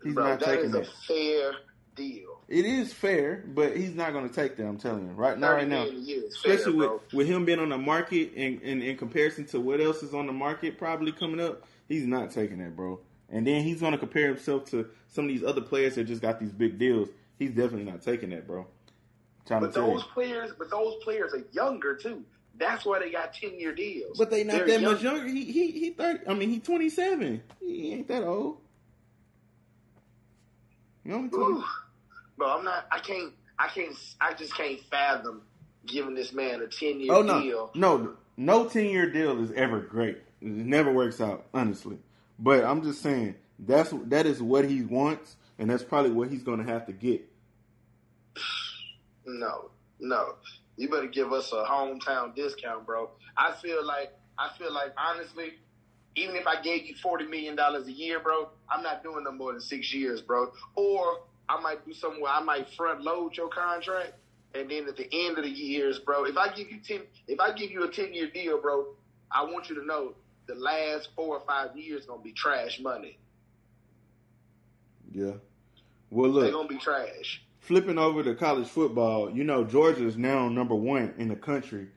He's 0.04 0.14
Bro, 0.14 0.24
not 0.28 0.40
that 0.40 0.46
taking 0.46 0.66
is 0.66 0.72
that. 0.74 0.88
a 0.88 0.92
fair 1.08 1.52
deal. 1.96 2.40
It 2.48 2.66
is 2.66 2.94
fair, 2.94 3.44
but 3.48 3.76
he's 3.76 3.94
not 3.94 4.14
gonna 4.14 4.30
take 4.30 4.56
that. 4.58 4.66
I'm 4.66 4.78
telling 4.78 5.06
you 5.06 5.12
right 5.12 5.38
now, 5.38 5.52
right 5.54 5.68
now. 5.68 5.84
million 5.84 5.96
a 5.96 6.00
year 6.00 6.24
is 6.26 6.38
fair, 6.42 6.54
Especially 6.54 6.78
with, 6.80 7.14
with 7.14 7.28
him 7.28 7.46
being 7.46 7.60
on 7.60 7.70
the 7.70 7.78
market 7.78 8.32
and, 8.36 8.62
and 8.62 8.82
in 8.82 8.98
comparison 8.98 9.46
to 9.48 9.60
what 9.60 9.82
else 9.82 10.02
is 10.04 10.14
on 10.14 10.26
the 10.28 10.34
market 10.34 10.78
probably 10.78 11.12
coming 11.12 11.40
up, 11.40 11.64
he's 11.88 12.06
not 12.08 12.32
taking 12.32 12.60
that, 12.60 12.76
bro. 12.76 13.00
And 13.32 13.46
then 13.46 13.64
he's 13.64 13.80
gonna 13.82 13.98
compare 13.98 14.28
himself 14.28 14.66
to 14.72 14.90
some 15.08 15.26
of 15.26 15.30
these 15.30 15.44
other 15.44 15.62
players 15.62 15.96
that 15.96 16.06
just 16.06 16.22
got 16.22 16.40
these 16.40 16.52
big 16.52 16.80
deals. 16.80 17.10
He's 17.38 17.52
definitely 17.52 17.84
not 17.86 18.02
taking 18.02 18.32
that, 18.32 18.48
bro. 18.48 18.66
trying 19.46 19.62
But 19.62 19.68
to 19.68 19.74
tell 19.74 19.88
those 19.88 20.02
you. 20.04 20.10
players, 20.14 20.52
but 20.58 20.70
those 20.72 20.96
players 21.04 21.34
are 21.34 21.44
younger 21.52 21.96
too. 21.96 22.24
That's 22.58 22.86
why 22.86 23.00
they 23.00 23.12
got 23.12 23.34
ten 23.34 23.60
year 23.60 23.74
deals. 23.74 24.18
But 24.18 24.30
they 24.32 24.44
not 24.44 24.58
They're 24.58 24.68
that 24.68 24.82
young. 24.82 24.94
much 24.94 25.04
younger. 25.04 25.28
He 25.28 25.46
he 25.46 25.72
he 25.72 25.90
thirty. 25.92 26.28
I 26.28 26.34
mean, 26.34 26.50
he 26.50 26.60
twenty 26.60 26.90
seven. 26.90 27.42
He 27.60 27.94
ain't 27.94 28.08
that 28.10 28.24
old. 28.24 28.58
You 31.06 31.14
only 31.14 31.30
twenty. 31.30 31.62
Bro, 32.38 32.58
I'm 32.58 32.66
not. 32.66 32.88
I 32.92 33.00
can't. 33.00 33.34
I 33.58 33.68
can't. 33.68 33.96
I 34.20 34.34
just 34.34 34.56
can't 34.56 34.80
fathom 34.90 35.42
giving 35.86 36.14
this 36.16 36.34
man 36.34 36.62
a 36.62 36.68
ten 36.68 37.00
year 37.00 37.14
Oh 37.14 37.22
no, 37.22 37.42
deal. 37.42 37.72
no, 37.76 38.16
no 38.38 38.66
ten 38.68 38.86
year 38.86 39.10
deal 39.12 39.42
is 39.44 39.52
ever 39.54 39.80
great. 39.80 40.18
It 40.42 40.48
never 40.48 40.92
works 40.92 41.20
out, 41.22 41.46
honestly. 41.54 41.98
But 42.40 42.64
I'm 42.64 42.82
just 42.84 43.02
saying 43.02 43.36
that's 43.60 43.94
that 44.06 44.26
is 44.26 44.42
what 44.42 44.66
he 44.66 44.82
wants, 44.82 45.36
and 45.58 45.70
that's 45.70 45.84
probably 45.84 46.12
what 46.12 46.30
he's 46.30 46.44
going 46.44 46.66
to 46.66 46.72
have 46.72 46.86
to 46.88 46.94
get. 46.94 47.22
No, 49.26 49.70
No, 50.00 50.36
you 50.78 50.90
better 50.90 51.08
give 51.08 51.34
us 51.34 51.52
a 51.52 51.64
hometown 51.64 52.34
discount, 52.36 52.86
bro. 52.86 53.10
I 53.38 53.52
feel 53.62 53.86
like 53.86 54.14
I 54.38 54.50
feel 54.58 54.74
like 54.74 54.94
honestly, 54.98 55.54
even 56.16 56.36
if 56.36 56.48
I 56.48 56.62
gave 56.62 56.86
you 56.86 56.96
forty 56.96 57.26
million 57.26 57.56
dollars 57.56 57.88
a 57.88 57.92
year, 57.92 58.20
bro, 58.20 58.50
I'm 58.70 58.82
not 58.82 59.04
doing 59.04 59.26
no 59.26 59.32
more 59.32 59.52
than 59.52 59.62
six 59.62 59.94
years, 59.94 60.22
bro. 60.22 60.52
Or 60.76 61.22
I 61.50 61.60
might 61.60 61.86
do 61.86 61.94
something 61.94 62.22
where 62.22 62.32
I 62.32 62.42
might 62.42 62.70
front 62.70 63.02
load 63.02 63.36
your 63.36 63.50
contract, 63.50 64.14
and 64.56 64.72
then 64.72 64.88
at 64.88 64.96
the 64.96 65.10
end 65.12 65.38
of 65.38 65.44
the 65.44 65.50
years, 65.50 66.00
bro, 66.00 66.24
if 66.26 66.38
I 66.38 66.54
give 66.54 66.72
you 66.72 66.80
ten, 66.80 67.02
if 67.28 67.40
I 67.42 67.52
give 67.52 67.70
you 67.72 67.84
a 67.84 67.92
ten 67.92 68.14
year 68.14 68.30
deal, 68.30 68.62
bro, 68.62 68.88
I 69.30 69.44
want 69.44 69.70
you 69.70 69.76
to 69.76 69.86
know 69.86 70.14
the 70.50 70.56
last 70.56 71.10
four 71.16 71.38
or 71.38 71.42
five 71.46 71.78
years 71.78 72.06
gonna 72.08 72.22
be 72.24 72.32
trash 72.32 72.80
money. 72.80 73.18
Yeah. 75.12 75.34
Well, 76.10 76.30
look, 76.32 76.44
They're 76.44 76.52
gonna 76.52 76.68
be 76.68 76.78
trash. 76.78 77.44
flipping 77.60 77.98
over 78.00 78.24
to 78.24 78.34
college 78.36 78.68
football, 78.68 79.30
you 79.30 79.44
know 79.44 79.64
Georgia 79.64 80.06
is 80.06 80.18
now 80.18 80.50
number 80.50 80.74
one 80.76 81.14
in 81.18 81.28
the 81.28 81.36
country, 81.36 81.88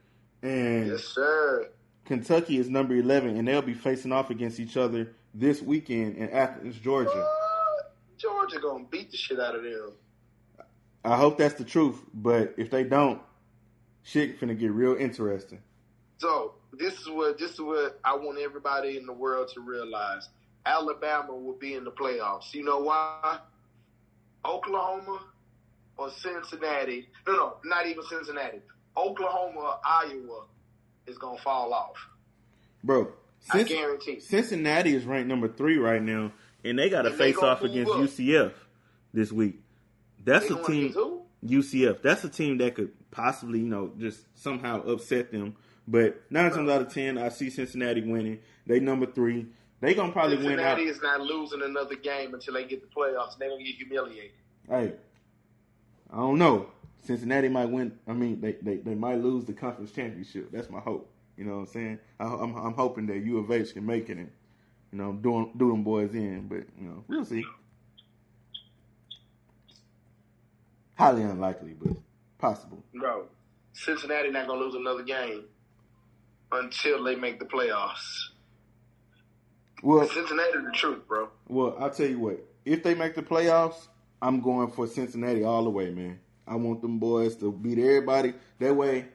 and 0.43 0.87
Yes, 0.87 1.03
sir. 1.03 1.69
Kentucky 2.05 2.57
is 2.57 2.69
number 2.69 2.95
eleven, 2.95 3.37
and 3.37 3.47
they'll 3.47 3.61
be 3.61 3.73
facing 3.73 4.11
off 4.11 4.29
against 4.29 4.59
each 4.59 4.77
other 4.77 5.13
this 5.33 5.61
weekend 5.61 6.17
in 6.17 6.29
Athens, 6.29 6.77
Georgia. 6.77 7.27
Georgia 8.17 8.59
gonna 8.59 8.85
beat 8.85 9.09
the 9.09 9.17
shit 9.17 9.39
out 9.39 9.55
of 9.55 9.63
them. 9.63 9.93
I 11.03 11.17
hope 11.17 11.37
that's 11.37 11.55
the 11.55 11.65
truth, 11.65 11.99
but 12.13 12.53
if 12.57 12.69
they 12.69 12.83
don't, 12.83 13.19
shit 14.03 14.39
finna 14.39 14.57
get 14.57 14.71
real 14.71 14.95
interesting. 14.95 15.59
So 16.19 16.53
this 16.77 16.99
is 16.99 17.09
what 17.09 17.37
this 17.37 17.51
is 17.51 17.61
what 17.61 17.99
I 18.03 18.15
want 18.15 18.39
everybody 18.39 18.97
in 18.97 19.05
the 19.05 19.13
world 19.13 19.49
to 19.53 19.61
realize. 19.61 20.29
Alabama 20.65 21.35
will 21.35 21.57
be 21.57 21.73
in 21.73 21.83
the 21.83 21.91
playoffs. 21.91 22.53
You 22.53 22.63
know 22.63 22.79
why? 22.79 23.39
Oklahoma 24.45 25.19
or 25.97 26.09
Cincinnati? 26.11 27.09
No, 27.27 27.33
no, 27.33 27.53
not 27.65 27.85
even 27.85 28.03
Cincinnati. 28.03 28.59
Oklahoma 28.95 29.59
or 29.59 29.79
Iowa 29.83 30.45
is 31.07 31.17
gonna 31.17 31.37
fall 31.39 31.73
off. 31.73 31.95
Bro, 32.83 33.09
I 33.51 33.63
guarantee. 33.63 34.19
Cincinnati 34.19 34.95
is 34.95 35.05
ranked 35.05 35.27
number 35.27 35.47
three 35.47 35.77
right 35.77 36.01
now, 36.01 36.31
and 36.63 36.77
they 36.77 36.89
got 36.89 37.03
to 37.03 37.11
face 37.11 37.37
off 37.37 37.61
against 37.61 37.91
up. 37.91 37.97
UCF 37.99 38.53
this 39.13 39.31
week. 39.31 39.59
That's 40.23 40.47
They 40.47 40.55
a 40.55 40.63
team. 40.63 40.93
UCF. 41.45 42.01
That's 42.01 42.23
a 42.23 42.29
team 42.29 42.57
that 42.59 42.75
could 42.75 42.91
possibly, 43.11 43.59
you 43.59 43.67
know, 43.67 43.91
just 43.97 44.25
somehow 44.35 44.81
upset 44.83 45.31
them. 45.31 45.55
But 45.87 46.21
nine 46.29 46.51
times 46.51 46.69
out 46.69 46.81
of 46.81 46.93
ten, 46.93 47.17
I 47.17 47.29
see 47.29 47.49
Cincinnati 47.49 48.01
winning. 48.01 48.39
They 48.65 48.79
number 48.79 49.05
three. 49.05 49.47
They 49.81 49.93
gonna 49.93 50.13
probably 50.13 50.37
win 50.37 50.59
out. 50.59 50.77
Cincinnati 50.77 50.83
is 50.83 51.01
not 51.01 51.21
losing 51.21 51.61
another 51.61 51.95
game 51.95 52.33
until 52.33 52.53
they 52.53 52.63
get 52.63 52.81
the 52.81 52.87
playoffs. 52.87 53.37
They're 53.37 53.49
gonna 53.49 53.63
get 53.63 53.75
humiliated. 53.75 54.31
Hey, 54.69 54.93
I 56.09 56.15
don't 56.15 56.37
know. 56.37 56.69
Cincinnati 57.05 57.49
might 57.49 57.65
win. 57.65 57.91
I 58.07 58.13
mean, 58.13 58.39
they, 58.39 58.53
they, 58.61 58.77
they 58.77 58.95
might 58.95 59.19
lose 59.19 59.43
the 59.43 59.51
conference 59.51 59.91
championship. 59.91 60.51
That's 60.53 60.69
my 60.69 60.79
hope. 60.79 61.09
You 61.35 61.43
know 61.43 61.55
what 61.55 61.59
I'm 61.59 61.67
saying? 61.67 61.99
I, 62.17 62.25
I'm 62.27 62.55
I'm 62.55 62.73
hoping 62.75 63.07
that 63.07 63.17
U 63.17 63.39
of 63.39 63.51
H 63.51 63.73
can 63.73 63.85
make 63.85 64.09
it 64.09 64.17
and 64.17 64.31
you 64.91 64.97
know 64.97 65.11
doing 65.11 65.51
do 65.57 65.69
them 65.69 65.83
boys 65.83 66.13
in. 66.13 66.47
But 66.47 66.63
you 66.79 66.87
know, 66.87 67.03
we'll 67.09 67.25
see. 67.25 67.43
Highly 70.95 71.23
unlikely, 71.23 71.73
but 71.73 71.97
possible. 72.37 72.81
Bro, 72.93 73.25
Cincinnati 73.73 74.29
not 74.29 74.47
gonna 74.47 74.61
lose 74.61 74.75
another 74.75 75.03
game 75.03 75.43
until 76.53 77.03
they 77.03 77.15
make 77.15 77.39
the 77.39 77.45
playoffs. 77.45 78.29
Well, 79.81 80.07
Cincinnati 80.07 80.51
the 80.65 80.71
truth, 80.73 81.07
bro. 81.07 81.29
well, 81.47 81.75
I'll 81.79 81.89
tell 81.89 82.07
you 82.07 82.19
what. 82.19 82.39
If 82.65 82.83
they 82.83 82.95
make 82.95 83.15
the 83.15 83.21
playoffs, 83.21 83.87
I'm 84.21 84.39
going 84.39 84.71
for 84.71 84.87
Cincinnati 84.87 85.43
all 85.43 85.63
the 85.65 85.69
way, 85.69 85.89
man. 85.89 86.19
I 86.47 86.55
want 86.55 86.81
them 86.81 86.99
boys 86.99 87.35
to 87.37 87.51
beat 87.51 87.77
everybody. 87.77 88.33
That 88.59 88.75
way, 88.75 89.05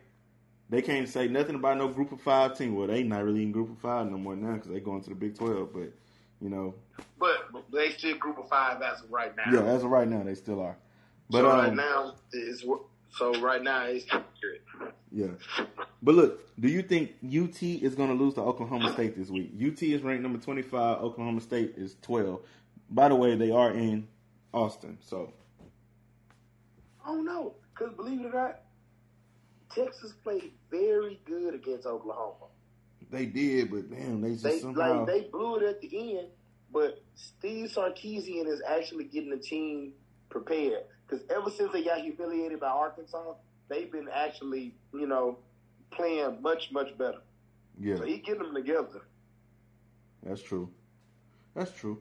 they 0.69 0.83
can't 0.83 1.09
say 1.09 1.29
nothing 1.29 1.55
about 1.55 1.79
no 1.79 1.89
Group 1.89 2.13
of 2.13 2.21
Five 2.21 2.59
team. 2.59 2.75
Well, 2.75 2.89
they 2.89 3.03
not 3.03 3.25
really 3.25 3.43
in 3.43 3.53
Group 3.53 3.71
of 3.71 3.79
Five 3.79 4.11
no 4.11 4.19
more 4.19 4.37
now 4.37 4.55
because 4.55 4.71
they 4.71 4.81
going 4.81 5.03
to 5.03 5.09
the 5.11 5.15
Big 5.15 5.37
Twelve. 5.39 5.73
But 5.73 5.93
you 6.43 6.51
know, 6.51 6.75
But, 7.19 7.51
but 7.53 7.65
they 7.73 7.91
still 7.91 8.17
group 8.17 8.39
of 8.39 8.49
five 8.49 8.81
as 8.83 9.03
of 9.03 9.11
right 9.11 9.35
now. 9.37 9.53
yeah, 9.53 9.65
as 9.65 9.83
of 9.83 9.91
right 9.91 10.07
now, 10.07 10.23
they 10.23 10.35
still 10.35 10.61
are. 10.61 10.77
But 11.31 11.39
so 11.39 11.51
um, 11.51 11.59
right 11.59 11.75
now 11.75 12.15
is 12.33 12.65
so 13.11 13.41
right 13.41 13.63
now 13.63 13.85
it's 13.87 14.05
accurate. 14.11 14.63
Yeah. 15.11 15.29
But 16.03 16.15
look, 16.15 16.41
do 16.61 16.69
you 16.69 16.83
think 16.83 17.13
UT 17.25 17.63
is 17.63 17.95
going 17.95 18.09
to 18.09 18.15
lose 18.23 18.35
to 18.35 18.41
Oklahoma 18.43 18.93
State 18.93 19.17
this 19.17 19.31
week? 19.31 19.53
UT 19.61 19.83
is 19.83 20.03
ranked 20.03 20.23
number 20.23 20.39
25. 20.39 20.99
Oklahoma 20.99 21.41
State 21.41 21.75
is 21.77 21.97
12. 22.03 22.41
By 22.91 23.09
the 23.09 23.15
way, 23.15 23.35
they 23.37 23.51
are 23.51 23.71
in 23.73 24.07
Austin, 24.53 24.99
so 25.01 25.33
I 27.05 27.09
don't 27.09 27.25
know, 27.25 27.55
cause 27.75 27.93
believe 27.97 28.21
it 28.21 28.27
or 28.27 28.33
not, 28.33 28.61
Texas 29.75 30.13
played 30.25 30.53
very 30.71 31.21
good 31.27 31.55
against 31.55 31.87
Oklahoma. 31.87 32.47
they 33.11 33.27
did. 33.27 33.71
But 33.71 33.91
damn, 33.91 34.21
they 34.21 34.33
just 34.33 34.45
They 34.45 34.59
somehow. 34.59 35.01
like 35.01 35.07
they 35.07 35.21
blew 35.31 35.57
it 35.57 35.63
at 35.65 35.81
the 35.81 36.19
end, 36.19 36.29
but 36.73 37.03
Steve 37.15 37.71
Sarkisian 37.71 38.47
is 38.47 38.63
actually 38.67 39.05
getting 39.05 39.31
the 39.31 39.37
team 39.39 39.93
prepared. 40.31 40.85
Because 41.07 41.25
ever 41.31 41.51
since 41.51 41.73
they 41.73 41.83
got 41.85 42.01
humiliated 42.01 42.61
by 42.61 42.69
Arkansas, 42.69 43.35
they've 43.69 43.91
been 43.91 44.09
actually, 44.13 44.75
you 44.93 45.07
know, 45.07 45.39
playing 45.91 46.41
much 46.43 46.71
much 46.73 46.97
better. 46.99 47.21
yeah. 47.79 47.97
So 47.97 48.05
he 48.05 48.19
getting 48.19 48.43
them 48.43 48.55
together. 48.55 49.03
That's 50.23 50.43
true. 50.43 50.71
That's 51.55 51.73
true. 51.73 51.99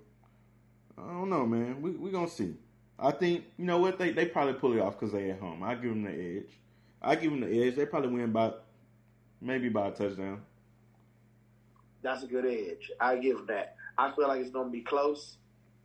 I 0.97 1.07
don't 1.07 1.29
know, 1.29 1.45
man. 1.45 1.81
We 1.81 1.91
we 1.91 2.11
gonna 2.11 2.27
see. 2.27 2.55
I 2.99 3.11
think 3.11 3.45
you 3.57 3.65
know 3.65 3.79
what 3.79 3.97
they 3.97 4.11
they 4.11 4.25
probably 4.25 4.53
pull 4.53 4.73
it 4.73 4.79
off 4.79 4.99
because 4.99 5.13
they 5.13 5.29
at 5.31 5.39
home. 5.39 5.63
I 5.63 5.75
give 5.75 5.89
them 5.91 6.03
the 6.03 6.11
edge. 6.11 6.59
I 7.01 7.15
give 7.15 7.31
them 7.31 7.41
the 7.41 7.63
edge. 7.63 7.75
They 7.75 7.85
probably 7.85 8.09
win 8.09 8.31
by 8.31 8.53
maybe 9.41 9.69
by 9.69 9.87
a 9.87 9.91
touchdown. 9.91 10.41
That's 12.01 12.23
a 12.23 12.27
good 12.27 12.45
edge. 12.45 12.91
I 12.99 13.17
give 13.17 13.47
that. 13.47 13.75
I 13.97 14.11
feel 14.11 14.27
like 14.27 14.41
it's 14.41 14.51
going 14.51 14.67
to 14.67 14.71
be 14.71 14.81
close. 14.81 15.37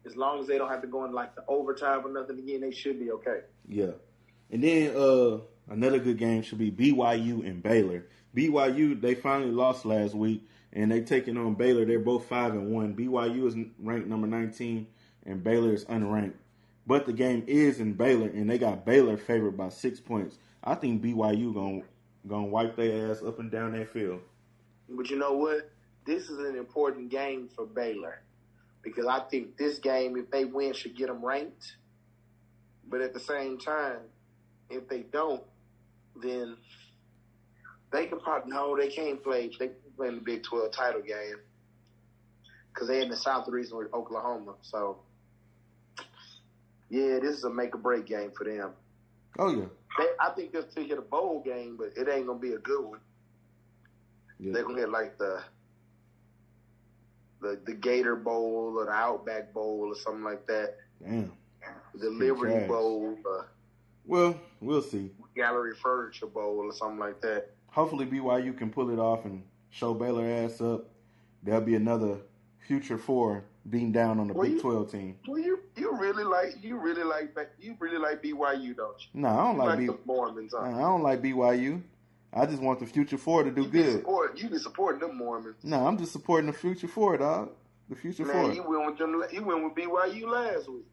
As 0.04 0.16
long 0.16 0.40
as 0.40 0.46
they 0.46 0.58
don't 0.58 0.68
have 0.68 0.82
to 0.82 0.88
go 0.88 1.04
in 1.04 1.12
like 1.12 1.34
the 1.34 1.44
overtime 1.48 2.04
or 2.06 2.12
nothing 2.12 2.38
again, 2.38 2.60
they 2.60 2.70
should 2.72 2.98
be 2.98 3.10
okay. 3.12 3.40
Yeah. 3.68 3.92
And 4.50 4.62
then 4.62 4.94
uh 4.96 5.38
another 5.68 5.98
good 5.98 6.18
game 6.18 6.42
should 6.42 6.58
be 6.58 6.70
BYU 6.70 7.46
and 7.46 7.62
Baylor. 7.62 8.06
BYU 8.34 9.00
they 9.00 9.14
finally 9.14 9.50
lost 9.50 9.84
last 9.84 10.14
week 10.14 10.42
and 10.72 10.90
they 10.90 11.00
taking 11.00 11.36
on 11.36 11.54
Baylor. 11.54 11.84
They're 11.84 11.98
both 11.98 12.26
five 12.26 12.52
and 12.52 12.70
one. 12.70 12.94
BYU 12.94 13.46
is 13.46 13.56
ranked 13.78 14.08
number 14.08 14.26
nineteen 14.26 14.86
and 15.24 15.42
Baylor 15.42 15.72
is 15.72 15.84
unranked. 15.86 16.34
But 16.86 17.06
the 17.06 17.12
game 17.12 17.44
is 17.46 17.78
in 17.78 17.92
Baylor 17.92 18.28
and 18.28 18.50
they 18.50 18.58
got 18.58 18.84
Baylor 18.84 19.16
favored 19.16 19.56
by 19.56 19.68
six 19.68 20.00
points. 20.00 20.38
I 20.64 20.74
think 20.74 21.02
BYU 21.02 21.54
gonna 21.54 21.82
gonna 22.26 22.46
wipe 22.46 22.76
their 22.76 23.10
ass 23.10 23.22
up 23.22 23.38
and 23.38 23.50
down 23.50 23.72
that 23.72 23.92
field. 23.92 24.20
But 24.88 25.10
you 25.10 25.18
know 25.18 25.34
what? 25.34 25.70
This 26.04 26.28
is 26.28 26.38
an 26.38 26.56
important 26.56 27.10
game 27.10 27.48
for 27.48 27.66
Baylor 27.66 28.22
because 28.82 29.06
I 29.06 29.20
think 29.20 29.56
this 29.56 29.78
game, 29.78 30.16
if 30.16 30.30
they 30.30 30.44
win, 30.44 30.72
should 30.72 30.96
get 30.96 31.06
them 31.08 31.24
ranked. 31.24 31.76
But 32.88 33.00
at 33.00 33.14
the 33.14 33.20
same 33.20 33.58
time, 33.58 33.98
if 34.68 34.88
they 34.88 35.00
don't, 35.00 35.42
then 36.20 36.56
they 37.92 38.06
can 38.06 38.20
probably 38.20 38.52
no, 38.52 38.76
they 38.76 38.88
can't 38.88 39.22
play. 39.22 39.50
They 39.58 39.68
can 39.68 39.76
play 39.96 40.08
in 40.08 40.14
the 40.16 40.20
Big 40.20 40.42
Twelve 40.42 40.72
title 40.72 41.02
game 41.02 41.36
because 42.72 42.88
they're 42.88 43.02
in 43.02 43.10
the 43.10 43.16
South 43.16 43.46
region 43.48 43.76
with 43.76 43.92
Oklahoma. 43.92 44.54
So 44.62 44.98
yeah, 46.88 47.18
this 47.20 47.36
is 47.36 47.44
a 47.44 47.50
make 47.50 47.74
or 47.74 47.78
break 47.78 48.06
game 48.06 48.32
for 48.36 48.44
them. 48.44 48.72
Oh 49.38 49.50
yeah. 49.50 49.64
They, 49.98 50.06
I 50.20 50.30
think 50.30 50.52
they'll 50.52 50.70
still 50.70 50.86
get 50.86 50.98
a 50.98 51.02
bowl 51.02 51.42
game, 51.44 51.76
but 51.76 51.92
it 51.96 52.08
ain't 52.08 52.26
gonna 52.26 52.38
be 52.38 52.52
a 52.52 52.58
good 52.58 52.84
one. 52.84 53.00
Yeah. 54.38 54.52
They're 54.52 54.64
gonna 54.64 54.80
get 54.80 54.90
like 54.90 55.18
the 55.18 55.42
the 57.40 57.60
the 57.64 57.74
Gator 57.74 58.16
Bowl 58.16 58.74
or 58.78 58.86
the 58.86 58.92
Outback 58.92 59.52
Bowl 59.52 59.92
or 59.92 59.96
something 59.96 60.24
like 60.24 60.46
that. 60.46 60.76
Damn. 61.02 61.32
The 61.94 62.10
Liberty. 62.10 62.66
Bowl, 62.66 63.16
the 63.22 63.44
Well, 64.06 64.38
we'll 64.60 64.82
see. 64.82 65.10
Gallery 65.34 65.74
Furniture 65.74 66.26
Bowl 66.26 66.58
or 66.58 66.72
something 66.72 66.98
like 66.98 67.20
that. 67.22 67.50
hopefully 67.68 68.04
BYU 68.06 68.56
can 68.56 68.70
pull 68.70 68.90
it 68.90 68.98
off 68.98 69.24
and 69.24 69.42
show 69.70 69.94
Baylor 69.94 70.26
ass 70.26 70.60
up. 70.60 70.84
There'll 71.42 71.60
be 71.62 71.74
another 71.74 72.18
future 72.66 72.98
four 72.98 73.44
being 73.70 73.92
down 73.92 74.18
on 74.20 74.28
the 74.28 74.34
Well, 74.34 74.46
Big 74.46 74.56
you- 74.56 74.60
Twelve 74.60 74.90
team. 74.90 75.16
Well, 75.26 75.38
you 75.38 75.58
you 75.76 75.96
really 75.96 76.24
like 76.24 76.62
you 76.62 76.76
really 76.76 77.02
like 77.04 77.32
you 77.60 77.76
really 77.78 77.98
like 77.98 78.22
BYU, 78.22 78.76
don't 78.76 78.96
you? 79.00 79.20
No, 79.20 79.28
I 79.28 79.36
don't 79.44 79.54
You 79.54 79.58
like 79.60 79.68
like 79.68 79.78
B. 79.78 79.86
the 79.86 79.98
Mormons, 80.04 80.52
huh? 80.56 80.62
I 80.64 80.70
don't 80.80 81.02
like 81.02 81.22
BYU. 81.22 81.82
I 82.34 82.46
just 82.46 82.62
want 82.62 82.80
the 82.80 82.86
future 82.86 83.18
four 83.18 83.44
to 83.44 83.50
do 83.50 83.62
you 83.62 83.68
good. 83.68 83.92
support 84.00 84.38
you 84.38 84.48
be 84.50 84.58
supporting 84.58 85.00
them 85.00 85.16
Mormons. 85.16 85.56
No, 85.62 85.86
I'm 85.86 85.96
just 85.98 86.12
supporting 86.12 86.46
the 86.50 86.56
future 86.56 86.88
four, 86.88 87.16
dog. 87.16 87.50
The 87.88 87.96
future 87.96 88.24
Man, 88.24 88.54
you 88.54 88.62
went 88.62 88.86
with 88.86 88.98
them. 88.98 89.22
You 89.32 89.44
went 89.44 89.64
with 89.64 89.74
BYU 89.74 90.26
last 90.28 90.68
week. 90.68 90.86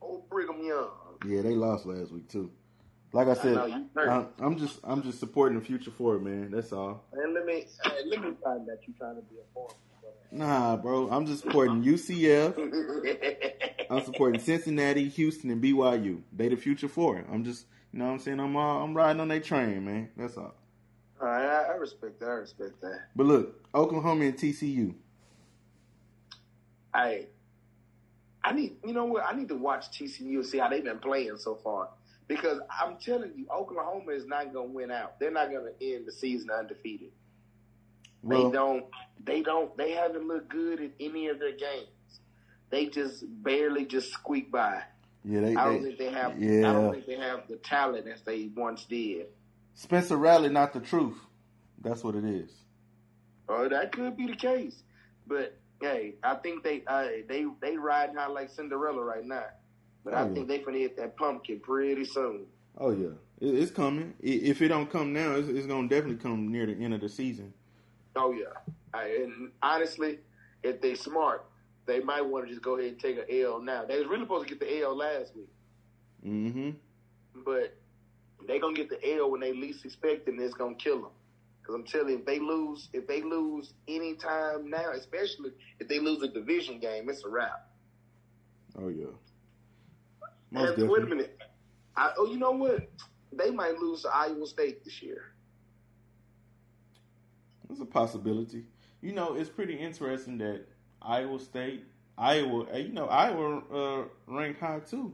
Old 0.00 0.28
Brigham 0.30 0.62
Young. 0.64 0.90
Yeah, 1.24 1.42
they 1.42 1.54
lost 1.54 1.86
last 1.86 2.12
week 2.12 2.28
too. 2.28 2.50
Like 3.12 3.28
I 3.28 3.34
said. 3.34 3.56
I'm, 3.96 4.28
I'm 4.38 4.58
just 4.58 4.80
I'm 4.84 5.02
just 5.02 5.20
supporting 5.20 5.58
the 5.58 5.64
future 5.64 5.90
four, 5.90 6.18
man. 6.18 6.50
That's 6.50 6.72
all. 6.72 7.04
And 7.12 7.32
let 7.32 7.46
me 7.46 7.66
uh, 7.84 7.90
let 8.06 8.20
me 8.20 8.32
find 8.42 8.66
that 8.66 8.80
you 8.86 8.94
trying 8.98 9.16
to 9.16 9.22
be 9.22 9.36
a 9.36 9.54
Mormon. 9.54 9.76
Nah, 10.32 10.76
bro. 10.76 11.08
I'm 11.10 11.24
just 11.26 11.42
supporting 11.42 11.82
UCF. 11.82 12.56
I'm 13.90 14.04
supporting 14.04 14.40
Cincinnati, 14.40 15.08
Houston, 15.08 15.50
and 15.50 15.62
BYU. 15.62 16.20
They 16.32 16.48
the 16.48 16.56
future 16.56 16.88
four. 16.88 17.24
I'm 17.32 17.44
just, 17.44 17.66
You 17.92 18.00
know 18.00 18.06
what 18.06 18.12
I'm 18.12 18.18
saying? 18.18 18.40
I'm 18.40 18.56
uh, 18.56 18.82
I'm 18.82 18.94
riding 18.94 19.20
on 19.20 19.28
their 19.28 19.40
train, 19.40 19.84
man. 19.84 20.10
That's 20.16 20.36
all. 20.36 20.54
All 21.20 21.28
right, 21.28 21.46
I, 21.46 21.62
I 21.72 21.76
respect 21.76 22.20
that. 22.20 22.28
I 22.28 22.32
respect 22.32 22.80
that. 22.82 23.00
But 23.14 23.26
look, 23.26 23.64
Oklahoma 23.74 24.26
and 24.26 24.36
TCU. 24.36 24.94
I, 26.92 27.26
I 28.46 28.52
need, 28.52 28.76
you 28.84 28.92
know 28.92 29.06
what? 29.06 29.24
I 29.28 29.36
need 29.36 29.48
to 29.48 29.56
watch 29.56 29.90
TCU 29.90 30.36
and 30.36 30.46
see 30.46 30.58
how 30.58 30.68
they've 30.68 30.84
been 30.84 31.00
playing 31.00 31.36
so 31.36 31.56
far. 31.56 31.88
Because 32.28 32.60
I'm 32.70 32.96
telling 32.96 33.32
you, 33.36 33.46
Oklahoma 33.52 34.12
is 34.12 34.24
not 34.24 34.52
going 34.52 34.68
to 34.68 34.72
win 34.72 34.92
out. 34.92 35.18
They're 35.18 35.32
not 35.32 35.50
going 35.50 35.66
to 35.66 35.94
end 35.94 36.06
the 36.06 36.12
season 36.12 36.50
undefeated. 36.50 37.10
Well, 38.22 38.50
they 38.50 38.56
don't. 38.56 38.84
They 39.24 39.42
don't. 39.42 39.76
They 39.76 39.92
haven't 39.92 40.28
looked 40.28 40.48
good 40.48 40.78
in 40.78 40.92
any 41.00 41.26
of 41.26 41.40
their 41.40 41.56
games. 41.56 41.88
They 42.70 42.86
just 42.86 43.24
barely 43.42 43.84
just 43.84 44.12
squeak 44.12 44.52
by. 44.52 44.82
yeah, 45.24 45.40
they, 45.40 45.56
I 45.56 45.64
don't 45.64 45.82
they 45.82 45.88
think 45.88 45.98
they 45.98 46.10
have. 46.10 46.40
Yeah. 46.40 46.70
I 46.70 46.72
don't 46.72 46.92
think 46.92 47.06
they 47.06 47.16
have 47.16 47.48
the 47.48 47.56
talent 47.56 48.06
as 48.06 48.22
they 48.22 48.48
once 48.54 48.84
did. 48.84 49.26
Spencer 49.74 50.16
Riley, 50.16 50.50
not 50.50 50.72
the 50.72 50.80
truth. 50.80 51.18
That's 51.82 52.04
what 52.04 52.14
it 52.14 52.24
is. 52.24 52.50
Oh, 53.48 53.68
that 53.68 53.92
could 53.92 54.16
be 54.16 54.26
the 54.26 54.36
case. 54.36 54.82
But 55.26 55.58
hey, 55.80 56.14
I 56.22 56.34
think 56.36 56.62
they 56.64 56.82
uh, 56.86 57.08
they 57.28 57.46
they 57.60 57.76
riding 57.76 58.16
high 58.16 58.28
like 58.28 58.50
Cinderella 58.50 59.02
right 59.02 59.24
now. 59.24 59.44
But 60.04 60.14
Oh, 60.14 60.18
I 60.18 60.26
yeah. 60.28 60.34
think 60.34 60.48
they 60.48 60.58
finna 60.60 60.78
hit 60.78 60.96
that 60.98 61.16
pumpkin 61.16 61.60
pretty 61.60 62.04
soon. 62.04 62.46
Oh 62.78 62.90
yeah, 62.90 63.08
it, 63.40 63.54
it's 63.54 63.70
coming. 63.70 64.14
If 64.20 64.62
it 64.62 64.68
don't 64.68 64.90
come 64.90 65.12
now, 65.12 65.32
it's, 65.32 65.48
it's 65.48 65.66
gonna 65.66 65.88
definitely 65.88 66.16
come 66.22 66.50
near 66.52 66.66
the 66.66 66.72
end 66.74 66.94
of 66.94 67.00
the 67.00 67.08
season. 67.08 67.52
Oh 68.14 68.32
yeah. 68.32 68.46
I, 68.94 69.08
and 69.24 69.50
honestly, 69.62 70.20
if 70.62 70.80
they 70.80 70.94
smart, 70.94 71.44
they 71.86 72.00
might 72.00 72.22
want 72.22 72.46
to 72.46 72.50
just 72.50 72.62
go 72.62 72.76
ahead 72.78 72.92
and 72.92 73.00
take 73.00 73.18
an 73.18 73.24
L 73.30 73.60
now. 73.60 73.84
They 73.84 73.98
was 73.98 74.06
really 74.08 74.22
supposed 74.22 74.48
to 74.48 74.54
get 74.54 74.60
the 74.60 74.82
L 74.82 74.96
last 74.96 75.34
week, 75.36 75.48
Mm-hmm. 76.26 76.70
but 77.44 77.74
they 78.46 78.58
gonna 78.58 78.74
get 78.74 78.88
the 78.88 79.16
L 79.18 79.30
when 79.30 79.40
they 79.40 79.52
least 79.52 79.84
expect 79.84 80.28
it, 80.28 80.32
and 80.32 80.40
it's 80.40 80.54
gonna 80.54 80.74
kill 80.76 81.02
them. 81.02 81.10
Because 81.66 81.80
I'm 81.80 81.84
telling 81.84 82.10
you, 82.10 82.18
if 82.18 82.24
they 82.24 82.38
lose, 82.38 82.88
if 82.92 83.08
they 83.08 83.22
lose 83.22 83.72
any 83.88 84.14
time 84.14 84.70
now, 84.70 84.92
especially 84.92 85.50
if 85.80 85.88
they 85.88 85.98
lose 85.98 86.22
a 86.22 86.28
division 86.28 86.78
game, 86.78 87.08
it's 87.08 87.24
a 87.24 87.28
wrap. 87.28 87.68
Oh 88.78 88.88
yeah. 88.88 89.06
Most 90.52 90.78
And 90.78 90.88
wait 90.88 91.02
a 91.02 91.06
minute. 91.06 91.36
I, 91.96 92.12
oh, 92.16 92.26
you 92.26 92.38
know 92.38 92.52
what? 92.52 92.88
They 93.32 93.50
might 93.50 93.78
lose 93.78 94.02
to 94.02 94.14
Iowa 94.14 94.46
State 94.46 94.84
this 94.84 95.02
year. 95.02 95.32
It's 97.68 97.80
a 97.80 97.84
possibility. 97.84 98.64
You 99.02 99.12
know, 99.12 99.34
it's 99.34 99.50
pretty 99.50 99.74
interesting 99.74 100.38
that 100.38 100.66
Iowa 101.02 101.40
State, 101.40 101.84
Iowa, 102.16 102.66
uh, 102.72 102.76
you 102.76 102.92
know, 102.92 103.06
Iowa 103.06 103.62
uh, 103.72 104.04
ranked 104.28 104.60
high 104.60 104.78
too. 104.88 105.12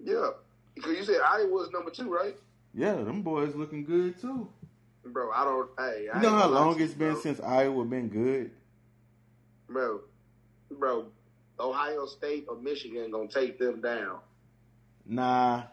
Yeah, 0.00 0.30
because 0.76 0.96
you 0.96 1.02
said 1.02 1.20
Iowa's 1.20 1.70
number 1.72 1.90
two, 1.90 2.14
right? 2.14 2.36
Yeah, 2.74 2.94
them 2.94 3.22
boys 3.22 3.56
looking 3.56 3.84
good 3.84 4.20
too. 4.20 4.48
Bro, 5.12 5.30
I 5.32 5.44
don't. 5.44 5.70
Hey, 5.78 6.08
I 6.12 6.16
You 6.16 6.22
know 6.22 6.30
how 6.36 6.48
long 6.48 6.80
it's 6.80 6.92
you, 6.92 6.98
been 6.98 7.12
bro. 7.12 7.20
since 7.20 7.40
Iowa 7.40 7.84
been 7.84 8.08
good? 8.08 8.50
bro, 9.68 10.00
bro. 10.70 11.06
Ohio 11.60 12.06
State 12.06 12.46
or 12.48 12.56
Michigan 12.56 13.10
gonna 13.10 13.28
take 13.28 13.58
them 13.58 13.80
down. 13.80 14.18
Nah, 15.04 15.64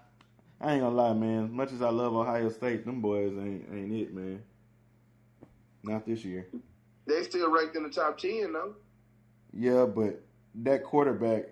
I 0.59 0.73
ain't 0.73 0.81
gonna 0.81 0.95
lie, 0.95 1.13
man. 1.13 1.45
As 1.45 1.51
much 1.51 1.71
as 1.71 1.81
I 1.81 1.89
love 1.89 2.13
Ohio 2.13 2.49
State, 2.49 2.85
them 2.85 3.01
boys 3.01 3.31
ain't 3.37 3.67
ain't 3.71 3.93
it, 3.93 4.13
man. 4.13 4.41
Not 5.83 6.05
this 6.05 6.25
year. 6.25 6.47
They 7.05 7.21
still 7.23 7.51
ranked 7.51 7.75
in 7.75 7.83
the 7.83 7.89
top 7.89 8.17
ten 8.17 8.53
though. 8.53 8.75
Yeah, 9.53 9.85
but 9.85 10.21
that 10.55 10.83
quarterback, 10.83 11.45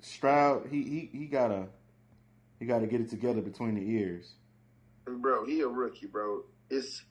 Stroud, 0.00 0.66
he 0.70 0.82
he 0.82 1.10
he 1.18 1.26
gotta 1.26 1.66
he 2.60 2.66
gotta 2.66 2.86
get 2.86 3.00
it 3.00 3.08
together 3.08 3.40
between 3.40 3.76
the 3.76 3.80
ears. 3.90 4.34
Bro, 5.06 5.46
he 5.46 5.62
a 5.62 5.68
rookie, 5.68 6.06
bro. 6.06 6.42
It's 6.74 7.02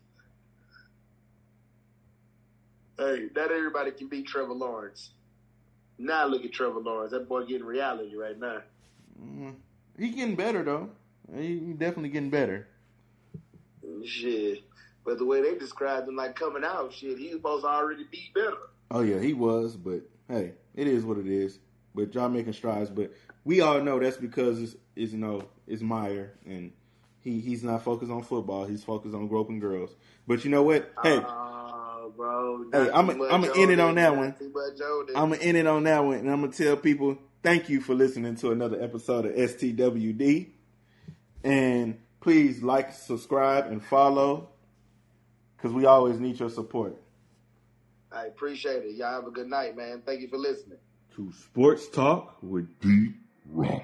hey, 2.97 3.29
not 3.33 3.51
everybody 3.51 3.91
can 3.91 4.09
beat 4.09 4.27
Trevor 4.27 4.53
Lawrence. 4.53 5.11
Now 5.97 6.25
look 6.25 6.43
at 6.43 6.51
Trevor 6.51 6.79
Lawrence. 6.79 7.11
That 7.11 7.29
boy 7.29 7.45
getting 7.45 7.65
reality 7.65 8.15
right 8.15 8.37
now. 8.37 8.61
Mm, 9.21 9.55
he 9.97 10.09
getting 10.09 10.35
better 10.35 10.63
though. 10.63 10.89
He, 11.33 11.59
definitely 11.77 12.09
getting 12.09 12.29
better. 12.29 12.67
Shit. 14.05 14.63
But 15.05 15.17
the 15.17 15.25
way 15.25 15.41
they 15.41 15.57
described 15.57 16.07
him 16.07 16.15
like 16.17 16.35
coming 16.35 16.63
out, 16.65 16.93
shit, 16.93 17.17
he 17.17 17.27
was 17.27 17.35
supposed 17.35 17.63
to 17.63 17.69
already 17.69 18.05
be 18.11 18.31
better. 18.33 18.57
Oh 18.91 19.01
yeah, 19.01 19.19
he 19.19 19.33
was, 19.33 19.77
but 19.77 20.01
hey, 20.27 20.53
it 20.75 20.87
is 20.87 21.05
what 21.05 21.17
it 21.17 21.27
is. 21.27 21.59
But 21.95 22.13
y'all 22.15 22.29
making 22.29 22.53
strides, 22.53 22.89
but 22.89 23.13
we 23.45 23.61
all 23.61 23.81
know 23.81 23.99
that's 23.99 24.17
because 24.17 24.61
it's, 24.61 24.75
it's 24.95 25.13
you 25.13 25.19
know 25.19 25.43
it's 25.67 25.81
Meyer 25.81 26.33
and 26.45 26.73
he 27.23 27.39
he's 27.39 27.63
not 27.63 27.83
focused 27.83 28.11
on 28.11 28.21
football. 28.23 28.65
He's 28.65 28.83
focused 28.83 29.15
on 29.15 29.27
groping 29.27 29.59
girls. 29.59 29.95
But 30.27 30.43
you 30.43 30.51
know 30.51 30.63
what? 30.63 30.91
Hey, 31.03 31.17
Uh, 31.25 32.07
bro. 32.15 32.65
Hey, 32.71 32.89
I'ma- 32.91 33.13
too 33.13 33.19
much 33.19 33.31
I'ma 33.31 33.47
end 33.55 33.71
it 33.71 33.79
on 33.79 33.95
that 33.95 34.15
one. 34.15 34.35
Too 34.37 34.49
much 34.53 34.81
on 34.81 35.09
it. 35.09 35.13
I'm 35.17 35.29
gonna 35.31 35.41
end 35.41 35.57
it 35.57 35.67
on 35.67 35.83
that 35.83 36.03
one, 36.03 36.17
and 36.17 36.29
I'm 36.29 36.41
gonna 36.41 36.51
tell 36.53 36.75
people 36.77 37.17
thank 37.41 37.69
you 37.69 37.81
for 37.81 37.93
listening 37.93 38.35
to 38.37 38.51
another 38.51 38.81
episode 38.81 39.25
of 39.25 39.33
STWD, 39.35 40.49
and 41.43 41.97
please 42.21 42.61
like, 42.63 42.93
subscribe, 42.93 43.65
and 43.71 43.83
follow, 43.83 44.49
because 45.57 45.71
we 45.73 45.85
always 45.85 46.19
need 46.19 46.39
your 46.39 46.49
support. 46.49 46.95
I 48.11 48.25
appreciate 48.27 48.83
it. 48.83 48.95
Y'all 48.95 49.11
have 49.13 49.27
a 49.27 49.31
good 49.31 49.47
night, 49.49 49.75
man. 49.75 50.03
Thank 50.05 50.21
you 50.21 50.27
for 50.27 50.37
listening. 50.37 50.77
To 51.15 51.31
Sports 51.33 51.89
Talk 51.89 52.37
with 52.41 52.67
D 52.79 53.11
Rock. 53.49 53.83